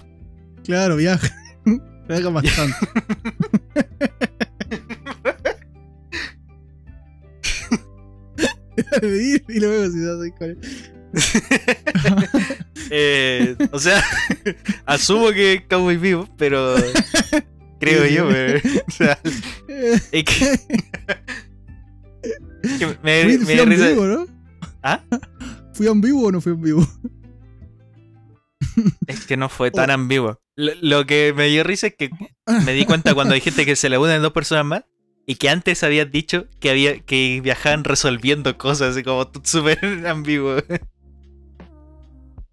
Claro, 0.64 0.96
viaja. 0.96 1.30
Viaja 2.08 2.30
bastante. 2.30 2.76
y, 9.04 9.36
y 9.52 9.60
luego 9.60 9.92
si 9.92 10.00
das 10.00 10.18
cuál 10.38 10.58
es. 10.62 10.92
Eh, 12.92 13.56
o 13.72 13.78
sea, 13.78 14.04
asumo 14.88 15.32
que 15.32 15.64
Cowboy 15.70 15.98
Vivo, 15.98 16.28
pero 16.38 16.76
creo 17.80 18.08
yo, 18.08 18.32
eh, 18.32 18.64
o 18.88 18.92
sea, 18.92 19.20
es 19.68 20.24
que, 20.24 20.60
que 22.80 22.98
me, 23.04 23.24
Fui, 23.26 23.38
me 23.38 23.46
fui 23.46 23.60
en 23.60 23.70
vivo, 23.70 24.06
¿no? 24.08 24.26
¿Ah? 24.82 25.04
¿Fui 25.74 25.86
en 25.86 26.02
vivo 26.02 26.26
o 26.26 26.32
no 26.32 26.42
fui 26.42 26.54
en 26.54 26.62
vivo? 26.64 26.88
Es 29.06 29.28
que 29.28 29.38
no 29.38 29.50
fue 29.50 29.70
tan 29.70 29.92
ambiguo. 29.92 30.42
Lo, 30.56 30.72
lo 30.82 31.06
que 31.06 31.32
me 31.38 31.46
dio 31.46 31.64
risa 31.64 31.88
es 31.88 31.96
que 31.96 32.10
me 32.66 32.74
di 32.74 32.86
cuenta 32.86 33.14
cuando 33.14 33.36
dijiste 33.36 33.68
que 33.68 33.76
se 33.76 33.90
le 33.90 34.00
unen 34.00 34.24
dos 34.24 34.34
personas 34.34 34.66
más 34.66 34.84
y 35.30 35.36
que 35.36 35.48
antes 35.48 35.84
habías 35.84 36.12
dicho 36.12 36.48
que 36.60 36.72
había 36.72 37.00
que 37.02 37.40
viajaban 37.42 37.84
resolviendo 37.84 38.58
cosas, 38.58 38.94
así 38.96 39.04
como 39.04 39.30
súper 39.44 39.78
ambiguo. 40.08 40.56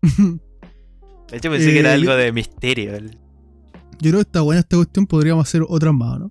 De 0.03 1.39
hecho 1.39 1.51
pensé 1.51 1.73
que 1.73 1.79
era 1.79 1.93
Eh, 1.93 1.95
algo 1.95 2.11
yo- 2.11 2.17
de 2.17 2.33
misterio. 2.33 2.99
Yo 2.99 3.09
creo 4.11 4.15
que 4.17 4.21
está 4.21 4.43
buena 4.43 4.61
esta 4.61 4.77
cuestión. 4.77 5.07
Podríamos 5.07 5.49
hacer 5.49 5.63
otras 5.67 5.95
más, 5.95 6.21
¿no? 6.21 6.31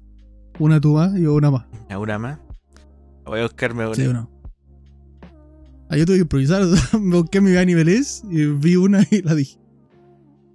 Una 0.60 0.80
tú 0.80 0.93
más 0.93 1.18
y 1.18 1.26
una 1.26 1.50
más. 1.50 1.66
¿Alguna 1.89 2.20
más? 2.20 2.39
Voy 3.26 3.39
a 3.39 3.43
buscarme 3.43 3.86
una. 3.88 3.96
Sí, 3.96 4.06
una. 4.06 4.30
Ah, 5.89 5.98
yo 5.98 6.06
tuve 6.06 6.18
que 6.18 6.22
improvisar. 6.22 6.62
me 7.02 7.16
busqué 7.18 7.41
mi 7.41 7.50
niveles 7.66 8.24
y 8.30 8.46
vi 8.46 8.76
una 8.76 9.04
y 9.10 9.24
la 9.24 9.34
dije. 9.34 9.58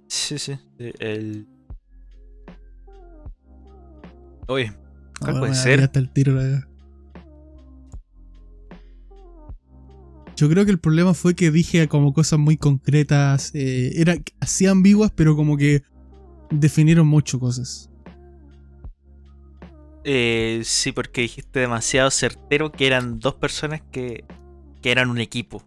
Sí. 0.07 0.39
sí, 0.39 0.57
El... 0.77 1.47
Oye, 4.47 4.71
¿Cuál 5.21 5.35
Ahora 5.35 5.39
puede 5.41 5.55
ser? 5.55 5.81
hasta 5.81 5.99
el 5.99 6.11
tiro. 6.11 6.33
la 6.35 6.43
verdad. 6.43 6.67
Yo 10.35 10.49
creo 10.49 10.65
que 10.65 10.71
el 10.71 10.79
problema 10.79 11.13
fue 11.13 11.35
que 11.35 11.51
dije 11.51 11.87
como 11.87 12.13
cosas 12.13 12.39
muy 12.39 12.57
concretas. 12.57 13.51
Eh, 13.53 13.91
era 13.95 14.15
así 14.39 14.65
ambiguas, 14.65 15.11
pero 15.15 15.35
como 15.35 15.55
que 15.57 15.83
definieron 16.49 17.07
mucho 17.07 17.39
cosas. 17.39 17.87
eh, 20.03 20.61
sí, 20.63 20.91
porque 20.91 21.21
dijiste 21.21 21.59
demasiado 21.59 22.09
certero 22.09 22.71
que 22.71 22.87
eran 22.87 23.19
dos 23.19 23.35
personas 23.35 23.81
que, 23.91 24.23
que 24.81 24.91
eran 24.91 25.11
un 25.11 25.19
equipo. 25.19 25.63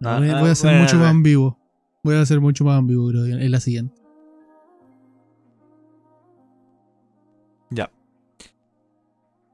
No, 0.00 0.08
Ah, 0.08 0.18
voy, 0.18 0.30
a- 0.30 0.38
ah, 0.52 0.54
ser 0.54 0.70
bueno, 0.70 0.84
mucho 0.84 0.96
más 0.96 1.10
ambiguo. 1.10 1.58
Voy 2.02 2.16
a 2.16 2.24
ser 2.24 2.40
mucho 2.40 2.64
más 2.64 2.78
ambiguo, 2.78 3.10
creo, 3.10 3.26
en 3.26 3.50
la 3.50 3.60
siguiente. 3.60 3.94
Ya. 7.74 7.90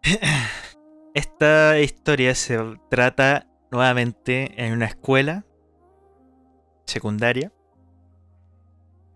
Esta 1.14 1.80
historia 1.80 2.34
se 2.34 2.58
trata 2.90 3.46
nuevamente 3.70 4.64
en 4.64 4.72
una 4.72 4.86
escuela 4.86 5.44
secundaria 6.86 7.52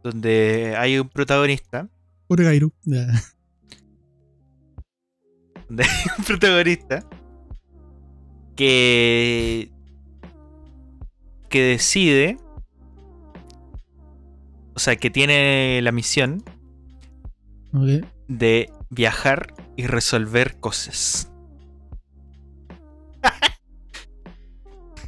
donde 0.03 0.75
hay 0.77 0.99
un 0.99 1.09
protagonista, 1.09 1.89
Pobre 2.27 2.45
Gairu. 2.45 2.73
Ya. 2.85 3.07
donde 5.69 5.85
hay 5.85 6.11
un 6.19 6.25
protagonista 6.25 7.05
que 8.57 9.71
que 11.49 11.63
decide 11.63 12.39
o 14.75 14.79
sea, 14.79 14.97
que 14.97 15.11
tiene 15.11 15.81
la 15.83 15.93
misión 15.93 16.43
de 18.29 18.71
viajar 18.93 19.55
y 19.77 19.87
resolver 19.87 20.59
cosas. 20.61 21.29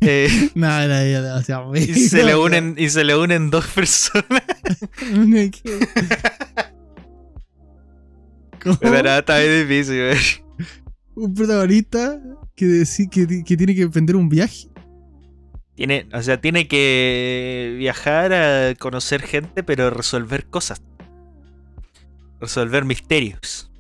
Eh, 0.00 0.28
era 0.54 1.02
ella 1.02 1.22
demasiado 1.22 1.74
y 1.74 1.86
se 1.94 2.24
le 2.24 2.36
unen 2.46 2.74
y 2.76 2.90
se 2.90 3.04
le 3.04 3.16
unen 3.16 3.48
dos 3.48 3.66
personas. 3.68 4.42
¿Cómo? 8.62 8.76
Pero 8.80 9.10
está 9.18 9.38
bien 9.38 9.66
difícil. 9.68 9.94
eh. 10.00 10.16
Un 11.14 11.32
protagonista 11.32 12.20
que, 12.54 12.66
deci- 12.66 13.08
que, 13.08 13.44
que 13.44 13.56
tiene 13.56 13.74
que 13.74 13.82
emprender 13.82 14.16
un 14.16 14.28
viaje. 14.28 14.68
Tiene, 15.74 16.06
o 16.12 16.22
sea, 16.22 16.40
tiene 16.40 16.68
que 16.68 17.74
viajar 17.78 18.32
a 18.34 18.74
conocer 18.74 19.22
gente, 19.22 19.62
pero 19.62 19.88
resolver 19.90 20.46
cosas. 20.46 20.82
Resolver 22.40 22.84
misterios. 22.84 23.70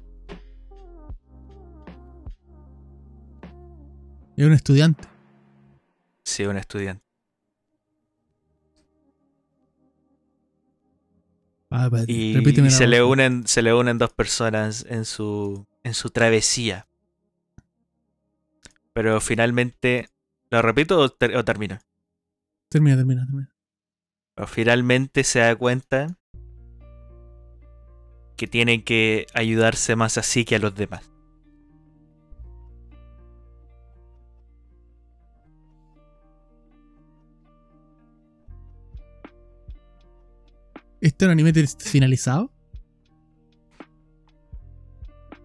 Es 4.36 4.46
un 4.46 4.52
estudiante. 4.52 5.08
Sí, 6.24 6.44
un 6.44 6.56
estudiante. 6.56 7.04
Ah, 11.70 11.90
Y, 12.06 12.34
se 12.70 12.86
le 12.86 13.02
unen, 13.02 13.46
se 13.46 13.62
le 13.62 13.74
unen 13.74 13.98
dos 13.98 14.12
personas 14.12 14.86
en 14.88 15.04
su. 15.04 15.66
en 15.82 15.94
su 15.94 16.10
travesía. 16.10 16.86
Pero 18.92 19.20
finalmente. 19.20 20.08
¿Lo 20.50 20.62
repito 20.62 20.98
o, 20.98 21.08
ter- 21.10 21.36
o 21.36 21.44
termino? 21.44 21.78
Termina, 22.68 22.96
termina, 22.96 23.24
termina. 23.26 23.54
Pero 24.34 24.46
finalmente 24.48 25.24
se 25.24 25.40
da 25.40 25.56
cuenta 25.56 26.16
que 28.36 28.46
tiene 28.46 28.82
que 28.84 29.26
ayudarse 29.34 29.94
más 29.96 30.18
así 30.18 30.44
que 30.44 30.56
a 30.56 30.58
los 30.58 30.74
demás. 30.74 31.10
¿Este 41.04 41.26
es 41.26 41.26
un 41.26 41.32
anime 41.32 41.52
finalizado? 41.80 42.50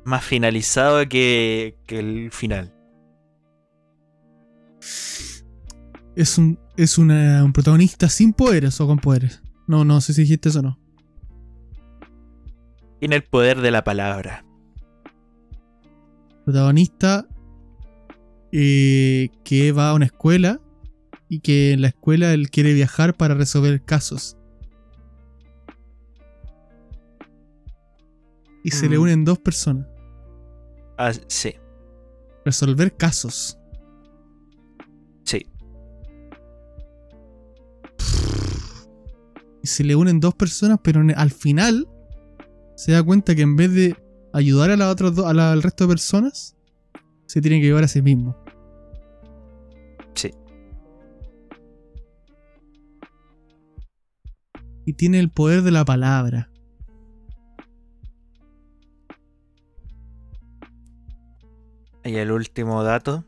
Más 0.05 0.23
finalizado 0.23 0.99
que, 1.09 1.75
que 1.85 1.99
el 1.99 2.31
final. 2.31 2.73
Es 6.15 6.37
un, 6.37 6.57
es 6.77 6.97
una- 6.97 7.43
un 7.43 7.51
protagonista 7.51 8.07
sin 8.07 8.31
poderes 8.31 8.79
o 8.79 8.87
con 8.87 8.99
poderes. 8.99 9.43
No, 9.67 9.83
no 9.83 9.99
sé 9.99 10.13
si 10.13 10.21
dijiste 10.21 10.47
eso 10.47 10.59
o 10.59 10.61
no. 10.61 10.79
Tiene 13.01 13.17
el 13.17 13.23
poder 13.25 13.59
de 13.59 13.71
la 13.71 13.83
palabra. 13.83 14.45
Protagonista 16.45 17.27
eh, 18.53 19.27
que 19.43 19.73
va 19.73 19.89
a 19.89 19.93
una 19.93 20.05
escuela 20.05 20.61
y 21.27 21.41
que 21.41 21.73
en 21.73 21.81
la 21.81 21.89
escuela 21.89 22.31
él 22.33 22.49
quiere 22.49 22.73
viajar 22.73 23.17
para 23.17 23.33
resolver 23.35 23.83
casos. 23.83 24.37
Y 28.63 28.71
se 28.71 28.89
le 28.89 28.97
Mm. 28.97 29.01
unen 29.01 29.25
dos 29.25 29.39
personas. 29.39 29.87
Ah, 30.97 31.11
sí, 31.27 31.53
Resolver 32.45 32.95
casos. 32.95 33.57
sí. 35.23 35.45
Y 39.61 39.67
se 39.67 39.83
le 39.83 39.95
unen 39.95 40.19
dos 40.19 40.33
personas, 40.35 40.79
pero 40.83 41.01
al 41.15 41.31
final 41.31 41.87
se 42.75 42.93
da 42.93 43.03
cuenta 43.03 43.35
que 43.35 43.41
en 43.43 43.55
vez 43.55 43.73
de 43.73 43.95
ayudar 44.33 44.71
a 44.71 44.77
las 44.77 44.91
otras 44.91 45.15
dos, 45.15 45.25
a 45.25 45.33
la- 45.33 45.51
al 45.51 45.61
resto 45.61 45.83
de 45.85 45.89
personas, 45.89 46.55
se 47.27 47.41
tiene 47.41 47.59
que 47.59 47.67
llevar 47.67 47.83
a 47.83 47.87
sí 47.87 48.01
mismo. 48.01 48.35
Sí. 50.15 50.31
Y 54.85 54.93
tiene 54.93 55.19
el 55.19 55.29
poder 55.29 55.61
de 55.61 55.71
la 55.71 55.85
palabra. 55.85 56.49
Y 62.03 62.15
el 62.15 62.31
último 62.31 62.83
dato. 62.83 63.25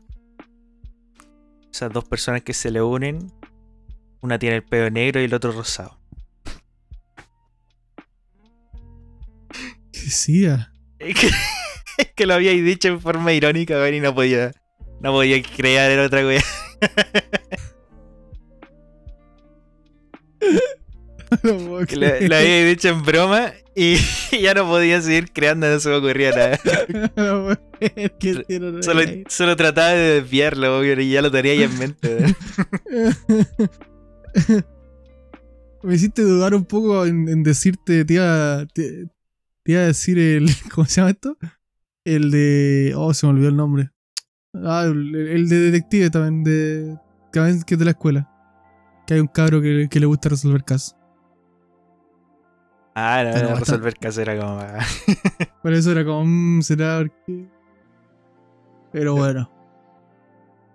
Esas 1.72 1.92
dos 1.92 2.04
personas 2.04 2.42
que 2.42 2.54
se 2.54 2.70
le 2.70 2.82
unen. 2.82 3.32
Una 4.20 4.38
tiene 4.38 4.56
el 4.56 4.64
pelo 4.64 4.90
negro 4.90 5.20
y 5.20 5.24
el 5.24 5.34
otro 5.34 5.52
rosado. 5.52 5.98
¿Qué 9.92 10.00
decía? 10.00 10.72
Es 10.98 11.18
que, 11.18 11.26
es 11.98 12.12
que 12.14 12.26
lo 12.26 12.34
habíais 12.34 12.64
dicho 12.64 12.88
en 12.88 13.00
forma 13.00 13.32
irónica, 13.32 13.88
y 13.88 14.00
no 14.00 14.14
podía. 14.14 14.52
No 15.00 15.12
podía 15.12 15.42
crear 15.42 15.90
en 15.90 16.00
otra 16.00 16.24
wea. 16.24 16.42
No 21.42 21.52
lo, 21.52 21.80
lo 21.80 22.36
habíais 22.36 22.68
dicho 22.68 22.88
en 22.88 23.02
broma 23.02 23.52
y 23.74 23.96
ya 24.40 24.54
no 24.54 24.66
podía 24.66 25.00
seguir 25.00 25.32
creando, 25.32 25.68
no 25.68 25.80
se 25.80 25.88
me 25.88 25.96
ocurría 25.96 26.30
nada. 26.30 26.58
No 27.16 27.56
creer 28.18 28.82
Solo, 28.84 29.02
solo 29.28 29.56
trataba 29.56 29.90
de 29.90 30.20
desviarlo, 30.20 30.78
weón, 30.80 31.00
y 31.00 31.10
ya 31.10 31.20
lo 31.22 31.30
tenía 31.32 31.52
ahí 31.52 31.62
en 31.64 31.78
mente. 31.78 32.34
Me 35.82 35.94
hiciste 35.96 36.22
dudar 36.22 36.54
un 36.54 36.64
poco 36.64 37.04
en, 37.06 37.28
en 37.28 37.42
decirte, 37.42 38.04
te 38.04 38.14
iba, 38.14 38.64
te, 38.72 39.06
te 39.64 39.72
iba 39.72 39.80
a 39.80 39.86
decir 39.86 40.16
el. 40.18 40.48
¿Cómo 40.72 40.86
se 40.86 41.00
llama 41.00 41.10
esto? 41.10 41.36
El 42.04 42.30
de. 42.30 42.92
Oh, 42.96 43.12
se 43.14 43.26
me 43.26 43.32
olvidó 43.32 43.48
el 43.48 43.56
nombre. 43.56 43.90
Ah, 44.54 44.84
el, 44.86 45.14
el 45.14 45.48
de 45.48 45.56
detective 45.58 46.10
también, 46.10 46.44
de. 46.44 46.96
Que 47.32 47.40
también- 47.40 47.62
que 47.64 47.74
es 47.74 47.78
de 47.80 47.84
la 47.84 47.90
escuela. 47.92 48.28
Que 49.08 49.14
hay 49.14 49.20
un 49.20 49.26
cabro 49.26 49.60
que, 49.60 49.88
que 49.90 49.98
le 49.98 50.06
gusta 50.06 50.28
resolver 50.28 50.62
casos. 50.62 50.94
Ah, 52.94 53.22
no, 53.24 53.30
no, 53.30 53.34
bastante- 53.34 53.58
resolver 53.60 53.96
caso 53.96 54.20
era 54.20 54.38
como. 54.38 54.58
ah, 54.60 54.78
Por 55.62 55.72
eso 55.72 55.92
era 55.92 56.04
como. 56.04 56.24
mm, 56.26 56.62
será 56.62 56.98
porque. 56.98 57.46
Pero 58.92 59.14
bueno. 59.14 59.50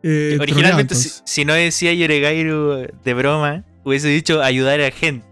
Eh, 0.04 0.38
Originalmente, 0.40 0.96
si 0.96 1.46
no 1.46 1.54
decía 1.54 1.94
Yoregairu 1.94 2.88
de 3.04 3.14
broma, 3.14 3.64
hubiese 3.84 4.08
dicho 4.08 4.42
ayudar 4.42 4.80
a 4.82 4.90
gente. 4.92 5.28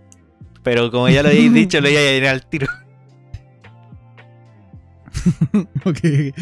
Pero 0.63 0.91
como 0.91 1.09
ya 1.09 1.23
lo 1.23 1.29
habéis 1.29 1.53
dicho, 1.53 1.79
lo 1.81 1.89
iba 1.89 1.99
a 1.99 2.03
llenar 2.03 2.33
al 2.35 2.45
tiro. 2.47 2.67
ok. 5.85 5.99
Eh, 6.03 6.33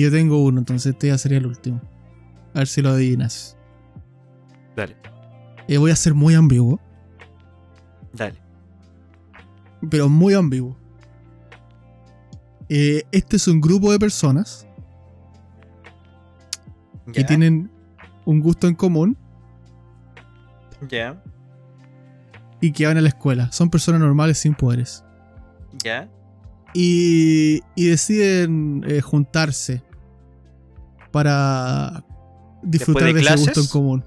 yo 0.00 0.10
tengo 0.10 0.42
uno, 0.42 0.58
entonces 0.58 0.92
este 0.92 1.08
ya 1.08 1.18
sería 1.18 1.38
el 1.38 1.46
último. 1.46 1.80
A 2.54 2.58
ver 2.58 2.66
si 2.68 2.82
lo 2.82 2.90
adivinas. 2.90 3.56
Dale, 4.76 4.96
Eh, 5.68 5.78
voy 5.78 5.90
a 5.90 5.96
ser 5.96 6.14
muy 6.14 6.34
ambiguo, 6.34 6.80
dale. 8.12 8.38
Pero 9.88 10.08
muy 10.08 10.34
ambiguo. 10.34 10.76
Eh, 12.68 13.04
este 13.10 13.36
es 13.36 13.48
un 13.48 13.60
grupo 13.60 13.90
de 13.90 13.98
personas 13.98 14.66
que 17.12 17.24
tienen 17.24 17.70
un 18.24 18.40
gusto 18.40 18.68
en 18.68 18.76
común 18.76 19.16
ya, 20.88 21.20
y 22.60 22.72
que 22.72 22.86
van 22.86 22.96
a 22.96 23.00
la 23.00 23.08
escuela. 23.08 23.50
Son 23.52 23.70
personas 23.70 24.00
normales 24.00 24.38
sin 24.38 24.54
poderes. 24.54 25.04
ya. 25.82 26.08
Y, 26.72 27.62
y 27.74 27.86
deciden 27.86 28.84
eh, 28.86 29.00
juntarse 29.00 29.82
para 31.10 32.04
disfrutar 32.62 33.08
de 33.08 33.14
de, 33.14 33.20
ese 33.22 33.36
gusto 33.36 33.60
en 33.60 33.66
común. 33.66 34.04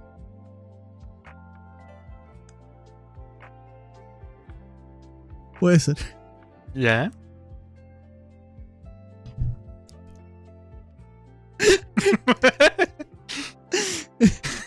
Puede 5.64 5.80
ser. 5.80 5.96
Ya. 6.76 7.10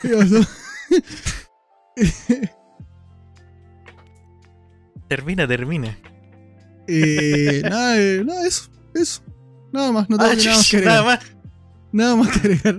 ¿Qué 0.01 0.09
pasó? 0.09 0.40
Termina, 5.07 5.47
termina. 5.47 5.99
Eh, 6.88 7.61
nada, 7.68 8.01
eh, 8.01 8.22
nada, 8.24 8.47
eso, 8.47 8.70
eso. 8.94 9.22
Nada 9.74 9.92
más, 9.92 10.09
no 10.09 10.16
tengo 10.16 10.30
Ah, 10.32 10.34
que 10.34 10.47
nada 10.47 10.57
más 10.57 10.70
que 10.70 10.80
nada 10.80 11.03
más. 11.03 11.20
Nada 11.92 12.16
más 12.16 12.30
que 12.30 12.38
agregar. 12.38 12.78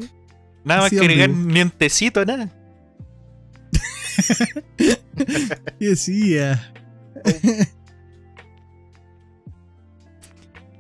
Nada 0.65 0.81
más 0.81 0.89
que 0.89 0.99
agregar 0.99 1.29
ni 1.29 1.61
un 1.61 1.69
tecito, 1.69 2.25
nada. 2.25 2.51
¿Qué 5.77 5.89
decía? 5.89 6.73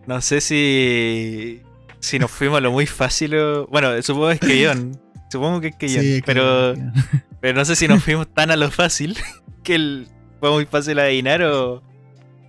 No 0.07 0.21
sé 0.21 0.41
si. 0.41 1.61
Si 1.99 2.17
nos 2.17 2.31
fuimos 2.31 2.57
a 2.57 2.61
lo 2.61 2.71
muy 2.71 2.87
fácil 2.87 3.35
o. 3.35 3.67
Bueno, 3.67 4.01
supongo 4.01 4.29
que 4.29 4.33
es 4.33 4.39
Keyon. 4.39 4.99
Supongo 5.29 5.59
que 5.59 5.67
es 5.67 5.75
Keyon. 5.75 6.01
Sí, 6.01 6.21
pero, 6.25 6.73
claro. 6.73 6.91
pero 7.41 7.57
no 7.57 7.65
sé 7.65 7.75
si 7.75 7.89
nos 7.89 8.01
fuimos 8.01 8.33
tan 8.33 8.49
a 8.49 8.55
lo 8.55 8.71
fácil 8.71 9.17
que 9.63 9.75
el, 9.75 10.07
fue 10.39 10.51
muy 10.51 10.65
fácil 10.65 10.97
adivinar 10.99 11.43
o. 11.43 11.83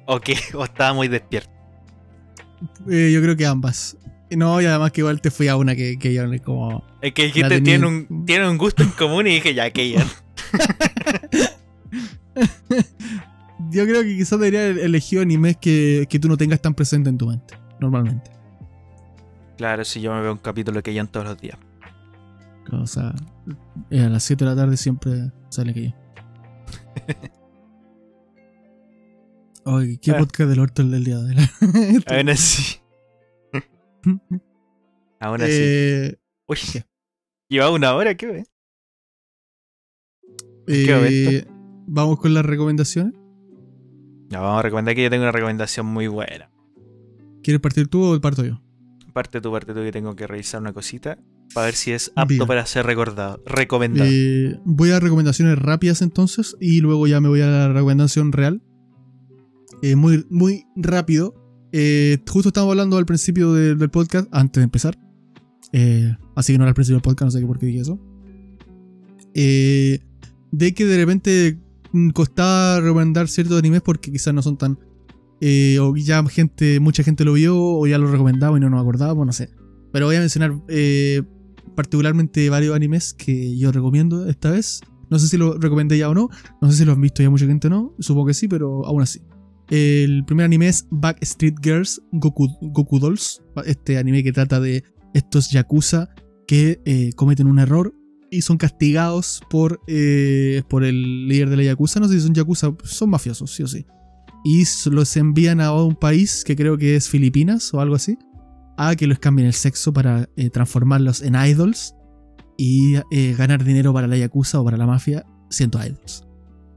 O 0.06 0.20
que 0.20 0.36
o 0.54 0.64
estaba 0.64 0.94
muy 0.94 1.08
despierto. 1.08 1.50
Eh, 2.88 3.10
yo 3.12 3.20
creo 3.20 3.36
que 3.36 3.44
ambas. 3.44 3.96
No, 4.30 4.60
y 4.60 4.66
además 4.66 4.92
que 4.92 5.00
igual 5.00 5.20
te 5.20 5.30
fui 5.30 5.48
a 5.48 5.56
una 5.56 5.74
que, 5.74 5.98
que 5.98 6.10
le 6.10 6.40
como. 6.40 6.84
Es 7.02 7.12
que 7.12 7.24
dijiste, 7.24 7.60
tienen 7.60 7.84
un, 7.84 8.24
tienen 8.24 8.48
un 8.48 8.58
gusto 8.58 8.84
en 8.84 8.90
común 8.90 9.26
y 9.26 9.34
dije, 9.34 9.54
ya, 9.54 9.70
Keyon. 9.70 10.06
Yo 13.70 13.84
creo 13.84 14.02
que 14.02 14.16
quizás 14.16 14.38
debería 14.38 14.66
elegido 14.68 15.22
animes 15.22 15.56
que, 15.56 16.06
que 16.08 16.18
tú 16.18 16.28
no 16.28 16.36
tengas 16.36 16.60
tan 16.60 16.74
presente 16.74 17.10
en 17.10 17.18
tu 17.18 17.26
mente, 17.26 17.54
normalmente. 17.80 18.30
Claro, 19.56 19.84
si 19.84 20.00
yo 20.00 20.12
me 20.14 20.20
veo 20.22 20.32
un 20.32 20.38
capítulo 20.38 20.76
de 20.76 20.82
Keyon 20.82 21.08
todos 21.08 21.26
los 21.26 21.38
días. 21.40 21.58
O 22.72 22.86
sea, 22.86 23.14
eh, 23.90 24.00
a 24.04 24.08
las 24.08 24.22
7 24.24 24.44
de 24.44 24.50
la 24.50 24.56
tarde 24.56 24.76
siempre 24.76 25.30
sale 25.48 25.72
que 25.74 25.88
yo. 25.88 25.94
Oye, 29.64 29.98
qué 30.00 30.12
Ah. 30.12 30.18
podcast 30.18 30.48
del 30.50 30.60
orto 30.60 30.82
el 30.82 31.04
día 31.04 31.18
de 31.18 31.34
la. 31.34 31.50
Aún 32.16 32.28
así. 32.30 32.76
Aún 35.20 35.42
así. 35.42 35.50
Eh, 35.52 36.16
Uy, 36.46 36.58
lleva 37.48 37.70
una 37.70 37.94
hora, 37.94 38.14
¿qué 38.14 38.26
ve? 38.26 38.46
eh, 40.66 40.84
¿Qué 40.86 40.94
momento? 40.94 41.54
Vamos 41.86 42.18
con 42.20 42.32
las 42.34 42.44
recomendaciones. 42.46 43.14
Ya, 44.30 44.40
vamos 44.40 44.58
a 44.60 44.62
recomendar 44.62 44.94
que 44.94 45.02
yo 45.02 45.10
tengo 45.10 45.22
una 45.22 45.32
recomendación 45.32 45.86
muy 45.86 46.06
buena. 46.06 46.50
¿Quieres 47.42 47.60
partir 47.60 47.88
tú 47.88 48.02
o 48.04 48.20
parto 48.20 48.44
yo? 48.44 48.60
Parte 49.12 49.40
tú, 49.40 49.50
parte 49.50 49.72
tú, 49.72 49.80
que 49.80 49.90
tengo 49.92 50.14
que 50.14 50.26
revisar 50.26 50.60
una 50.60 50.72
cosita 50.72 51.18
para 51.54 51.66
ver 51.66 51.74
si 51.74 51.92
es 51.92 52.12
apto 52.14 52.28
Bien. 52.34 52.46
para 52.46 52.66
ser 52.66 52.84
recordado, 52.84 53.42
recomendado. 53.46 54.08
Eh, 54.12 54.58
voy 54.64 54.90
a 54.90 55.00
recomendaciones 55.00 55.58
rápidas 55.58 56.02
entonces 56.02 56.56
y 56.60 56.80
luego 56.82 57.06
ya 57.06 57.20
me 57.20 57.28
voy 57.28 57.40
a 57.40 57.46
la 57.46 57.72
recomendación 57.72 58.32
real. 58.32 58.62
Eh, 59.82 59.96
muy, 59.96 60.26
muy 60.28 60.66
rápido. 60.76 61.34
Eh, 61.72 62.18
justo 62.28 62.48
estábamos 62.50 62.72
hablando 62.72 62.96
al 62.98 63.06
principio 63.06 63.52
de- 63.54 63.74
del 63.76 63.88
podcast, 63.90 64.28
antes 64.30 64.60
de 64.60 64.64
empezar. 64.64 64.98
Eh, 65.72 66.14
así 66.36 66.52
que 66.52 66.58
no 66.58 66.64
era 66.64 66.70
al 66.70 66.74
principio 66.74 66.96
del 66.96 67.02
podcast, 67.02 67.34
no 67.34 67.40
sé 67.40 67.46
por 67.46 67.58
qué 67.58 67.66
dije 67.66 67.80
eso. 67.80 67.98
De 70.50 70.74
que 70.74 70.84
de 70.84 70.96
repente 70.96 71.58
costaba 72.14 72.80
recomendar 72.80 73.28
ciertos 73.28 73.58
animes 73.58 73.82
porque 73.82 74.12
quizás 74.12 74.34
no 74.34 74.42
son 74.42 74.56
tan... 74.56 74.78
eh, 75.40 75.78
o 75.80 75.94
ya 75.96 76.24
gente, 76.26 76.80
mucha 76.80 77.02
gente 77.02 77.24
lo 77.24 77.34
vio 77.34 77.56
o 77.56 77.86
ya 77.86 77.98
lo 77.98 78.10
recomendaba 78.10 78.56
y 78.56 78.60
no 78.60 78.70
nos 78.70 78.80
acordábamos, 78.80 79.26
no 79.26 79.32
sé. 79.32 79.50
Pero 79.92 80.06
voy 80.06 80.16
a 80.16 80.20
mencionar 80.20 80.60
eh, 80.68 81.22
particularmente 81.74 82.50
varios 82.50 82.74
animes 82.74 83.14
que 83.14 83.56
yo 83.56 83.72
recomiendo 83.72 84.28
esta 84.28 84.50
vez. 84.50 84.80
No 85.10 85.18
sé 85.18 85.28
si 85.28 85.38
lo 85.38 85.56
recomendé 85.58 85.96
ya 85.96 86.10
o 86.10 86.14
no. 86.14 86.28
No 86.60 86.70
sé 86.70 86.78
si 86.78 86.84
lo 86.84 86.92
han 86.92 87.00
visto 87.00 87.22
ya 87.22 87.30
mucha 87.30 87.46
gente 87.46 87.68
o 87.68 87.70
no. 87.70 87.94
Supongo 87.98 88.26
que 88.26 88.34
sí, 88.34 88.48
pero 88.48 88.84
aún 88.84 89.02
así. 89.02 89.22
El 89.70 90.24
primer 90.24 90.44
anime 90.44 90.68
es 90.68 90.86
Backstreet 90.90 91.56
Girls 91.62 92.02
Goku, 92.12 92.48
Goku 92.60 92.98
Dolls. 92.98 93.42
Este 93.64 93.96
anime 93.96 94.22
que 94.22 94.32
trata 94.32 94.60
de 94.60 94.84
estos 95.14 95.50
yakuza 95.50 96.10
que 96.46 96.80
eh, 96.84 97.12
cometen 97.14 97.46
un 97.46 97.58
error 97.58 97.94
y 98.30 98.42
son 98.42 98.56
castigados 98.56 99.42
por, 99.50 99.80
eh, 99.86 100.62
por 100.68 100.84
el 100.84 101.28
líder 101.28 101.50
de 101.50 101.56
la 101.56 101.62
yakuza. 101.64 102.00
No 102.00 102.08
sé 102.08 102.14
si 102.14 102.26
son 102.26 102.34
yakuza, 102.34 102.74
son 102.84 103.10
mafiosos, 103.10 103.54
sí 103.54 103.62
o 103.62 103.66
sí. 103.66 103.86
Y 104.44 104.64
los 104.90 105.16
envían 105.16 105.60
a 105.60 105.72
un 105.72 105.94
país 105.94 106.44
que 106.44 106.56
creo 106.56 106.78
que 106.78 106.96
es 106.96 107.08
Filipinas 107.08 107.72
o 107.74 107.80
algo 107.80 107.94
así. 107.94 108.18
A 108.76 108.94
que 108.94 109.06
los 109.06 109.18
cambien 109.18 109.46
el 109.48 109.54
sexo 109.54 109.92
para 109.92 110.28
eh, 110.36 110.50
transformarlos 110.50 111.22
en 111.22 111.34
idols 111.34 111.94
y 112.56 112.94
ganar 113.36 113.62
dinero 113.62 113.92
para 113.92 114.08
la 114.08 114.16
yakuza 114.16 114.60
o 114.60 114.64
para 114.64 114.76
la 114.76 114.86
mafia 114.86 115.24
siendo 115.48 115.78
idols. 115.84 116.24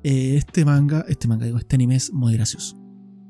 este 0.04 0.64
manga, 0.64 1.06
este 1.08 1.28
manga, 1.28 1.46
digo, 1.46 1.58
este 1.58 1.76
anime 1.76 1.96
es 1.96 2.12
muy 2.14 2.34
gracioso. 2.34 2.78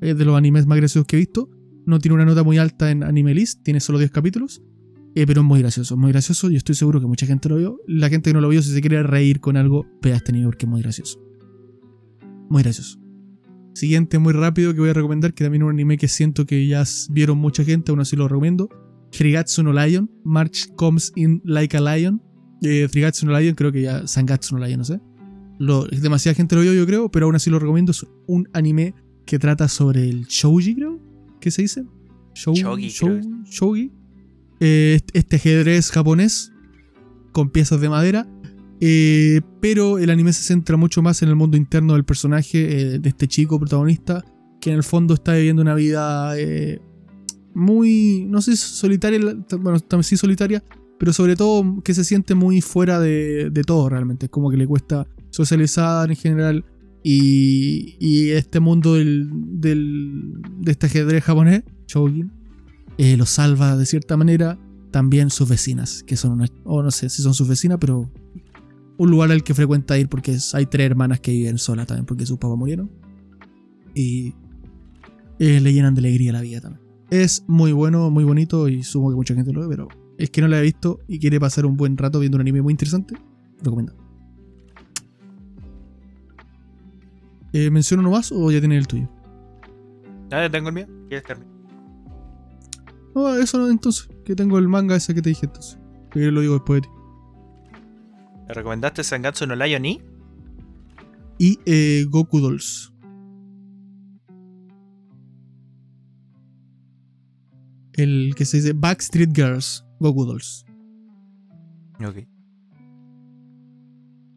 Es 0.02 0.18
de 0.18 0.26
los 0.26 0.36
animes 0.36 0.66
más 0.66 0.78
graciosos 0.78 1.08
que 1.08 1.16
he 1.16 1.20
visto. 1.20 1.50
No 1.86 2.00
tiene 2.00 2.16
una 2.16 2.26
nota 2.26 2.44
muy 2.44 2.58
alta 2.58 2.92
en 2.92 3.04
Anime 3.04 3.34
List, 3.34 3.64
tiene 3.64 3.80
solo 3.80 4.00
10 4.00 4.12
capítulos. 4.12 4.62
Eh, 5.14 5.28
pero 5.28 5.42
es 5.42 5.48
muy 5.48 5.60
gracioso, 5.60 5.98
muy 5.98 6.12
gracioso. 6.12 6.50
Yo 6.50 6.58
estoy 6.58 6.76
seguro 6.76 7.00
que 7.00 7.08
mucha 7.08 7.26
gente 7.26 7.50
lo 7.50 7.58
vio. 7.58 7.80
La 7.88 8.10
gente 8.10 8.30
que 8.30 8.34
no 8.34 8.42
lo 8.42 8.50
vio, 8.50 8.62
si 8.62 8.72
se 8.72 8.82
quiere 8.82 9.04
reír 9.04 9.40
con 9.40 9.58
algo, 9.58 9.86
vea 10.02 10.16
este 10.16 10.32
anime 10.32 10.46
porque 10.46 10.66
es 10.66 10.70
muy 10.70 10.82
gracioso. 10.82 11.20
Muy 12.50 12.64
gracioso. 12.64 13.00
Siguiente, 13.74 14.20
muy 14.20 14.34
rápido, 14.34 14.74
que 14.74 14.80
voy 14.80 14.90
a 14.90 14.94
recomendar, 14.94 15.34
que 15.34 15.44
también 15.44 15.64
es 15.64 15.66
un 15.66 15.74
anime 15.74 15.98
que 15.98 16.08
siento 16.08 16.46
que 16.46 16.68
ya 16.68 16.84
vieron 17.10 17.38
mucha 17.38 17.64
gente, 17.64 17.92
aún 17.92 18.00
así 18.00 18.16
lo 18.16 18.28
recomiendo. 18.28 18.70
Frigatsu 19.12 19.64
no 19.64 19.74
Lion, 19.74 20.10
March 20.24 20.74
Comes 20.76 21.12
in 21.16 21.42
Like 21.44 21.76
a 21.76 21.82
Lion. 21.82 22.22
Eh, 22.62 22.88
Frigatsu 22.90 23.26
no 23.26 23.38
Lion, 23.38 23.56
creo 23.56 23.72
que 23.72 23.82
ya 23.82 24.08
Sangatsu 24.08 24.58
no 24.58 24.66
Lion, 24.66 24.80
no 24.80 24.86
sé. 24.86 25.00
Lo, 25.60 25.86
demasiada 25.86 26.36
gente 26.36 26.56
lo 26.56 26.62
vio, 26.62 26.74
yo 26.74 26.86
creo, 26.86 27.12
pero 27.12 27.26
aún 27.28 27.36
así 27.36 27.50
lo 27.50 27.60
recomiendo. 27.60 27.92
Es 27.92 28.06
un 28.28 28.48
anime 28.54 28.96
que 29.26 29.40
trata 29.40 29.68
sobre 29.68 30.10
el 30.10 30.26
shouji, 30.26 30.76
creo. 30.76 31.00
¿Qué 31.40 31.52
se 31.52 31.62
dice? 31.64 31.86
Shogi. 32.34 32.90
Shogi. 33.46 33.92
Eh, 34.64 35.00
este 35.14 35.38
ajedrez 35.38 35.90
japonés 35.90 36.54
con 37.32 37.50
piezas 37.50 37.82
de 37.82 37.90
madera. 37.90 38.28
Eh, 38.80 39.42
pero 39.60 39.98
el 39.98 40.10
anime 40.12 40.34
se 40.34 40.44
centra 40.44 40.78
mucho 40.78 41.02
más 41.02 41.22
en 41.24 41.30
el 41.30 41.36
mundo 41.36 41.58
interno 41.58 41.94
del 41.94 42.06
personaje, 42.06 42.94
eh, 42.94 43.00
de 43.00 43.10
este 43.10 43.28
chico 43.28 43.60
protagonista, 43.60 44.24
que 44.60 44.70
en 44.70 44.78
el 44.78 44.84
fondo 44.84 45.16
está 45.16 45.34
viviendo 45.34 45.64
una 45.64 45.74
vida 45.74 46.36
muy, 47.54 48.26
no 48.30 48.42
sé, 48.42 48.56
solitaria, 48.56 49.20
bueno, 49.60 49.80
también 49.82 50.04
sí 50.04 50.16
solitaria, 50.16 50.64
pero 50.98 51.12
sobre 51.12 51.36
todo 51.36 51.82
que 51.84 51.94
se 51.94 52.04
siente 52.04 52.34
muy 52.36 52.62
fuera 52.62 53.00
de, 53.00 53.52
todo 53.66 53.90
realmente. 53.90 54.28
Es 54.28 54.30
como 54.30 54.52
que 54.52 54.58
le 54.58 54.68
cuesta 54.68 55.08
socializar 55.32 56.10
en 56.10 56.16
general. 56.16 56.66
Y, 57.04 58.30
este 58.30 58.60
mundo 58.60 58.94
del, 58.94 59.28
del, 59.60 60.36
de 60.60 60.72
este 60.72 60.86
ajedrez 60.86 61.24
japonés, 61.24 61.64
Shogin, 61.88 62.32
eh, 63.04 63.18
lo 63.18 63.26
salva 63.26 63.76
de 63.78 63.88
cierta 63.88 64.16
manera 64.16 64.60
también 64.92 65.32
sus 65.32 65.50
vecinas, 65.50 66.04
que 66.04 66.16
son 66.16 66.34
una, 66.34 66.46
o 66.66 66.84
no 66.84 66.92
sé 66.92 67.10
si 67.10 67.24
son 67.24 67.34
sus 67.34 67.48
vecinas, 67.48 67.80
pero 67.82 68.12
un 69.00 69.10
lugar 69.10 69.32
al 69.32 69.44
que 69.44 69.56
frecuenta 69.56 69.98
ir 69.98 70.08
porque 70.08 70.38
hay 70.54 70.68
tres 70.68 70.86
hermanas 70.86 71.20
que 71.20 71.32
viven 71.32 71.58
solas 71.58 71.88
también 71.88 72.06
porque 72.06 72.28
sus 72.28 72.38
papás 72.38 72.60
murieron. 72.60 72.92
Y 73.96 74.36
eh, 75.40 75.60
le 75.60 75.74
llenan 75.74 75.96
de 75.96 76.02
alegría 76.02 76.32
la 76.32 76.42
vida 76.42 76.62
también. 76.62 76.84
Es 77.10 77.44
muy 77.48 77.72
bueno, 77.72 78.12
muy 78.12 78.24
bonito 78.24 78.68
y 78.68 78.84
supongo 78.84 79.10
que 79.10 79.16
mucha 79.16 79.34
gente 79.34 79.52
lo 79.52 79.62
ve, 79.62 79.68
pero 79.68 79.88
es 80.20 80.30
que 80.30 80.42
no 80.42 80.48
lo 80.48 80.58
he 80.58 80.62
visto 80.62 81.00
y 81.08 81.18
quiere 81.18 81.40
pasar 81.40 81.66
un 81.66 81.78
buen 81.78 81.98
rato 81.98 82.20
viendo 82.20 82.36
un 82.36 82.42
anime 82.42 82.62
muy 82.62 82.72
interesante. 82.72 83.16
Recomendado. 83.64 83.98
Eh, 87.52 87.72
¿Menciono 87.72 88.02
uno 88.02 88.12
más 88.12 88.32
o 88.32 88.52
ya 88.52 88.60
tienes 88.60 88.78
el 88.78 88.86
tuyo? 88.86 89.10
Ah, 90.30 90.48
tengo 90.52 90.70
el 90.70 90.76
mío. 90.76 90.88
¿Quieres 91.10 91.26
terminar? 91.26 91.51
No, 93.16 93.36
eso 93.36 93.58
no, 93.58 93.70
entonces. 93.70 94.10
Que 94.26 94.36
tengo 94.36 94.58
el 94.58 94.68
manga 94.68 94.96
ese 94.96 95.14
que 95.14 95.22
te 95.22 95.30
dije 95.30 95.46
entonces. 95.46 95.78
Que 96.12 96.32
lo 96.32 96.42
digo 96.42 96.54
después 96.56 96.82
de 96.82 96.88
ti. 96.88 96.94
¿Me 98.48 98.54
recomendaste 98.54 99.04
Sangatsu 99.04 99.48
no 99.48 99.56
Lion 99.56 99.86
y? 99.86 100.02
Y 101.38 101.60
eh, 101.66 102.06
Goku 102.10 102.40
Dolls. 102.40 102.94
El 107.94 108.34
que 108.36 108.46
se 108.46 108.58
dice 108.58 108.74
Backstreet 108.74 109.36
Girls, 109.36 109.86
Goku 110.00 110.26
Dolls. 110.26 110.66
Ok. 112.00 112.28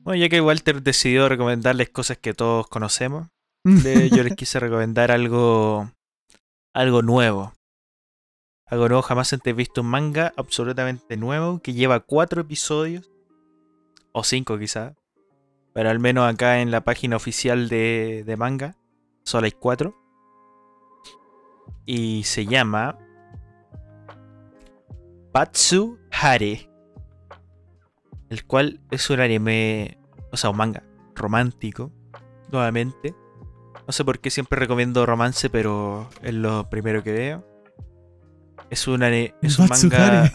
Bueno, 0.04 0.20
ya 0.20 0.28
que 0.28 0.40
Walter 0.40 0.82
decidió 0.82 1.28
recomendarles 1.28 1.88
cosas 1.88 2.18
que 2.18 2.34
todos 2.34 2.66
conocemos, 2.68 3.28
yo 3.64 4.22
les 4.22 4.34
quise 4.36 4.60
recomendar 4.60 5.10
algo, 5.10 5.90
algo 6.74 7.02
nuevo. 7.02 7.52
Nuevo, 8.76 9.02
jamás 9.02 9.32
antes 9.32 9.54
visto 9.54 9.82
un 9.82 9.86
manga 9.86 10.32
absolutamente 10.36 11.16
nuevo 11.16 11.60
que 11.60 11.74
lleva 11.74 12.00
cuatro 12.00 12.40
episodios, 12.40 13.10
o 14.12 14.24
cinco 14.24 14.58
quizá, 14.58 14.94
pero 15.72 15.90
al 15.90 16.00
menos 16.00 16.32
acá 16.32 16.60
en 16.60 16.70
la 16.70 16.82
página 16.82 17.16
oficial 17.16 17.68
de, 17.68 18.24
de 18.26 18.36
manga 18.36 18.76
solo 19.22 19.46
hay 19.46 19.52
cuatro. 19.52 19.94
Y 21.86 22.24
se 22.24 22.46
llama 22.46 22.98
Patsu 25.32 25.98
Hare, 26.10 26.68
el 28.28 28.44
cual 28.46 28.80
es 28.90 29.08
un 29.10 29.20
anime, 29.20 29.98
o 30.32 30.36
sea, 30.36 30.50
un 30.50 30.56
manga 30.56 30.82
romántico, 31.14 31.92
nuevamente. 32.50 33.14
No 33.86 33.92
sé 33.92 34.04
por 34.04 34.18
qué 34.18 34.30
siempre 34.30 34.58
recomiendo 34.58 35.06
romance, 35.06 35.50
pero 35.50 36.08
es 36.22 36.34
lo 36.34 36.70
primero 36.70 37.02
que 37.02 37.12
veo. 37.12 37.53
Es, 38.70 38.88
una, 38.88 39.14
es 39.14 39.58
un 39.58 39.68
manga. 39.68 40.32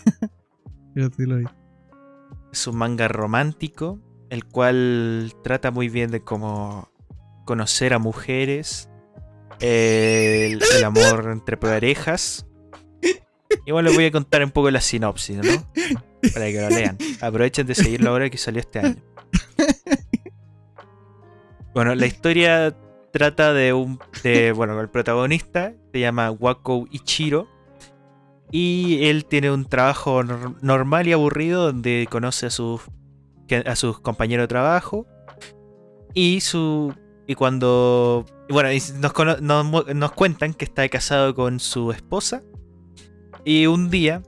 es 2.52 2.68
un 2.68 2.76
manga 2.76 3.08
romántico, 3.08 4.00
el 4.30 4.46
cual 4.46 5.34
trata 5.44 5.72
muy 5.72 5.90
bien 5.90 6.12
de 6.12 6.22
cómo 6.22 6.92
conocer 7.46 7.94
a 7.94 8.00
mujeres, 8.00 8.90
el, 9.60 10.62
amor 10.84 11.30
entre 11.32 11.58
parejas. 11.58 12.46
Igual 13.66 13.86
les 13.86 13.96
voy 13.96 14.06
a 14.06 14.12
contar 14.12 14.44
un 14.44 14.52
poco 14.52 14.70
la 14.72 14.82
sinopsis, 14.82 15.38
¿no? 15.38 15.72
Para 16.34 16.46
que 16.48 16.62
lo 16.62 16.70
lean. 16.70 16.98
Aprovechen 17.22 17.68
de 17.68 17.76
seguirlo 17.76 18.12
ahora 18.12 18.30
que 18.30 18.38
salió 18.38 18.60
este 18.60 18.80
año. 18.80 19.02
Bueno, 21.74 21.96
la 21.96 22.08
historia 22.08 22.76
trata 23.12 23.54
de 23.54 23.74
un. 23.74 24.00
De, 24.24 24.52
bueno, 24.52 24.80
el 24.82 24.90
protagonista 24.90 25.74
se 25.94 26.00
llama 26.00 26.32
Wako 26.32 26.88
Ichiro 26.92 27.48
y 28.52 29.06
él 29.08 29.26
tiene 29.26 29.52
un 29.52 29.66
trabajo 29.66 30.24
normal 30.24 31.08
y 31.08 31.14
aburrido 31.14 31.66
donde 31.66 32.08
conoce 32.10 32.48
a 32.48 32.50
sus, 32.50 32.82
a 33.66 33.76
sus 33.76 34.00
compañeros 34.00 34.44
de 34.44 34.48
trabajo. 34.48 35.06
Y 36.14 36.42
su. 36.42 36.94
Y 37.28 37.36
cuando. 37.36 38.26
Bueno, 38.50 38.70
nos, 39.42 39.96
nos, 39.96 40.12
cuentan 40.14 40.56
que 40.56 40.66
está 40.66 40.88
casado 40.90 41.36
con 41.36 41.60
su 41.60 41.92
esposa. 41.92 42.44
Y 43.46 43.68
un 43.68 43.92
día, 43.92 44.24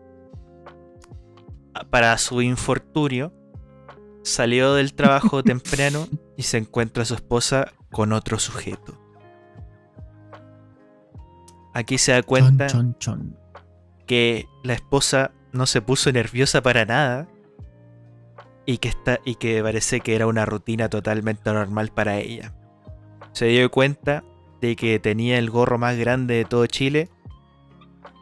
para 1.90 2.16
su 2.20 2.44
infortunio, 2.44 3.34
salió 4.24 4.76
del 4.76 4.94
trabajo 4.94 5.42
temprano 5.44 6.08
y 6.38 6.44
se 6.44 6.60
encuentra 6.60 7.02
a 7.02 7.06
su 7.08 7.16
esposa 7.16 7.74
con 7.92 8.14
otro 8.14 8.38
sujeto. 8.38 9.00
Aquí 11.74 11.98
se 11.98 12.12
da 12.12 12.22
cuenta 12.22 12.68
que 14.06 14.48
la 14.64 14.74
esposa 14.74 15.32
no 15.52 15.66
se 15.66 15.82
puso 15.82 16.12
nerviosa 16.12 16.62
para 16.62 16.86
nada 16.86 17.28
y 18.66 18.78
que, 18.78 18.90
está, 18.90 19.20
y 19.26 19.36
que 19.36 19.62
parece 19.62 20.02
que 20.02 20.16
era 20.16 20.28
una 20.28 20.46
rutina 20.46 20.90
totalmente 20.90 21.52
normal 21.52 21.92
para 21.94 22.18
ella. 22.18 22.54
Se 23.34 23.46
dio 23.46 23.70
cuenta 23.72 24.24
de 24.62 24.76
que 24.76 25.00
tenía 25.00 25.38
el 25.38 25.50
gorro 25.50 25.78
más 25.78 25.98
grande 25.98 26.36
de 26.36 26.46
todo 26.46 26.66
Chile, 26.68 27.10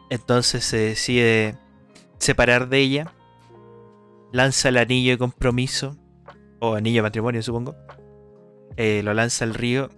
entonces 0.08 0.64
se 0.64 0.78
decide 0.78 1.56
separar 2.18 2.68
de 2.68 2.78
ella, 2.78 3.14
lanza 4.32 4.70
el 4.70 4.78
anillo 4.78 5.12
de 5.12 5.18
compromiso, 5.18 5.96
o 6.60 6.74
anillo 6.74 6.98
de 6.98 7.02
matrimonio 7.02 7.42
supongo, 7.42 7.76
eh, 8.76 9.02
lo 9.02 9.14
lanza 9.14 9.44
al 9.44 9.54
río 9.54 9.90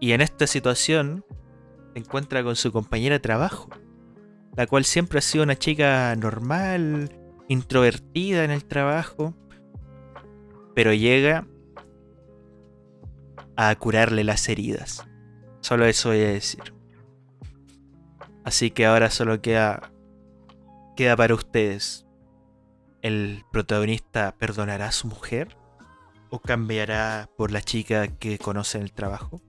y 0.00 0.12
en 0.12 0.20
esta 0.20 0.46
situación 0.46 1.24
se 1.92 2.00
encuentra 2.00 2.42
con 2.42 2.56
su 2.56 2.72
compañera 2.72 3.16
de 3.16 3.20
trabajo 3.20 3.68
la 4.58 4.66
cual 4.66 4.84
siempre 4.84 5.20
ha 5.20 5.22
sido 5.22 5.44
una 5.44 5.56
chica 5.56 6.16
normal, 6.16 7.16
introvertida 7.46 8.42
en 8.42 8.50
el 8.50 8.64
trabajo, 8.64 9.32
pero 10.74 10.92
llega 10.92 11.46
a 13.54 13.72
curarle 13.76 14.24
las 14.24 14.48
heridas. 14.48 15.06
Solo 15.60 15.86
eso 15.86 16.08
voy 16.08 16.22
a 16.22 16.30
decir. 16.30 16.74
Así 18.44 18.72
que 18.72 18.84
ahora 18.84 19.10
solo 19.10 19.40
queda 19.40 19.92
queda 20.96 21.14
para 21.14 21.36
ustedes. 21.36 22.04
¿El 23.00 23.44
protagonista 23.52 24.34
perdonará 24.40 24.88
a 24.88 24.92
su 24.92 25.06
mujer? 25.06 25.56
¿O 26.30 26.40
cambiará 26.40 27.30
por 27.36 27.52
la 27.52 27.62
chica 27.62 28.08
que 28.08 28.38
conoce 28.38 28.78
en 28.78 28.82
el 28.82 28.92
trabajo? 28.92 29.40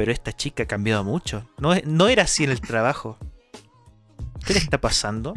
pero 0.00 0.12
esta 0.12 0.32
chica 0.32 0.62
ha 0.62 0.66
cambiado 0.66 1.04
mucho. 1.04 1.44
No, 1.58 1.74
no 1.84 2.08
era 2.08 2.22
así 2.22 2.44
en 2.44 2.50
el 2.50 2.62
trabajo. 2.62 3.18
¿Qué 4.44 4.54
le 4.54 4.58
está 4.60 4.80
pasando? 4.80 5.34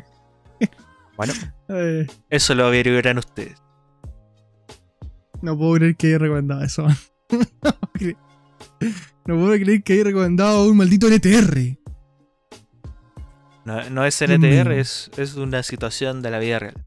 Bueno, 1.16 1.34
eso 2.32 2.56
lo 2.56 2.66
averiguarán 2.66 3.20
ustedes. 3.20 3.62
no 5.43 5.56
puedo 5.56 5.76
creer 5.76 5.95
que 5.95 6.08
haya 6.08 6.18
recomendado 6.18 6.64
eso. 6.64 6.88
no, 7.30 7.38
puedo 7.62 7.91
creer, 7.93 8.18
no 9.28 9.36
puedo 9.36 9.51
creer 9.54 9.84
que 9.84 9.93
haya 9.93 10.06
recomendado 10.06 10.66
un 10.66 10.76
maldito 10.76 11.08
NTR. 11.08 11.78
No, 13.66 13.89
no 13.91 14.06
es 14.06 14.20
NTR, 14.24 14.72
es, 14.72 15.12
es 15.16 15.36
una 15.36 15.62
situación 15.62 16.24
de 16.24 16.32
la 16.32 16.39
vida 16.39 16.58
real. 16.58 16.84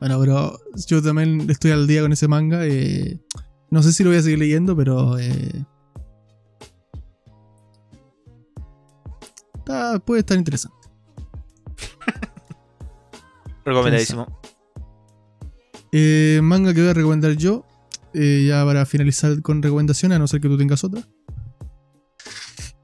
Bueno, 0.00 0.18
pero 0.18 0.58
yo 0.88 1.00
también 1.00 1.48
estoy 1.48 1.70
al 1.70 1.86
día 1.86 2.02
con 2.02 2.12
ese 2.12 2.26
manga. 2.26 2.66
eh, 2.66 3.20
no 3.70 3.80
sé 3.82 3.92
si 3.92 4.02
lo 4.02 4.10
voy 4.10 4.18
a 4.18 4.22
seguir 4.22 4.40
leyendo, 4.40 4.76
pero. 4.76 5.18
eh, 5.20 5.64
está- 9.68 9.98
puede 10.00 10.20
estar 10.20 10.36
interesante. 10.38 10.76
Recomendadísimo. 13.64 14.26
Eh, 15.92 16.40
manga 16.42 16.74
que 16.74 16.80
voy 16.80 16.90
a 16.90 16.94
recomendar 16.94 17.32
yo, 17.32 17.64
eh, 18.14 18.46
ya 18.48 18.64
para 18.64 18.84
finalizar 18.86 19.40
con 19.42 19.62
recomendaciones, 19.62 20.16
a 20.16 20.18
no 20.18 20.26
ser 20.26 20.40
que 20.40 20.48
tú 20.48 20.56
tengas 20.58 20.84
otra. 20.84 21.02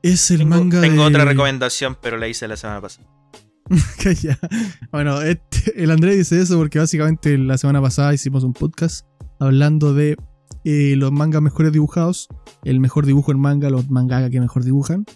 Es 0.02 0.30
el 0.30 0.38
Tengo, 0.38 0.50
manga 0.56 0.80
tengo 0.82 1.02
de- 1.02 1.08
otra 1.08 1.24
recomendación, 1.24 1.96
pero 2.00 2.18
la 2.18 2.28
hice 2.28 2.46
la 2.48 2.56
semana 2.56 2.80
pasada. 2.80 3.08
Ya. 4.22 4.38
Bueno, 4.92 5.22
este- 5.22 5.82
el 5.82 5.90
Andrés 5.90 6.18
dice 6.18 6.40
eso 6.40 6.58
porque 6.58 6.78
básicamente 6.78 7.38
la 7.38 7.56
semana 7.56 7.80
pasada 7.80 8.12
hicimos 8.12 8.44
un 8.44 8.52
podcast 8.52 9.06
hablando 9.40 9.94
de 9.94 10.16
eh, 10.66 10.94
los 10.96 11.10
mangas 11.12 11.40
mejores 11.40 11.72
dibujados, 11.72 12.28
el 12.64 12.80
mejor 12.80 13.06
dibujo 13.06 13.32
en 13.32 13.40
manga, 13.40 13.70
los 13.70 13.88
mangaka 13.90 14.28
que 14.30 14.40
mejor 14.40 14.64
dibujan. 14.64 15.06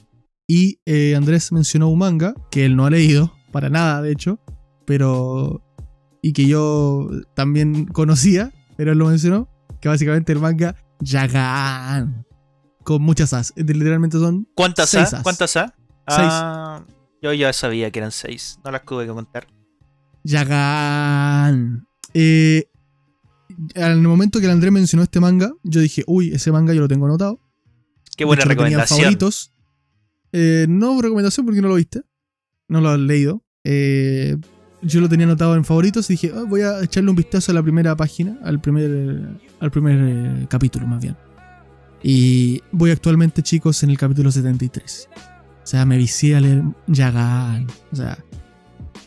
Y 0.50 0.80
eh, 0.86 1.14
Andrés 1.14 1.52
mencionó 1.52 1.88
un 1.88 1.98
manga 1.98 2.34
que 2.50 2.64
él 2.64 2.74
no 2.74 2.86
ha 2.86 2.90
leído, 2.90 3.34
para 3.52 3.68
nada 3.68 4.00
de 4.02 4.10
hecho, 4.10 4.40
pero. 4.86 5.62
y 6.22 6.32
que 6.32 6.48
yo 6.48 7.10
también 7.34 7.84
conocía, 7.84 8.52
pero 8.76 8.92
él 8.92 8.98
lo 8.98 9.06
mencionó, 9.06 9.48
que 9.80 9.88
básicamente 9.88 10.32
el 10.32 10.40
manga 10.40 10.74
Yagan. 11.00 12.24
Con 12.82 13.02
muchas 13.02 13.32
as. 13.34 13.52
Literalmente 13.56 14.18
son 14.18 14.48
¿Cuántas 14.54 14.88
Seis 14.88 15.12
as. 15.12 15.22
¿Cuántas 15.22 15.56
A? 15.56 15.74
Seis. 16.08 16.28
Ah, 16.30 16.84
yo 17.20 17.32
ya 17.34 17.52
sabía 17.52 17.90
que 17.90 17.98
eran 17.98 18.12
seis. 18.12 18.58
No 18.64 18.70
las 18.70 18.82
tuve 18.84 19.06
que 19.06 19.12
contar. 19.12 19.46
Yagan. 20.24 21.86
Eh, 22.14 22.70
al 23.74 24.00
momento 24.00 24.40
que 24.40 24.46
el 24.46 24.52
Andrés 24.52 24.72
mencionó 24.72 25.02
este 25.02 25.20
manga, 25.20 25.52
yo 25.62 25.80
dije, 25.80 26.04
uy, 26.06 26.32
ese 26.32 26.50
manga 26.52 26.72
yo 26.72 26.80
lo 26.80 26.88
tengo 26.88 27.04
anotado. 27.04 27.40
Qué 28.16 28.24
buena 28.24 28.42
hecho, 28.42 28.48
recomendación. 28.48 29.00
favoritos. 29.00 29.52
Eh, 30.32 30.66
no 30.68 31.00
recomendación 31.00 31.46
porque 31.46 31.62
no 31.62 31.68
lo 31.68 31.74
viste. 31.76 32.02
No 32.68 32.80
lo 32.80 32.90
has 32.90 32.98
leído. 32.98 33.42
Eh, 33.64 34.36
yo 34.82 35.00
lo 35.00 35.08
tenía 35.08 35.26
anotado 35.26 35.56
en 35.56 35.64
favoritos 35.64 36.08
y 36.10 36.14
dije, 36.14 36.32
"Ah, 36.34 36.44
voy 36.46 36.60
a 36.60 36.82
echarle 36.82 37.10
un 37.10 37.16
vistazo 37.16 37.50
a 37.52 37.54
la 37.54 37.62
primera 37.62 37.96
página, 37.96 38.38
al 38.44 38.60
primer, 38.60 38.90
eh, 38.90 39.26
al 39.60 39.70
primer 39.70 40.46
capítulo 40.48 40.86
más 40.86 41.02
bien. 41.02 41.16
Y 42.02 42.62
voy 42.70 42.90
actualmente, 42.90 43.42
chicos, 43.42 43.82
en 43.82 43.90
el 43.90 43.98
capítulo 43.98 44.30
73. 44.30 45.08
O 45.64 45.66
sea, 45.66 45.84
me 45.84 45.96
vicié 45.96 46.36
a 46.36 46.40
leer 46.40 46.62
Yagan. 46.86 47.66
O 47.92 47.96
sea, 47.96 48.18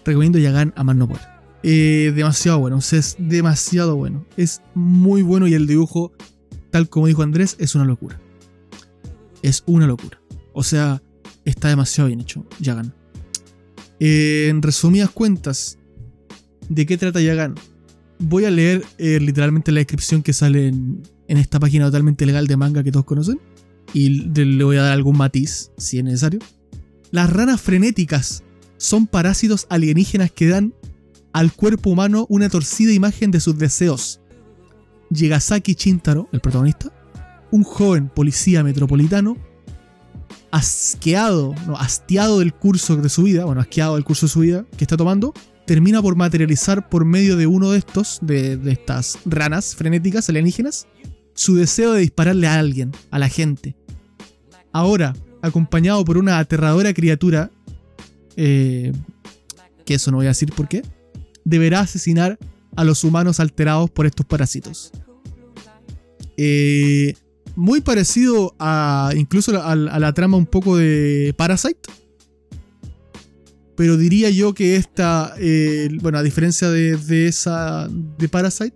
recomiendo 0.04 0.40
Yagan 0.40 0.74
a 0.76 0.84
más 0.84 0.96
no 0.96 1.08
poder. 1.08 1.32
Demasiado 1.64 2.60
bueno, 2.60 2.78
o 2.78 2.82
sea, 2.82 3.00
es 3.00 3.16
demasiado 3.18 3.96
bueno. 3.96 4.26
Es 4.36 4.62
muy 4.74 5.22
bueno 5.22 5.48
y 5.48 5.54
el 5.54 5.68
dibujo, 5.68 6.12
tal 6.72 6.90
como 6.90 7.08
dijo 7.08 7.22
Andrés, 7.24 7.56
es 7.60 7.76
una 7.76 7.86
locura. 7.86 8.20
Es 9.42 9.64
una 9.68 9.88
locura. 9.88 10.20
O 10.54 10.64
sea, 10.64 11.02
está 11.46 11.70
demasiado 11.70 12.08
bien 12.08 12.22
hecho, 12.22 12.46
Yagan. 12.60 12.94
Eh, 14.00 14.48
en 14.50 14.62
resumidas 14.62 15.10
cuentas, 15.12 15.78
¿de 16.70 16.86
qué 16.86 16.98
trata 16.98 17.22
Yagan? 17.22 17.56
Voy 18.20 18.46
a 18.46 18.52
leer 18.52 18.84
eh, 18.98 19.20
literalmente 19.20 19.72
la 19.72 19.80
descripción 19.80 20.22
que 20.24 20.34
sale 20.34 20.68
en, 20.68 21.02
en 21.28 21.38
esta 21.38 21.60
página 21.60 21.86
totalmente 21.86 22.26
legal 22.26 22.48
de 22.48 22.58
manga 22.58 22.84
que 22.84 22.92
todos 22.92 23.06
conocen. 23.06 23.40
Y 23.94 24.10
le 24.10 24.64
voy 24.64 24.78
a 24.78 24.84
dar 24.84 24.94
algún 24.94 25.18
matiz, 25.18 25.72
si 25.78 25.98
es 25.98 26.04
necesario. 26.04 26.40
Las 27.12 27.30
ranas 27.30 27.60
frenéticas 27.60 28.44
son 28.78 29.06
parásitos 29.06 29.68
alienígenas 29.70 30.32
que 30.32 30.48
dan 30.48 30.74
al 31.34 31.54
cuerpo 31.54 31.90
humano 31.90 32.26
una 32.30 32.50
torcida 32.50 32.92
imagen 32.92 33.32
de 33.32 33.40
sus 33.40 33.58
deseos. 33.58 34.22
Yigasaki 35.10 35.76
Chintaro, 35.76 36.30
el 36.32 36.40
protagonista, 36.40 36.92
un 37.52 37.64
joven 37.64 38.10
policía 38.10 38.64
metropolitano, 38.64 39.38
asqueado, 40.52 41.56
no, 41.66 41.78
hastiado 41.78 42.40
del 42.40 42.54
curso 42.54 42.96
de 42.98 43.10
su 43.10 43.24
vida, 43.24 43.46
bueno, 43.46 43.62
asqueado 43.62 43.96
del 43.96 44.04
curso 44.04 44.26
de 44.26 44.32
su 44.32 44.40
vida 44.42 44.66
que 44.78 44.84
está 44.84 44.98
tomando, 44.98 45.34
termina 45.66 46.02
por 46.02 46.16
materializar 46.16 46.90
por 46.90 47.06
medio 47.06 47.38
de 47.38 47.48
uno 47.48 47.72
de 47.72 47.78
estos, 47.78 48.20
de, 48.22 48.60
estas 48.72 49.20
ranas 49.26 49.76
frenéticas 49.76 50.28
alienígenas, 50.30 50.88
su 51.34 51.56
deseo 51.56 51.94
de 51.94 52.02
dispararle 52.02 52.48
a 52.48 52.60
alguien, 52.60 52.92
a 53.10 53.20
la 53.20 53.30
gente. 53.30 53.76
Ahora, 54.74 55.16
acompañado 55.42 56.04
por 56.04 56.18
una 56.18 56.40
aterradora 56.40 56.94
criatura, 56.94 57.52
eh, 58.36 58.92
que 59.86 59.96
eso 59.96 60.12
no 60.12 60.18
voy 60.18 60.26
a 60.26 60.30
decir 60.30 60.52
por 60.54 60.68
qué, 60.68 60.84
deberá 61.46 61.80
asesinar 61.82 62.38
a 62.76 62.84
los 62.84 63.04
humanos 63.04 63.40
alterados 63.40 63.90
por 63.90 64.06
estos 64.06 64.26
parásitos. 64.26 64.92
Eh, 66.38 67.14
muy 67.56 67.82
parecido 67.82 68.56
a 68.60 69.12
incluso 69.16 69.62
a, 69.62 69.76
la 69.76 70.14
trama 70.14 70.38
un 70.38 70.46
poco 70.46 70.78
de 70.78 71.34
Parasite. 71.38 71.90
Pero 73.76 73.98
diría 73.98 74.30
yo 74.30 74.54
que 74.54 74.76
esta, 74.76 75.34
eh, 75.40 75.90
bueno, 76.02 76.20
a 76.20 76.24
diferencia 76.24 76.70
de, 76.70 76.98
de 76.98 77.28
esa 77.28 77.88
de 77.90 78.30
Parasite, 78.30 78.76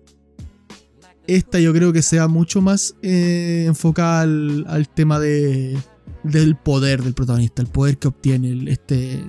esta 1.27 1.59
yo 1.59 1.73
creo 1.73 1.93
que 1.93 2.01
sea 2.01 2.27
mucho 2.27 2.61
más 2.61 2.95
eh, 3.01 3.65
enfocada 3.67 4.21
al, 4.21 4.89
tema 4.93 5.19
de, 5.19 5.77
del 6.23 6.55
poder 6.55 7.03
del 7.03 7.13
protagonista, 7.13 7.61
el 7.61 7.67
poder 7.67 7.97
que 7.97 8.07
obtiene 8.07 8.71
este 8.71 9.23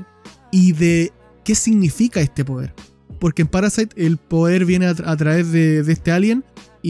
y 0.53 0.73
de 0.73 1.13
qué 1.45 1.55
significa 1.55 2.21
este 2.21 2.45
poder. 2.45 2.73
Porque 3.19 3.43
en 3.43 3.49
Parasite 3.49 3.95
el 4.03 4.19
poder 4.19 4.65
viene 4.65 4.87
a, 4.87 4.95
tra- 4.95 5.09
a 5.09 5.17
través 5.17 5.53
de 5.53 5.81
este 5.81 6.13
alien 6.13 6.45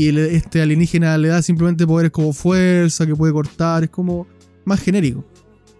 y 0.04 0.08
el- 0.08 0.18
este 0.18 0.60
alienígena 0.62 1.16
le 1.18 1.28
da 1.28 1.40
simplemente 1.42 1.86
poderes 1.86 2.12
como 2.12 2.32
fuerza, 2.32 3.06
que 3.06 3.14
puede 3.16 3.32
cortar, 3.32 3.84
es 3.84 3.90
como 3.90 4.26
más 4.64 4.80
genérico. 4.80 5.24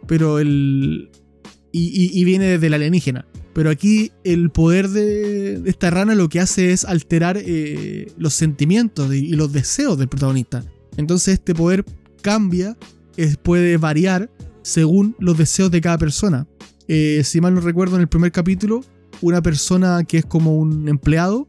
Pero 0.06 0.38
el. 0.38 1.10
Y, 1.72 2.18
y- 2.20 2.24
viene 2.24 2.46
desde 2.46 2.68
el 2.68 2.74
alienígena. 2.74 3.26
Pero 3.52 3.68
aquí 3.70 4.10
el 4.24 4.50
poder 4.50 4.88
de, 4.88 5.62
esta 5.66 5.90
rana 5.90 6.14
lo 6.14 6.28
que 6.28 6.40
hace 6.40 6.72
es 6.72 6.84
alterar 6.84 7.36
eh, 7.38 8.06
los 8.16 8.32
sentimientos 8.34 9.12
y, 9.14 9.18
y 9.26 9.32
los 9.32 9.52
deseos 9.52 9.98
del 9.98 10.08
protagonista. 10.08 10.64
Entonces 10.96 11.34
este 11.34 11.54
poder 11.54 11.84
cambia, 12.22 12.76
es- 13.16 13.36
puede 13.36 13.76
variar 13.76 14.30
según 14.62 15.14
los 15.18 15.36
deseos 15.36 15.70
de 15.70 15.80
cada 15.80 15.98
persona. 15.98 16.46
Eh, 16.88 17.22
si 17.24 17.40
mal 17.40 17.54
no 17.54 17.60
recuerdo, 17.60 17.96
en 17.96 18.02
el 18.02 18.08
primer 18.08 18.32
capítulo, 18.32 18.80
una 19.20 19.42
persona 19.42 20.04
que 20.04 20.18
es 20.18 20.24
como 20.26 20.56
un 20.56 20.88
empleado 20.88 21.46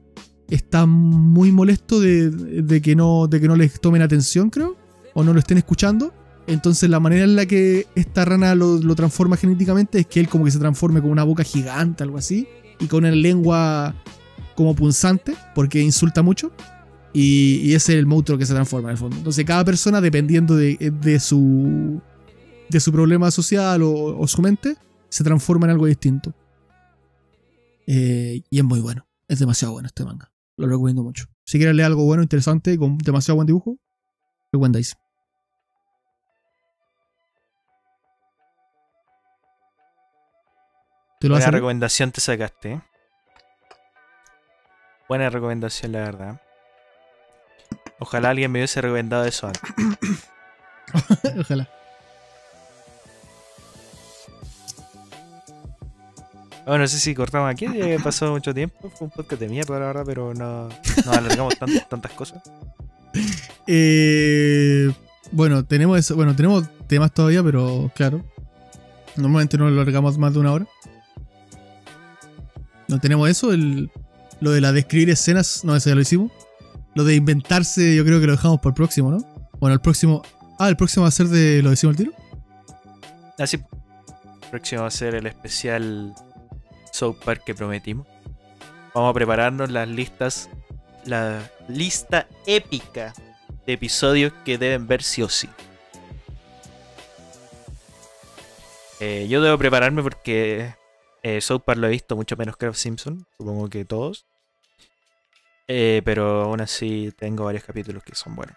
está 0.49 0.86
muy 0.86 1.52
molesto 1.52 1.99
de, 1.99 2.82
que, 2.82 2.95
no, 2.95 3.28
les 3.28 3.80
tomen 3.80 4.02
atención, 4.02 4.49
creo, 4.49 4.78
o 5.14 5.24
no 5.24 5.34
lo 5.34 5.40
estén 5.40 5.57
escuchando. 5.57 6.14
Entonces 6.48 6.90
la 6.90 6.99
manera 6.99 7.26
en 7.26 7.36
la 7.36 7.45
que 7.45 7.88
esta 7.95 8.24
rana 8.24 8.56
lo, 8.56 8.95
transforma 8.95 9.36
genéticamente 9.36 9.99
es 9.99 10.07
que 10.07 10.19
él 10.19 10.30
como 10.30 10.45
que 10.45 10.52
se 10.52 10.60
transforme 10.60 11.02
con 11.02 11.11
una 11.11 11.24
boca 11.24 11.44
gigante, 11.44 12.03
algo 12.03 12.18
así, 12.18 12.48
y 12.80 12.88
con 12.88 13.03
una 13.03 13.11
lengua 13.11 13.95
como 14.56 14.76
punzante, 14.76 15.36
porque 15.53 15.82
insulta 15.82 16.22
mucho. 16.22 16.52
Y, 17.14 17.74
ese 17.74 17.94
es 17.94 17.99
el 17.99 18.06
monstruo 18.06 18.38
que 18.38 18.45
se 18.45 18.53
transforma 18.53 18.90
en 18.90 18.94
el 18.94 18.98
fondo. 18.98 19.18
Entonces 19.18 19.44
cada 19.45 19.65
persona, 19.65 20.02
dependiendo 20.02 20.56
de, 20.56 21.19
su, 21.19 22.02
problema 22.91 23.32
social 23.32 23.82
o, 23.82 24.18
o 24.18 24.28
su 24.28 24.41
mente, 24.41 24.78
se 25.10 25.24
transforma 25.24 25.65
en 25.65 25.72
algo 25.72 25.86
distinto. 25.86 26.34
Eh, 27.88 28.41
y 28.49 28.57
es 28.57 28.64
muy 28.64 28.82
bueno. 28.82 29.07
Es 29.28 29.40
demasiado 29.40 29.74
bueno 29.74 29.88
este 29.88 30.03
manga. 30.03 30.32
Lo 30.58 30.68
recomiendo 30.68 31.04
mucho. 31.04 31.28
Si 31.46 31.58
quieres 31.58 31.76
leer 31.76 31.88
algo 31.88 32.04
bueno, 32.04 32.24
interesante, 32.24 32.78
con 32.78 32.98
demasiado 32.98 33.36
buen 33.36 33.46
dibujo, 33.46 33.78
recomendáis. 34.52 34.98
¿Te 41.20 41.28
lo 41.28 41.36
vas 41.36 41.44
Buena 41.44 41.58
recomendación 41.58 42.12
te 42.12 42.22
sacaste. 42.22 42.74
¿eh? 42.74 42.82
Buena 45.08 45.30
recomendación, 45.30 45.92
la 45.92 46.00
verdad. 46.00 46.42
Ojalá 48.00 48.30
alguien 48.30 48.52
me 48.52 48.60
hubiese 48.60 48.82
recomendado 48.82 49.26
eso 49.26 49.48
antes. 49.48 49.62
Ojalá. 51.40 51.70
Bueno, 56.68 56.84
no 56.84 56.88
sé 56.88 56.99
si 56.99 57.15
cortamos 57.15 57.49
aquí, 57.49 57.65
que 57.65 57.98
pasó 58.03 58.31
mucho 58.31 58.53
tiempo. 58.53 58.89
Fue 58.89 59.06
un 59.07 59.11
podcast 59.11 59.41
de 59.41 59.48
mierda, 59.48 59.80
la 59.80 59.85
verdad, 59.88 60.03
pero 60.06 60.34
no, 60.34 60.68
no 61.06 61.11
alargamos 61.11 61.57
tan- 61.57 61.88
tantas 61.89 62.11
cosas. 62.14 62.44
Eh, 63.69 64.89
Bueno, 65.31 65.65
tenemos 65.65 65.98
eso, 65.99 66.15
bueno, 66.15 66.35
tenemos 66.35 66.65
temas 66.88 67.11
todavía, 67.14 67.41
pero 67.44 67.91
claro. 67.95 68.23
Normalmente 69.15 69.57
no 69.57 69.69
lo 69.69 69.76
largamos 69.76 70.18
más 70.18 70.34
de 70.34 70.39
una 70.39 70.53
hora. 70.53 70.68
No 72.88 72.99
tenemos 72.99 73.30
eso, 73.30 73.52
el, 73.52 73.89
lo 74.39 74.52
de 74.52 74.61
la 74.61 74.72
describir 74.72 75.10
escenas, 75.10 75.65
no, 75.65 75.76
eso 75.76 75.89
ya 75.89 75.95
lo 75.95 76.02
hicimos. 76.02 76.31
Lo 76.95 77.03
de 77.03 77.15
inventarse, 77.15 77.95
yo 77.95 78.06
creo 78.06 78.19
que 78.22 78.27
lo 78.27 78.34
dejamos 78.34 78.60
para 78.60 78.69
el 78.69 78.76
próximo, 78.76 79.11
¿no? 79.11 79.18
Bueno, 79.60 79.73
el 79.73 79.81
próximo. 79.81 80.22
Ah, 80.60 80.69
el 80.69 80.77
próximo 80.77 81.03
va 81.03 81.10
a 81.10 81.11
ser 81.11 81.27
de. 81.27 81.61
¿Lo 81.64 81.72
decimos 81.72 81.94
al 81.94 81.98
tiro? 81.98 82.11
Así. 83.38 83.57
El 84.44 84.49
próximo 84.49 84.81
va 84.84 84.88
a 84.88 84.91
ser 84.91 85.15
el 85.15 85.26
especial 85.26 86.14
South 86.98 87.18
Park 87.24 87.44
que 87.45 87.53
prometimos. 87.53 88.07
Vamos 88.94 89.11
a 89.11 89.14
prepararnos 89.14 89.69
las 89.69 89.88
listas. 89.88 90.49
La 91.06 91.49
lista 91.68 92.28
épica 92.45 93.14
de 93.65 93.74
episodios 93.74 94.34
que 94.44 94.57
deben 94.57 94.88
ver 94.88 95.03
sí 95.03 95.22
o 95.22 95.30
sí. 95.30 95.48
Eh, 98.99 99.28
yo 99.30 99.41
debo 99.41 99.57
prepararme 99.60 100.02
porque 100.02 100.74
eh, 101.22 101.40
South 101.40 101.61
Park 101.64 101.80
lo 101.80 101.88
he 101.88 101.91
visto 101.91 102.15
mucho 102.15 102.36
menos 102.36 102.57
que 102.57 102.74
Simpson, 102.74 103.26
supongo 103.38 103.69
que 103.69 103.86
todos. 103.86 104.26
Eh, 105.68 106.02
pero 106.03 106.44
aún 106.44 106.61
así 106.61 107.14
tengo 107.15 107.45
varios 107.45 107.64
capítulos 107.64 108.03
que 108.03 108.15
son 108.15 108.36
buenos. 108.36 108.56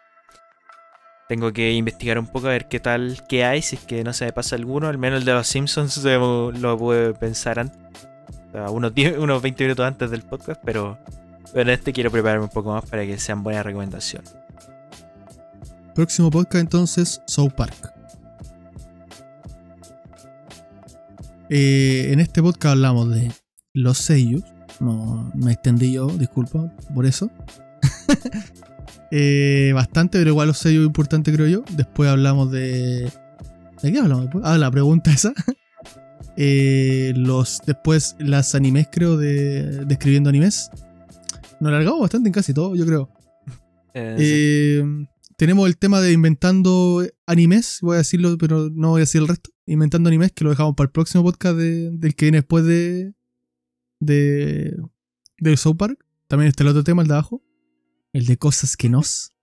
Tengo 1.29 1.53
que 1.53 1.73
investigar 1.73 2.19
un 2.19 2.27
poco 2.27 2.49
a 2.49 2.51
ver 2.51 2.69
qué 2.69 2.81
tal, 2.81 3.23
qué 3.29 3.45
hay, 3.45 3.63
si 3.63 3.77
es 3.77 3.83
que 3.83 4.03
no 4.03 4.13
se 4.13 4.25
me 4.25 4.33
pasa 4.33 4.57
alguno. 4.57 4.89
Al 4.89 4.99
menos 4.99 5.21
el 5.21 5.25
de 5.27 5.35
los 5.35 5.47
Simpsons 5.47 5.99
lo 6.03 6.79
puedo 6.79 7.15
pensar 7.15 7.61
antes, 7.61 7.79
unos, 8.71 8.95
10, 8.95 9.19
unos 9.19 9.43
20 9.43 9.65
minutos 9.65 9.87
antes 9.87 10.11
del 10.11 10.23
podcast, 10.23 10.61
pero, 10.65 10.99
en 11.55 11.69
este 11.69 11.93
quiero 11.93 12.11
prepararme 12.11 12.45
un 12.45 12.51
poco 12.51 12.73
más 12.73 12.85
para 12.85 13.05
que 13.05 13.19
sean 13.19 13.43
buenas 13.43 13.65
recomendaciones. 13.65 14.35
Próximo 15.95 16.31
podcast 16.31 16.63
entonces, 16.63 17.23
South 17.27 17.53
Park. 17.57 17.93
Eh, 21.49 22.13
en 22.13 22.21
este 22.21 22.41
podcast 22.43 22.73
hablamos 22.73 23.11
de 23.11 23.33
los 23.75 23.99
sellos. 23.99 24.43
No 24.79 25.31
me 25.35 25.53
extendí 25.53 25.93
yo, 25.93 26.07
disculpa 26.07 26.73
por 26.95 27.07
eso. 27.07 27.31
Eh, 29.13 29.73
bastante, 29.75 30.19
pero 30.19 30.31
igual 30.31 30.47
los 30.47 30.59
sellos 30.59 30.87
importantes 30.87 31.35
creo 31.35 31.49
yo. 31.49 31.65
Después 31.73 32.09
hablamos 32.09 32.53
de... 32.53 33.11
¿De 33.83 33.93
qué 33.93 33.99
hablamos? 33.99 34.29
Ah, 34.45 34.57
la 34.57 34.71
pregunta 34.71 35.11
esa. 35.11 35.33
Eh, 36.43 37.13
los, 37.17 37.61
después 37.67 38.17
las 38.19 38.55
animes 38.55 38.89
creo 38.91 39.19
de, 39.19 39.85
escribiendo 39.91 40.31
animes. 40.31 40.71
Nos 41.61 41.69
alargamos 41.69 42.01
bastante 42.01 42.31
en 42.31 42.33
casi 42.33 42.55
todo, 42.55 42.75
yo 42.75 42.87
creo. 42.87 43.11
tenemos 45.37 45.69
el 45.69 45.77
tema 45.77 46.01
de 46.01 46.13
inventando 46.13 47.07
animes, 47.27 47.81
voy 47.83 47.97
a 47.97 47.99
decirlo, 47.99 48.39
pero 48.39 48.71
no 48.73 48.89
voy 48.89 49.01
a 49.01 49.03
decir 49.03 49.21
el 49.21 49.29
resto 49.29 49.51
inventando 49.67 50.09
animes 50.09 50.33
que 50.33 50.45
lo 50.45 50.51
dejamos 50.51 50.77
para 50.77 50.87
el 50.87 50.93
próximo 50.93 51.23
podcast 51.25 51.57
del 51.59 52.15
que 52.15 52.25
viene 52.25 52.39
después 52.39 52.65
de. 52.65 53.13
de. 54.01 54.79
de 55.37 55.57
South 55.59 55.77
Park. 55.77 56.03
También 56.27 56.49
está 56.49 56.63
el 56.63 56.71
otro 56.71 56.85
tema, 56.85 57.03
el 57.03 57.09
de 57.09 57.15
abajo. 57.15 57.43
El 58.15 58.25
de 58.25 58.39
cosas 58.39 58.79
que 58.79 58.89
nos. 58.89 59.35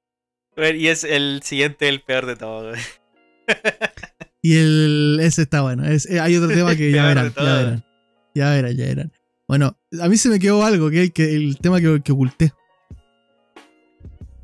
Y 0.57 0.87
es 0.87 1.03
el 1.03 1.41
siguiente, 1.43 1.87
el 1.89 2.01
peor 2.01 2.25
de 2.25 2.37
todos. 2.37 2.75
y 4.41 4.55
el. 4.55 5.19
ese 5.21 5.43
está 5.43 5.61
bueno. 5.61 5.83
Eh, 5.85 6.19
hay 6.19 6.35
otro 6.35 6.49
tema 6.49 6.75
que 6.75 6.91
ya 6.91 7.05
verán, 7.07 7.33
ya 7.35 7.43
verán. 7.43 7.85
Ya 8.35 8.49
verán, 8.51 8.75
ya 8.75 8.85
verán. 8.85 9.11
Bueno, 9.47 9.77
a 10.01 10.09
mí 10.09 10.17
se 10.17 10.29
me 10.29 10.39
quedó 10.39 10.63
algo, 10.63 10.89
que, 10.89 11.11
que 11.11 11.35
el 11.35 11.57
tema 11.57 11.79
que, 11.79 12.01
que 12.01 12.11
oculté. 12.11 12.53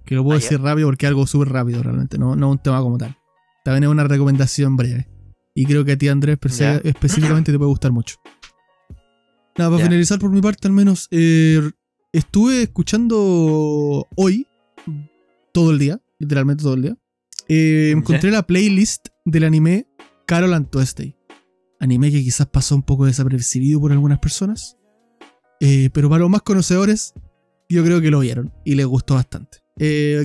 Que 0.06 0.16
lo 0.16 0.24
puedo 0.24 0.38
ah, 0.38 0.42
decir 0.42 0.60
rápido 0.62 0.88
porque 0.88 1.06
es 1.06 1.10
algo 1.10 1.28
súper 1.28 1.50
rápido 1.50 1.82
realmente, 1.82 2.18
no, 2.18 2.36
no 2.36 2.52
un 2.52 2.60
tema 2.60 2.82
como 2.82 2.98
tal. 2.98 3.16
También 3.64 3.86
es 3.86 3.90
una 3.90 4.04
recomendación 4.04 4.76
breve. 4.76 5.08
Y 5.56 5.66
creo 5.66 5.86
que 5.86 5.94
a 5.94 5.98
ti, 5.98 6.08
Andrés, 6.08 6.38
específicamente 6.84 7.52
te 7.52 7.58
puede 7.58 7.70
gustar 7.70 7.92
mucho. 7.92 8.16
Nada, 9.58 9.70
para 9.70 9.84
finalizar 9.84 10.20
por 10.20 10.32
mi 10.32 10.42
parte, 10.42 10.68
al 10.68 10.74
menos, 10.74 11.08
eh, 11.12 11.62
estuve 12.12 12.64
escuchando 12.64 14.08
hoy, 14.16 14.48
todo 15.54 15.72
el 15.72 15.80
día, 15.80 16.02
literalmente 16.18 16.64
todo 16.64 16.74
el 16.74 16.82
día. 16.82 16.98
Eh, 17.48 17.94
encontré 17.96 18.32
la 18.32 18.44
playlist 18.44 19.10
del 19.26 19.44
anime 19.44 19.88
Carol 20.26 20.54
and 20.54 20.70
Tuesday. 20.70 21.16
Anime 21.80 22.12
que 22.12 22.24
quizás 22.24 22.48
pasó 22.48 22.76
un 22.76 22.84
poco 22.84 23.06
desapercibido 23.06 23.80
por 23.80 23.92
algunas 23.92 24.20
personas. 24.20 24.78
Eh, 25.60 25.90
pero 25.94 26.10
para 26.10 26.22
los 26.22 26.30
más 26.30 26.42
conocedores, 26.42 27.14
yo 27.70 27.84
creo 27.84 28.02
que 28.02 28.12
lo 28.12 28.20
vieron 28.20 28.54
y 28.66 28.76
les 28.76 28.86
gustó 28.86 29.16
bastante. 29.16 29.60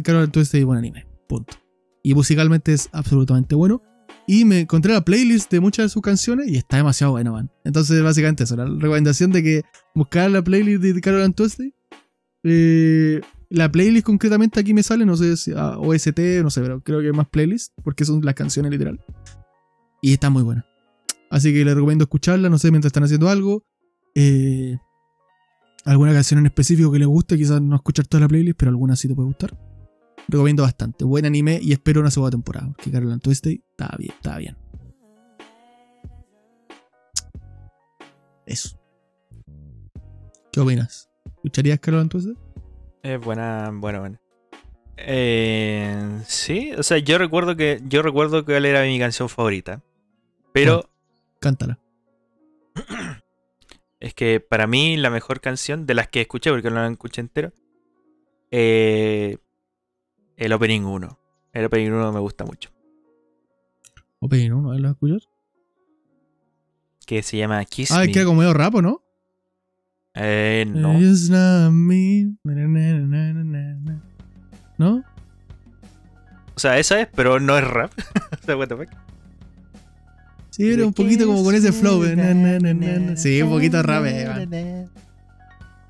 Carol 0.03 0.25
and 0.25 0.33
Tuesday 0.33 0.61
es 0.61 0.67
buen 0.67 0.79
anime, 0.79 1.07
punto. 1.29 1.57
Y 2.03 2.15
musicalmente 2.15 2.73
es 2.73 2.89
absolutamente 2.93 3.55
bueno. 3.55 3.83
Y 4.27 4.45
me 4.45 4.61
encontré 4.61 4.93
la 4.93 5.01
playlist 5.01 5.51
de 5.51 5.59
muchas 5.59 5.87
de 5.87 5.89
sus 5.89 6.03
canciones 6.03 6.49
y 6.49 6.57
está 6.57 6.77
demasiado 6.77 7.13
bueno, 7.13 7.33
man. 7.33 7.51
Entonces, 7.65 8.03
básicamente 8.03 8.45
eso, 8.45 8.57
la 8.57 8.67
recomendación 8.67 9.33
de 9.33 9.43
que 9.43 9.63
buscar 9.95 10.31
la 10.31 10.43
playlist 10.43 10.83
de 10.83 11.01
Carol 11.01 11.23
and 11.23 11.35
Tuesday. 11.35 11.75
Eh, 12.45 13.23
la 13.51 13.71
playlist 13.71 14.05
concretamente 14.05 14.61
aquí 14.61 14.75
me 14.75 14.83
sale, 14.83 15.07
no 15.07 15.17
sé 15.17 15.37
si 15.37 15.53
a 15.53 15.79
OST, 15.79 16.19
no 16.43 16.51
sé, 16.51 16.61
pero 16.61 16.83
creo 16.83 17.01
que 17.01 17.07
hay 17.07 17.13
más 17.13 17.29
playlist, 17.29 17.73
porque 17.83 18.05
son 18.05 18.25
las 18.25 18.35
canciones 18.35 18.71
literal. 18.71 19.01
Y 20.03 20.13
está 20.13 20.31
muy 20.31 20.43
buena. 20.43 20.67
Así 21.31 21.53
que 21.53 21.65
les 21.65 21.75
recomiendo 21.75 22.05
escucharla, 22.05 22.49
no 22.49 22.59
sé, 22.59 22.71
mientras 22.71 22.91
están 22.91 23.05
haciendo 23.05 23.29
algo. 23.29 23.65
Eh, 24.15 24.77
alguna 25.85 26.13
canción 26.13 26.41
en 26.41 26.47
específico 26.47 26.93
que 26.93 26.99
les 26.99 27.09
guste, 27.09 27.37
quizás 27.37 27.61
no 27.61 27.77
escuchar 27.77 28.07
toda 28.07 28.23
la 28.23 28.29
playlist, 28.29 28.59
pero 28.59 28.71
alguna 28.71 28.97
sí 28.97 29.09
te 29.09 29.15
puede 29.15 29.29
gustar 29.29 29.57
recomiendo 30.29 30.63
bastante. 30.63 31.05
Buen 31.05 31.25
anime 31.25 31.59
y 31.61 31.73
espero 31.73 32.01
una 32.01 32.11
segunda 32.11 32.31
temporada. 32.31 32.69
Porque 32.69 32.91
Carol 32.91 33.13
and 33.13 33.23
Tuesday 33.23 33.63
estaba 33.71 33.97
bien, 33.99 34.13
estaba 34.15 34.39
bien. 34.39 34.57
Eso. 38.47 38.79
¿Qué 40.53 40.61
opinas? 40.61 41.11
¿Escucharías 41.27 41.81
Carol 41.81 42.01
and 42.01 42.11
Tuesday? 42.11 42.35
Es 43.03 43.21
buena, 43.21 43.71
bueno, 43.73 44.01
bueno. 44.01 44.19
Eh, 44.97 46.21
sí, 46.27 46.73
o 46.77 46.83
sea, 46.83 46.99
yo 46.99 47.19
recuerdo 47.19 47.57
que 47.57 47.81
yo 47.87 48.03
recuerdo 48.03 48.45
que 48.45 48.57
él 48.57 48.67
era 48.67 48.83
mi 48.83 48.99
canción 48.99 49.29
favorita. 49.29 49.83
Pero. 50.53 50.89
cántala. 51.41 51.79
Es 54.01 54.15
que 54.15 54.39
para 54.39 54.69
mí 54.69 54.97
la 54.97 55.11
mejor 55.11 55.41
canción 55.41 55.85
de 55.85 55.95
las 55.95 56.07
que 56.07 56.21
escuché, 56.21 56.51
porque 56.51 56.71
no 56.71 56.77
la 56.77 56.87
escuché 56.89 57.21
entero, 57.21 57.53
eh, 58.53 59.39
el 60.37 60.53
Opening 60.53 60.83
1. 60.83 61.19
El 61.53 61.65
Opening 61.65 61.91
1 61.91 62.13
me 62.13 62.21
gusta 62.21 62.45
mucho. 62.45 62.71
¿Opening 64.21 64.53
1? 64.53 64.79
¿Lo 64.79 64.91
escuchas? 64.91 65.29
Que 67.07 67.25
se 67.25 67.39
llama 67.39 67.65
Kiss 67.65 67.91
Ah, 67.91 68.05
es 68.05 68.13
que 68.13 68.21
era 68.21 68.27
como 68.27 68.39
medio 68.41 68.55
rapo, 68.55 68.81
¿no? 68.83 69.03
Eh, 70.21 70.67
no. 70.69 70.99
¿No? 74.79 75.05
O 76.55 76.59
sea, 76.59 76.79
esa 76.79 77.01
es, 77.01 77.09
pero 77.15 77.39
no 77.39 77.57
es 77.57 77.65
rap. 77.65 77.93
Sí, 80.51 80.73
era 80.73 80.85
un 80.87 80.93
poquito 80.93 81.25
como 81.25 81.45
con 81.45 81.55
ese 81.55 81.73
flow. 81.73 82.03
Sí, 83.17 83.41
un 83.43 83.51
poquito 83.51 83.81
rap. 83.81 84.05
Eh, 84.07 84.89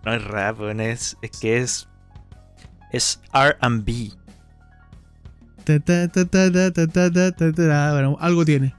no 0.05 0.15
es 0.15 0.25
rap, 0.25 0.61
es, 0.79 1.17
es 1.23 1.31
que 1.31 1.59
es. 1.59 1.89
Es 2.93 3.21
RB 3.33 4.13
bueno, 7.93 8.17
algo 8.21 8.45
tiene. 8.45 8.75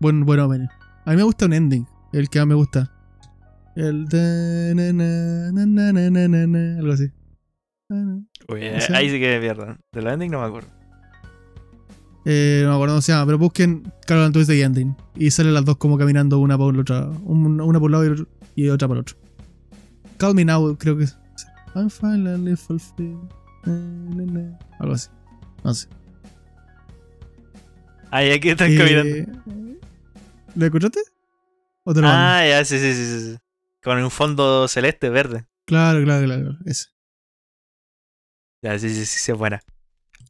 Bueno, 0.00 0.24
bueno, 0.24 0.68
A 1.04 1.10
mí 1.10 1.16
me 1.16 1.22
gusta 1.22 1.46
un 1.46 1.52
ending, 1.52 1.86
el 2.12 2.28
que 2.28 2.38
más 2.40 2.48
me 2.48 2.54
gusta. 2.54 2.93
El 3.76 4.06
algo 6.78 6.92
así. 6.92 7.10
ahí 8.92 9.10
sí 9.10 9.18
que 9.20 9.28
me 9.34 9.40
pierdo. 9.40 9.76
De 9.92 10.00
ending 10.00 10.30
no 10.30 10.40
me 10.40 10.46
acuerdo. 10.46 10.68
Eh, 12.24 12.60
no 12.62 12.70
me 12.70 12.74
acuerdo 12.74 12.94
cómo 12.94 13.02
se 13.02 13.12
llama, 13.12 13.26
pero 13.26 13.38
busquen 13.38 13.92
Carol 14.06 14.24
Antunes 14.24 14.48
de 14.48 14.62
Ending. 14.62 14.96
Y 15.16 15.30
salen 15.30 15.54
las 15.54 15.64
dos 15.64 15.76
como 15.76 15.98
caminando 15.98 16.38
una 16.38 16.56
por 16.56 16.74
la 16.74 16.80
otra. 16.80 17.06
Una 17.24 17.80
por 17.80 17.90
un 17.90 17.92
lado 17.92 18.26
y 18.54 18.68
otra 18.68 18.88
por 18.88 18.96
el 18.96 19.00
otro. 19.02 19.16
Call 20.16 20.34
Me 20.34 20.44
Now, 20.44 20.76
creo 20.78 20.96
que 20.96 21.04
es. 21.04 21.18
I'm 21.74 21.90
finally 21.90 22.56
fulfilled. 22.56 23.28
Algo 24.78 24.94
así. 24.94 25.10
No 25.64 25.74
sé. 25.74 25.88
Ahí 28.10 28.30
aquí 28.30 28.50
están 28.50 28.70
eh, 28.70 28.76
caminando. 28.78 29.78
¿Lo 30.54 30.66
escuchaste? 30.66 31.00
ah, 32.04 32.44
ya, 32.46 32.64
sí, 32.64 32.78
sí, 32.78 32.94
sí, 32.94 33.20
sí. 33.20 33.38
Con 33.84 34.02
un 34.02 34.10
fondo 34.10 34.66
celeste, 34.66 35.10
verde. 35.10 35.44
Claro, 35.66 36.02
claro, 36.02 36.24
claro. 36.24 36.58
Ese. 36.64 36.86
Ya, 38.62 38.78
sí, 38.78 38.88
sí, 38.88 39.04
sí, 39.04 39.18
sí, 39.18 39.32
es 39.32 39.38
buena. 39.38 39.62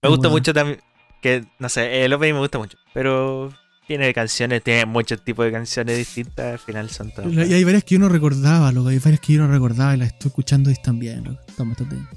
Me 0.03 0.09
gusta 0.09 0.29
mucho 0.29 0.53
también. 0.53 0.81
Que, 1.23 1.47
no 1.61 1.69
sé, 1.69 2.05
el 2.05 2.13
opening 2.13 2.35
me 2.35 2.41
gusta 2.41 2.59
mucho. 2.59 2.77
Pero 2.93 3.55
tiene 3.87 4.13
canciones, 4.13 4.63
tiene 4.63 4.87
muchos 4.87 5.25
tipos 5.25 5.47
de 5.47 5.53
canciones 5.53 5.97
distintas. 5.97 6.53
Al 6.53 6.59
final 6.59 6.91
son 6.91 7.13
todas. 7.13 7.33
Y 7.33 7.55
hay 7.55 7.63
varias 7.63 7.85
que 7.85 7.95
yo 7.95 8.01
no 8.01 8.09
recordaba, 8.09 8.73
loco. 8.73 8.89
Hay 8.89 8.99
varias 8.99 9.21
que 9.21 9.35
yo 9.35 9.43
no 9.43 9.49
recordaba 9.49 9.95
y 9.95 9.99
las 9.99 10.09
estoy 10.09 10.31
escuchando 10.31 10.71
y 10.71 10.73
están 10.73 10.99
bien, 10.99 11.23
loco. 11.23 11.41
Están 11.47 11.69
bastante 11.69 11.95
bien. 11.95 12.09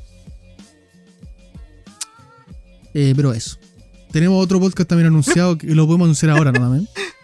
Eh, 2.96 3.14
pero 3.16 3.32
eso. 3.32 3.60
Tenemos 4.12 4.44
otro 4.44 4.60
podcast 4.60 4.90
también 4.90 5.08
anunciado 5.08 5.56
que 5.58 5.68
lo 5.68 5.86
podemos 5.86 6.06
anunciar 6.06 6.32
ahora, 6.32 6.52
¿no? 6.52 6.84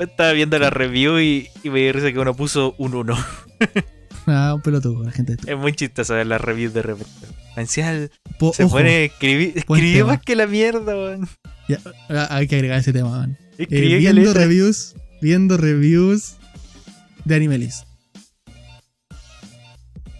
Estaba 0.00 0.32
viendo 0.32 0.58
la 0.58 0.70
review 0.70 1.20
y, 1.20 1.48
y 1.62 1.70
me 1.70 1.80
dio 1.80 1.92
risa 1.92 2.10
que 2.12 2.18
uno 2.18 2.34
puso 2.34 2.74
un 2.78 2.94
1. 2.94 3.16
Ah, 4.26 4.52
un 4.54 4.60
pelotudo, 4.60 5.02
la 5.02 5.10
gente. 5.10 5.36
Es 5.46 5.56
muy 5.56 5.72
chistoso 5.72 6.14
ver 6.14 6.26
las 6.26 6.40
reviews 6.40 6.74
de 6.74 6.82
repente. 6.82 7.10
Ancial 7.56 8.10
Po- 8.38 8.52
se 8.52 8.64
ojo, 8.64 8.76
pone 8.76 9.06
escribir. 9.06 9.54
Escribió 9.56 10.06
más 10.06 10.20
que 10.20 10.36
la 10.36 10.46
mierda, 10.46 10.94
weón. 10.94 11.26
ya, 11.68 11.78
ah, 12.10 12.28
hay 12.30 12.46
que 12.46 12.54
agregar 12.56 12.78
ese 12.78 12.92
tema, 12.92 13.10
man. 13.10 13.38
Eh, 13.58 13.66
viendo 13.98 14.32
reviews, 14.34 14.94
viendo 15.22 15.56
reviews 15.56 16.36
de 17.24 17.34
Animelis. 17.34 17.84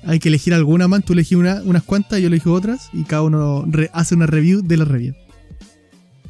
Hay 0.05 0.19
que 0.19 0.29
elegir 0.29 0.55
alguna, 0.55 0.89
man. 0.89 1.03
Tú 1.03 1.13
elegí 1.13 1.35
una, 1.35 1.61
unas 1.63 1.83
cuantas, 1.85 2.21
yo 2.21 2.29
elegí 2.29 2.49
otras. 2.49 2.89
Y 2.95 3.05
cada 3.05 3.23
uno 3.23 3.65
hace 3.93 4.15
una 4.15 4.27
review 4.27 4.63
de 4.63 4.77
la 4.79 4.87
review. 4.87 5.15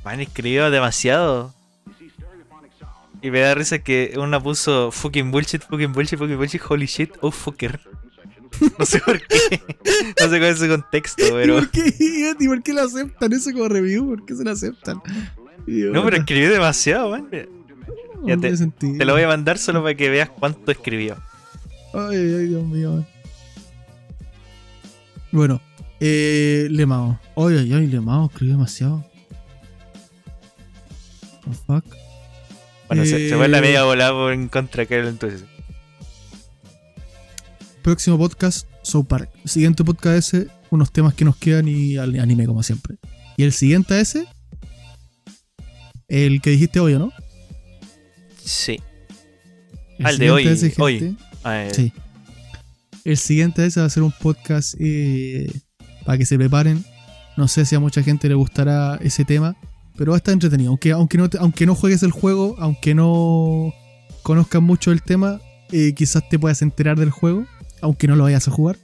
Man, 0.05 0.21
escribió 0.21 0.71
demasiado. 0.71 1.55
Y 3.23 3.31
me 3.31 3.41
da 3.41 3.55
risa 3.55 3.79
que 3.81 4.15
una 4.17 4.41
puso 4.43 4.91
fucking 4.91 5.31
bullshit, 5.31 5.63
fucking 5.63 5.93
bullshit, 5.93 6.19
fucking 6.19 6.37
bullshit, 6.37 6.63
holy 6.69 6.87
shit, 6.87 7.11
oh 7.21 7.31
fucker. 7.31 7.79
No 8.79 8.85
sé 8.85 8.99
por 9.01 9.21
qué. 9.21 9.63
No 10.21 10.29
sé 10.29 10.39
cuál 10.39 10.45
es 10.51 10.59
su 10.59 10.69
contexto, 10.69 11.25
¿Y 11.27 11.31
pero. 11.31 11.55
por 11.57 11.71
qué, 11.71 11.95
¿Y 12.39 12.49
por 12.49 12.63
qué 12.63 12.73
lo 12.73 12.83
aceptan 12.83 13.33
eso 13.33 13.53
como 13.53 13.69
review? 13.69 14.07
¿Por 14.09 14.25
qué 14.25 14.35
se 14.35 14.43
lo 14.45 14.51
aceptan? 14.51 15.01
No, 15.67 16.05
pero 16.05 16.17
escribió 16.17 16.51
demasiado, 16.51 17.11
man. 17.11 17.29
Ya 18.25 18.37
te- 18.37 18.55
Te 18.57 19.05
lo 19.05 19.13
voy 19.13 19.23
a 19.23 19.29
mandar 19.29 19.57
solo 19.59 19.83
para 19.83 19.95
que 19.95 20.09
veas 20.11 20.31
cuánto 20.31 20.71
escribió. 20.73 21.17
Ay, 21.95 22.17
ay, 22.17 22.47
Dios 22.49 22.65
mío. 22.65 22.93
man. 22.93 23.07
Bueno, 25.33 25.61
eh, 26.01 26.67
Lemao. 26.71 27.21
Ay, 27.37 27.57
ay, 27.59 27.73
ay, 27.73 27.87
Lemao 27.87 28.27
escribió 28.27 28.55
demasiado. 28.57 29.05
The 31.45 31.53
fuck. 31.67 31.85
Bueno, 32.91 33.05
se, 33.05 33.11
se 33.11 33.29
Eh, 33.29 33.37
fue 33.37 33.49
la 33.49 33.61
media 33.61 33.85
volada 33.85 34.11
por 34.13 34.33
en 34.33 34.49
contra 34.49 34.85
que 34.85 34.99
entonces. 34.99 35.45
Próximo 37.83 38.19
podcast, 38.19 38.67
South 38.83 39.07
Park. 39.07 39.31
Siguiente 39.45 39.85
podcast 39.85 40.17
ese, 40.35 40.49
unos 40.71 40.93
temas 40.93 41.15
que 41.15 41.25
nos 41.25 41.37
quedan 41.37 41.67
y 41.69 41.97
al- 41.97 42.19
anime 42.21 42.47
como 42.47 42.63
siempre. 42.63 42.97
Y 43.37 43.45
el 43.45 43.53
siguiente 43.53 43.95
a 43.95 44.01
ese, 44.01 44.27
el 46.09 46.41
que 46.43 46.51
dijiste 46.51 46.81
hoy, 46.81 46.95
¿o 46.95 46.99
¿no? 46.99 47.13
Sí. 48.45 48.81
El 49.99 50.07
el 50.07 50.19
de 50.19 50.31
hoy, 50.31 50.43
siguiente 50.43 50.67
a 50.67 50.69
ese, 50.69 50.83
hoy. 50.83 50.99
gente, 50.99 51.23
eh, 51.47 51.69
Sí. 51.75 51.93
El 53.05 53.17
siguiente 53.17 53.63
a 53.63 53.67
ese 53.67 53.81
va 53.81 53.87
a 53.87 53.91
ser 53.91 54.03
un 54.03 54.13
podcast 54.13 54.75
eh, 54.79 55.51
para 56.05 56.19
que 56.19 56.27
se 56.27 56.37
preparen. 56.37 56.85
No 57.37 57.49
sé 57.49 57.65
si 57.65 57.75
a 57.77 57.81
mucha 57.81 58.03
gente 58.03 58.29
le 58.29 58.35
gustará 58.35 58.99
ese 59.01 59.25
tema, 59.25 59.57
pero 60.01 60.13
va 60.13 60.17
a 60.17 60.21
estar 60.21 60.33
entretenido. 60.33 60.71
Aunque, 60.71 60.93
aunque, 60.93 61.19
no, 61.19 61.29
aunque 61.41 61.67
no 61.67 61.75
juegues 61.75 62.03
el 62.03 62.11
juego, 62.11 62.57
aunque 62.59 62.95
no 62.95 63.75
conozcas 64.23 64.63
mucho 64.63 64.93
el 64.93 65.03
tema, 65.03 65.43
eh, 65.73 65.93
quizás 65.95 66.27
te 66.27 66.39
puedas 66.39 66.63
enterar 66.63 66.99
del 66.99 67.11
juego, 67.11 67.45
aunque 67.83 68.07
no 68.07 68.17
lo 68.17 68.25
vayas 68.25 68.49
a 68.49 68.51
jugar. 68.51 68.79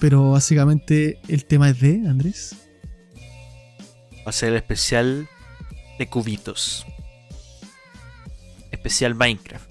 Pero 0.00 0.32
básicamente 0.32 1.18
el 1.28 1.46
tema 1.46 1.70
es 1.70 1.80
de 1.80 2.06
Andrés. 2.06 2.56
Va 4.18 4.28
a 4.28 4.32
ser 4.32 4.50
el 4.50 4.56
especial 4.56 5.30
de 5.98 6.08
cubitos. 6.08 6.84
Especial 8.70 9.14
Minecraft. 9.14 9.70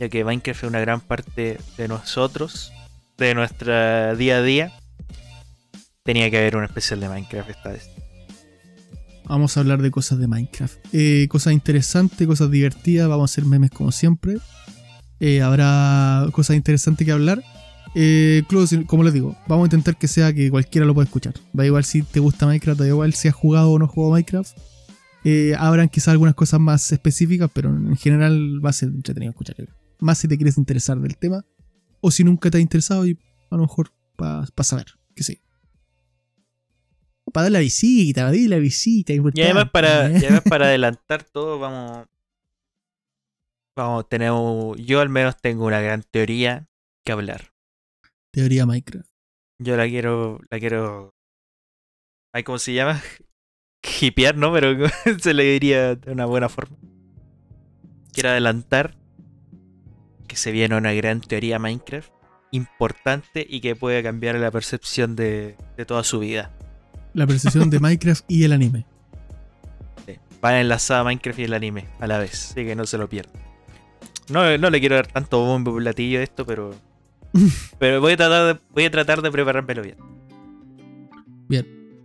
Ya 0.00 0.08
que 0.08 0.24
Minecraft 0.24 0.64
es 0.64 0.68
una 0.68 0.80
gran 0.80 1.00
parte 1.00 1.58
de 1.76 1.86
nosotros, 1.86 2.72
de 3.16 3.32
nuestra 3.36 4.16
día 4.16 4.38
a 4.38 4.42
día. 4.42 4.72
Tenía 6.02 6.28
que 6.32 6.38
haber 6.38 6.56
un 6.56 6.64
especial 6.64 6.98
de 6.98 7.08
Minecraft 7.08 7.50
esta 7.50 7.68
vez. 7.68 8.01
Vamos 9.26 9.56
a 9.56 9.60
hablar 9.60 9.80
de 9.82 9.90
cosas 9.90 10.18
de 10.18 10.26
Minecraft. 10.28 10.78
Eh, 10.92 11.26
cosas 11.28 11.52
interesantes, 11.52 12.26
cosas 12.26 12.50
divertidas. 12.50 13.08
Vamos 13.08 13.30
a 13.30 13.32
hacer 13.32 13.44
memes 13.44 13.70
como 13.70 13.92
siempre. 13.92 14.36
Eh, 15.20 15.40
habrá 15.40 16.26
cosas 16.32 16.56
interesantes 16.56 17.04
que 17.04 17.12
hablar. 17.12 17.42
Eh, 17.94 18.42
como 18.86 19.04
les 19.04 19.12
digo, 19.12 19.36
vamos 19.46 19.64
a 19.64 19.66
intentar 19.66 19.96
que 19.96 20.08
sea 20.08 20.32
que 20.32 20.50
cualquiera 20.50 20.86
lo 20.86 20.94
pueda 20.94 21.04
escuchar. 21.04 21.34
Da 21.52 21.64
igual 21.66 21.84
si 21.84 22.02
te 22.02 22.20
gusta 22.20 22.46
Minecraft, 22.46 22.80
da 22.80 22.88
igual 22.88 23.12
si 23.14 23.28
has 23.28 23.34
jugado 23.34 23.70
o 23.70 23.78
no 23.78 23.86
jugado 23.86 24.12
Minecraft. 24.12 24.56
Eh, 25.24 25.54
habrán 25.56 25.88
quizás 25.88 26.08
algunas 26.08 26.34
cosas 26.34 26.58
más 26.58 26.90
específicas, 26.90 27.50
pero 27.52 27.68
en 27.68 27.96
general 27.96 28.64
va 28.64 28.70
a 28.70 28.72
ser 28.72 28.88
entretenido 28.88 29.30
escuchar. 29.30 29.56
Más 30.00 30.18
si 30.18 30.26
te 30.26 30.36
quieres 30.36 30.58
interesar 30.58 30.98
del 31.00 31.16
tema. 31.16 31.44
O 32.00 32.10
si 32.10 32.24
nunca 32.24 32.50
te 32.50 32.58
ha 32.58 32.60
interesado 32.60 33.06
y 33.06 33.16
a 33.50 33.56
lo 33.56 33.62
mejor 33.62 33.92
para 34.16 34.46
saber. 34.62 34.86
Que 35.14 35.22
sí. 35.22 35.38
Para 37.30 37.44
dar 37.44 37.52
la 37.52 37.58
visita, 37.60 38.22
para 38.22 38.32
dar 38.32 38.48
la 38.48 38.58
visita. 38.58 39.12
Y 39.12 39.42
además 39.42 39.70
para, 39.70 40.10
y 40.10 40.16
además 40.16 40.42
para 40.48 40.66
adelantar 40.68 41.24
todo, 41.24 41.58
vamos. 41.58 42.06
Vamos, 43.76 44.08
tenemos. 44.08 44.76
Yo 44.78 45.00
al 45.00 45.08
menos 45.08 45.36
tengo 45.40 45.66
una 45.66 45.80
gran 45.80 46.02
teoría 46.02 46.68
que 47.04 47.12
hablar. 47.12 47.52
Teoría 48.32 48.66
Minecraft. 48.66 49.08
Yo 49.58 49.76
la 49.76 49.86
quiero. 49.86 50.40
La 50.50 50.58
quiero. 50.58 51.14
Ay, 52.34 52.42
¿cómo 52.42 52.58
se 52.58 52.74
llama? 52.74 53.00
Hipear, 54.00 54.36
¿no? 54.36 54.52
Pero 54.52 54.88
se 55.20 55.34
le 55.34 55.44
diría 55.44 55.94
de 55.94 56.12
una 56.12 56.26
buena 56.26 56.48
forma. 56.48 56.76
Quiero 58.12 58.30
adelantar 58.30 58.96
que 60.28 60.36
se 60.36 60.50
viene 60.50 60.76
una 60.76 60.92
gran 60.92 61.20
teoría 61.20 61.58
Minecraft 61.58 62.12
importante 62.52 63.46
y 63.48 63.60
que 63.60 63.74
puede 63.74 64.02
cambiar 64.02 64.36
la 64.36 64.50
percepción 64.50 65.16
de, 65.16 65.56
de 65.76 65.84
toda 65.86 66.04
su 66.04 66.20
vida. 66.20 66.52
La 67.14 67.26
percepción 67.26 67.70
de 67.70 67.80
Minecraft 67.80 68.24
y 68.28 68.44
el 68.44 68.52
anime. 68.52 68.86
Sí, 70.06 70.14
Va 70.44 70.60
enlazada 70.60 71.04
Minecraft 71.04 71.38
y 71.38 71.44
el 71.44 71.54
anime 71.54 71.86
a 72.00 72.06
la 72.06 72.18
vez, 72.18 72.50
así 72.50 72.64
que 72.64 72.74
no 72.74 72.86
se 72.86 72.98
lo 72.98 73.08
pierdan. 73.08 73.40
No, 74.30 74.56
no 74.58 74.70
le 74.70 74.80
quiero 74.80 74.96
dar 74.96 75.06
tanto 75.06 75.44
bombo 75.44 75.76
y 75.78 75.82
platillo 75.82 76.20
a 76.20 76.22
esto, 76.22 76.46
pero. 76.46 76.74
pero 77.78 78.00
voy 78.00 78.12
a 78.12 78.16
tratar 78.16 78.54
de, 78.54 78.60
voy 78.72 78.84
a 78.84 78.90
tratar 78.90 79.22
de 79.22 79.30
preparármelo 79.30 79.82
bien. 79.82 79.96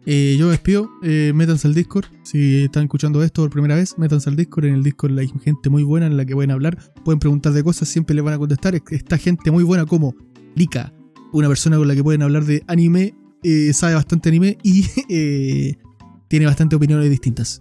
Eh, 0.10 0.38
yo 0.40 0.46
me 0.46 0.52
despido. 0.52 0.90
Eh, 1.04 1.34
métanse 1.36 1.68
al 1.68 1.74
Discord. 1.74 2.06
Si 2.24 2.64
están 2.64 2.84
escuchando 2.84 3.22
esto 3.22 3.42
por 3.42 3.52
primera 3.52 3.76
vez, 3.76 3.98
métanse 3.98 4.30
al 4.30 4.38
Discord. 4.38 4.64
En 4.64 4.76
el 4.76 4.84
Discord 4.84 5.20
hay 5.20 5.28
gente 5.44 5.70
muy 5.70 5.84
buena 5.84 6.06
en 6.06 6.16
la 6.16 6.26
que 6.26 6.34
pueden 6.34 6.52
hablar. 6.52 6.78
Pueden 7.04 7.20
preguntar 7.20 7.52
de 7.52 7.62
cosas, 7.62 7.90
siempre 7.90 8.16
les 8.16 8.24
van 8.24 8.34
a 8.34 8.38
contestar. 8.38 8.74
Está 8.74 9.18
gente 9.18 9.52
muy 9.52 9.66
buena 9.66 9.86
como 9.86 10.16
Lika, 10.56 10.94
una 11.34 11.50
persona 11.50 11.76
con 11.76 11.90
la 11.90 11.94
que 11.94 12.06
pueden 12.06 12.22
hablar 12.22 12.46
de 12.46 12.64
anime. 12.68 13.16
Eh, 13.43 13.72
sabe 13.73 13.93
bastante 13.95 14.30
anime 14.30 14.57
y 14.64 14.85
eh, 15.09 15.76
tiene 16.27 16.45
bastante 16.45 16.76
opiniones 16.76 17.09
distintas. 17.09 17.59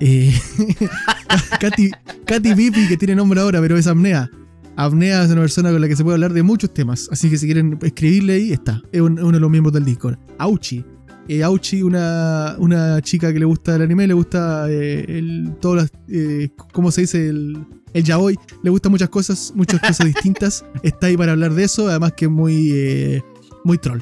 Eh, 0.00 0.32
Katy, 1.60 1.90
Katy 2.26 2.54
Pipi, 2.54 2.88
que 2.88 2.96
tiene 2.96 3.14
nombre 3.14 3.40
ahora, 3.40 3.60
pero 3.60 3.76
es 3.76 3.86
Apnea. 3.86 4.30
Apnea 4.76 5.22
es 5.24 5.30
una 5.30 5.42
persona 5.42 5.70
con 5.70 5.80
la 5.80 5.88
que 5.88 5.96
se 5.96 6.02
puede 6.02 6.14
hablar 6.16 6.32
de 6.32 6.42
muchos 6.42 6.72
temas. 6.74 7.08
Así 7.12 7.30
que 7.30 7.38
si 7.38 7.46
quieren 7.46 7.78
escribirle 7.82 8.34
ahí, 8.34 8.52
está. 8.52 8.82
Es 8.92 9.00
un- 9.00 9.18
uno 9.20 9.32
de 9.32 9.40
los 9.40 9.50
miembros 9.50 9.72
del 9.72 9.84
Discord. 9.84 10.16
Auchi. 10.38 10.84
Eh, 11.28 11.42
Auchi, 11.42 11.82
una, 11.82 12.56
una 12.58 13.00
chica 13.00 13.32
que 13.32 13.38
le 13.38 13.44
gusta 13.46 13.76
el 13.76 13.82
anime, 13.82 14.06
le 14.06 14.14
gusta 14.14 14.66
eh, 14.68 15.04
el, 15.08 15.54
todas 15.60 15.84
las, 15.84 15.92
eh, 16.08 16.50
¿cómo 16.72 16.90
se 16.90 17.02
dice? 17.02 17.28
El, 17.28 17.64
el 17.94 18.04
yaoi, 18.04 18.36
le 18.62 18.68
gusta 18.70 18.88
muchas 18.90 19.08
cosas, 19.08 19.52
muchas 19.54 19.80
cosas 19.80 20.04
distintas. 20.06 20.64
Está 20.82 21.06
ahí 21.06 21.16
para 21.16 21.32
hablar 21.32 21.54
de 21.54 21.64
eso, 21.64 21.88
además 21.88 22.12
que 22.14 22.26
es 22.26 22.30
muy, 22.30 23.22
muy 23.64 23.78
troll. 23.78 24.00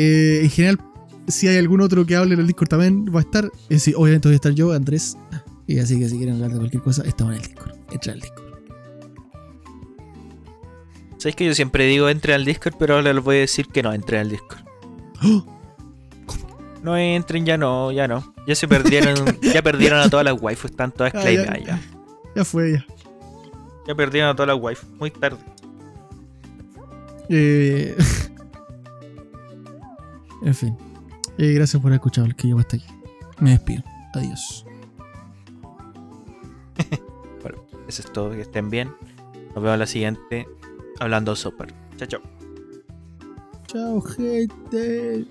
Eh, 0.00 0.40
en 0.44 0.50
general, 0.50 0.78
si 1.26 1.48
hay 1.48 1.56
algún 1.56 1.80
otro 1.80 2.06
que 2.06 2.14
hable 2.14 2.34
en 2.34 2.40
el 2.40 2.46
Discord 2.46 2.68
también 2.68 3.04
va 3.12 3.18
a 3.18 3.22
estar. 3.22 3.46
Es 3.64 3.68
decir, 3.68 3.94
obviamente 3.96 4.28
voy 4.28 4.34
a 4.34 4.36
estar 4.36 4.52
yo, 4.52 4.72
Andrés. 4.72 5.16
Y 5.66 5.80
así 5.80 5.98
que 5.98 6.08
si 6.08 6.16
quieren 6.18 6.36
hablar 6.36 6.52
de 6.52 6.58
cualquier 6.58 6.82
cosa, 6.84 7.02
estamos 7.04 7.34
en 7.34 7.40
el 7.40 7.46
Discord. 7.48 7.72
Entra 7.90 8.12
al 8.12 8.20
Discord. 8.20 8.48
Sabes 11.18 11.34
que 11.34 11.46
yo 11.46 11.54
siempre 11.54 11.84
digo 11.86 12.08
entre 12.08 12.32
al 12.34 12.44
Discord, 12.44 12.74
pero 12.78 12.94
ahora 12.94 13.12
les 13.12 13.24
voy 13.24 13.36
a 13.36 13.40
decir 13.40 13.66
que 13.66 13.82
no 13.82 13.92
entren 13.92 14.20
al 14.20 14.30
Discord. 14.30 14.60
¡Oh! 15.24 15.44
No 16.84 16.96
entren, 16.96 17.44
ya 17.44 17.58
no, 17.58 17.90
ya 17.90 18.06
no. 18.06 18.34
Ya 18.46 18.54
se 18.54 18.68
perdieron, 18.68 19.16
ya 19.42 19.62
perdieron 19.62 19.98
a 19.98 20.08
todas 20.08 20.24
las 20.24 20.40
waifus, 20.40 20.70
están 20.70 20.92
todas 20.92 21.12
Ah, 21.16 21.28
ya. 21.28 21.58
ya. 21.58 21.80
Ya 22.36 22.44
fue, 22.44 22.72
ya. 22.74 22.86
Ya 23.88 23.94
perdieron 23.96 24.30
a 24.30 24.36
todas 24.36 24.46
las 24.54 24.62
waifus, 24.62 24.88
muy 24.90 25.10
tarde. 25.10 25.38
Eh, 27.28 27.96
en 30.42 30.54
fin. 30.54 30.76
Eh, 31.38 31.52
gracias 31.52 31.80
por 31.80 31.90
haber 31.90 31.96
escuchado 31.98 32.26
el 32.26 32.34
que 32.34 32.48
llegó 32.48 32.60
hasta 32.60 32.76
aquí. 32.76 32.86
Me 33.40 33.50
despido. 33.50 33.82
Adiós. 34.14 34.64
Bueno, 37.42 37.58
eso 37.86 38.02
es 38.02 38.12
todo, 38.12 38.30
que 38.32 38.40
estén 38.40 38.68
bien. 38.68 38.88
Nos 39.54 39.62
vemos 39.62 39.74
en 39.74 39.78
la 39.78 39.86
siguiente, 39.86 40.48
hablando 40.98 41.36
super. 41.36 41.72
Chao, 41.96 42.08
chao. 42.08 42.20
Chao, 43.68 44.00
gente. 44.00 45.26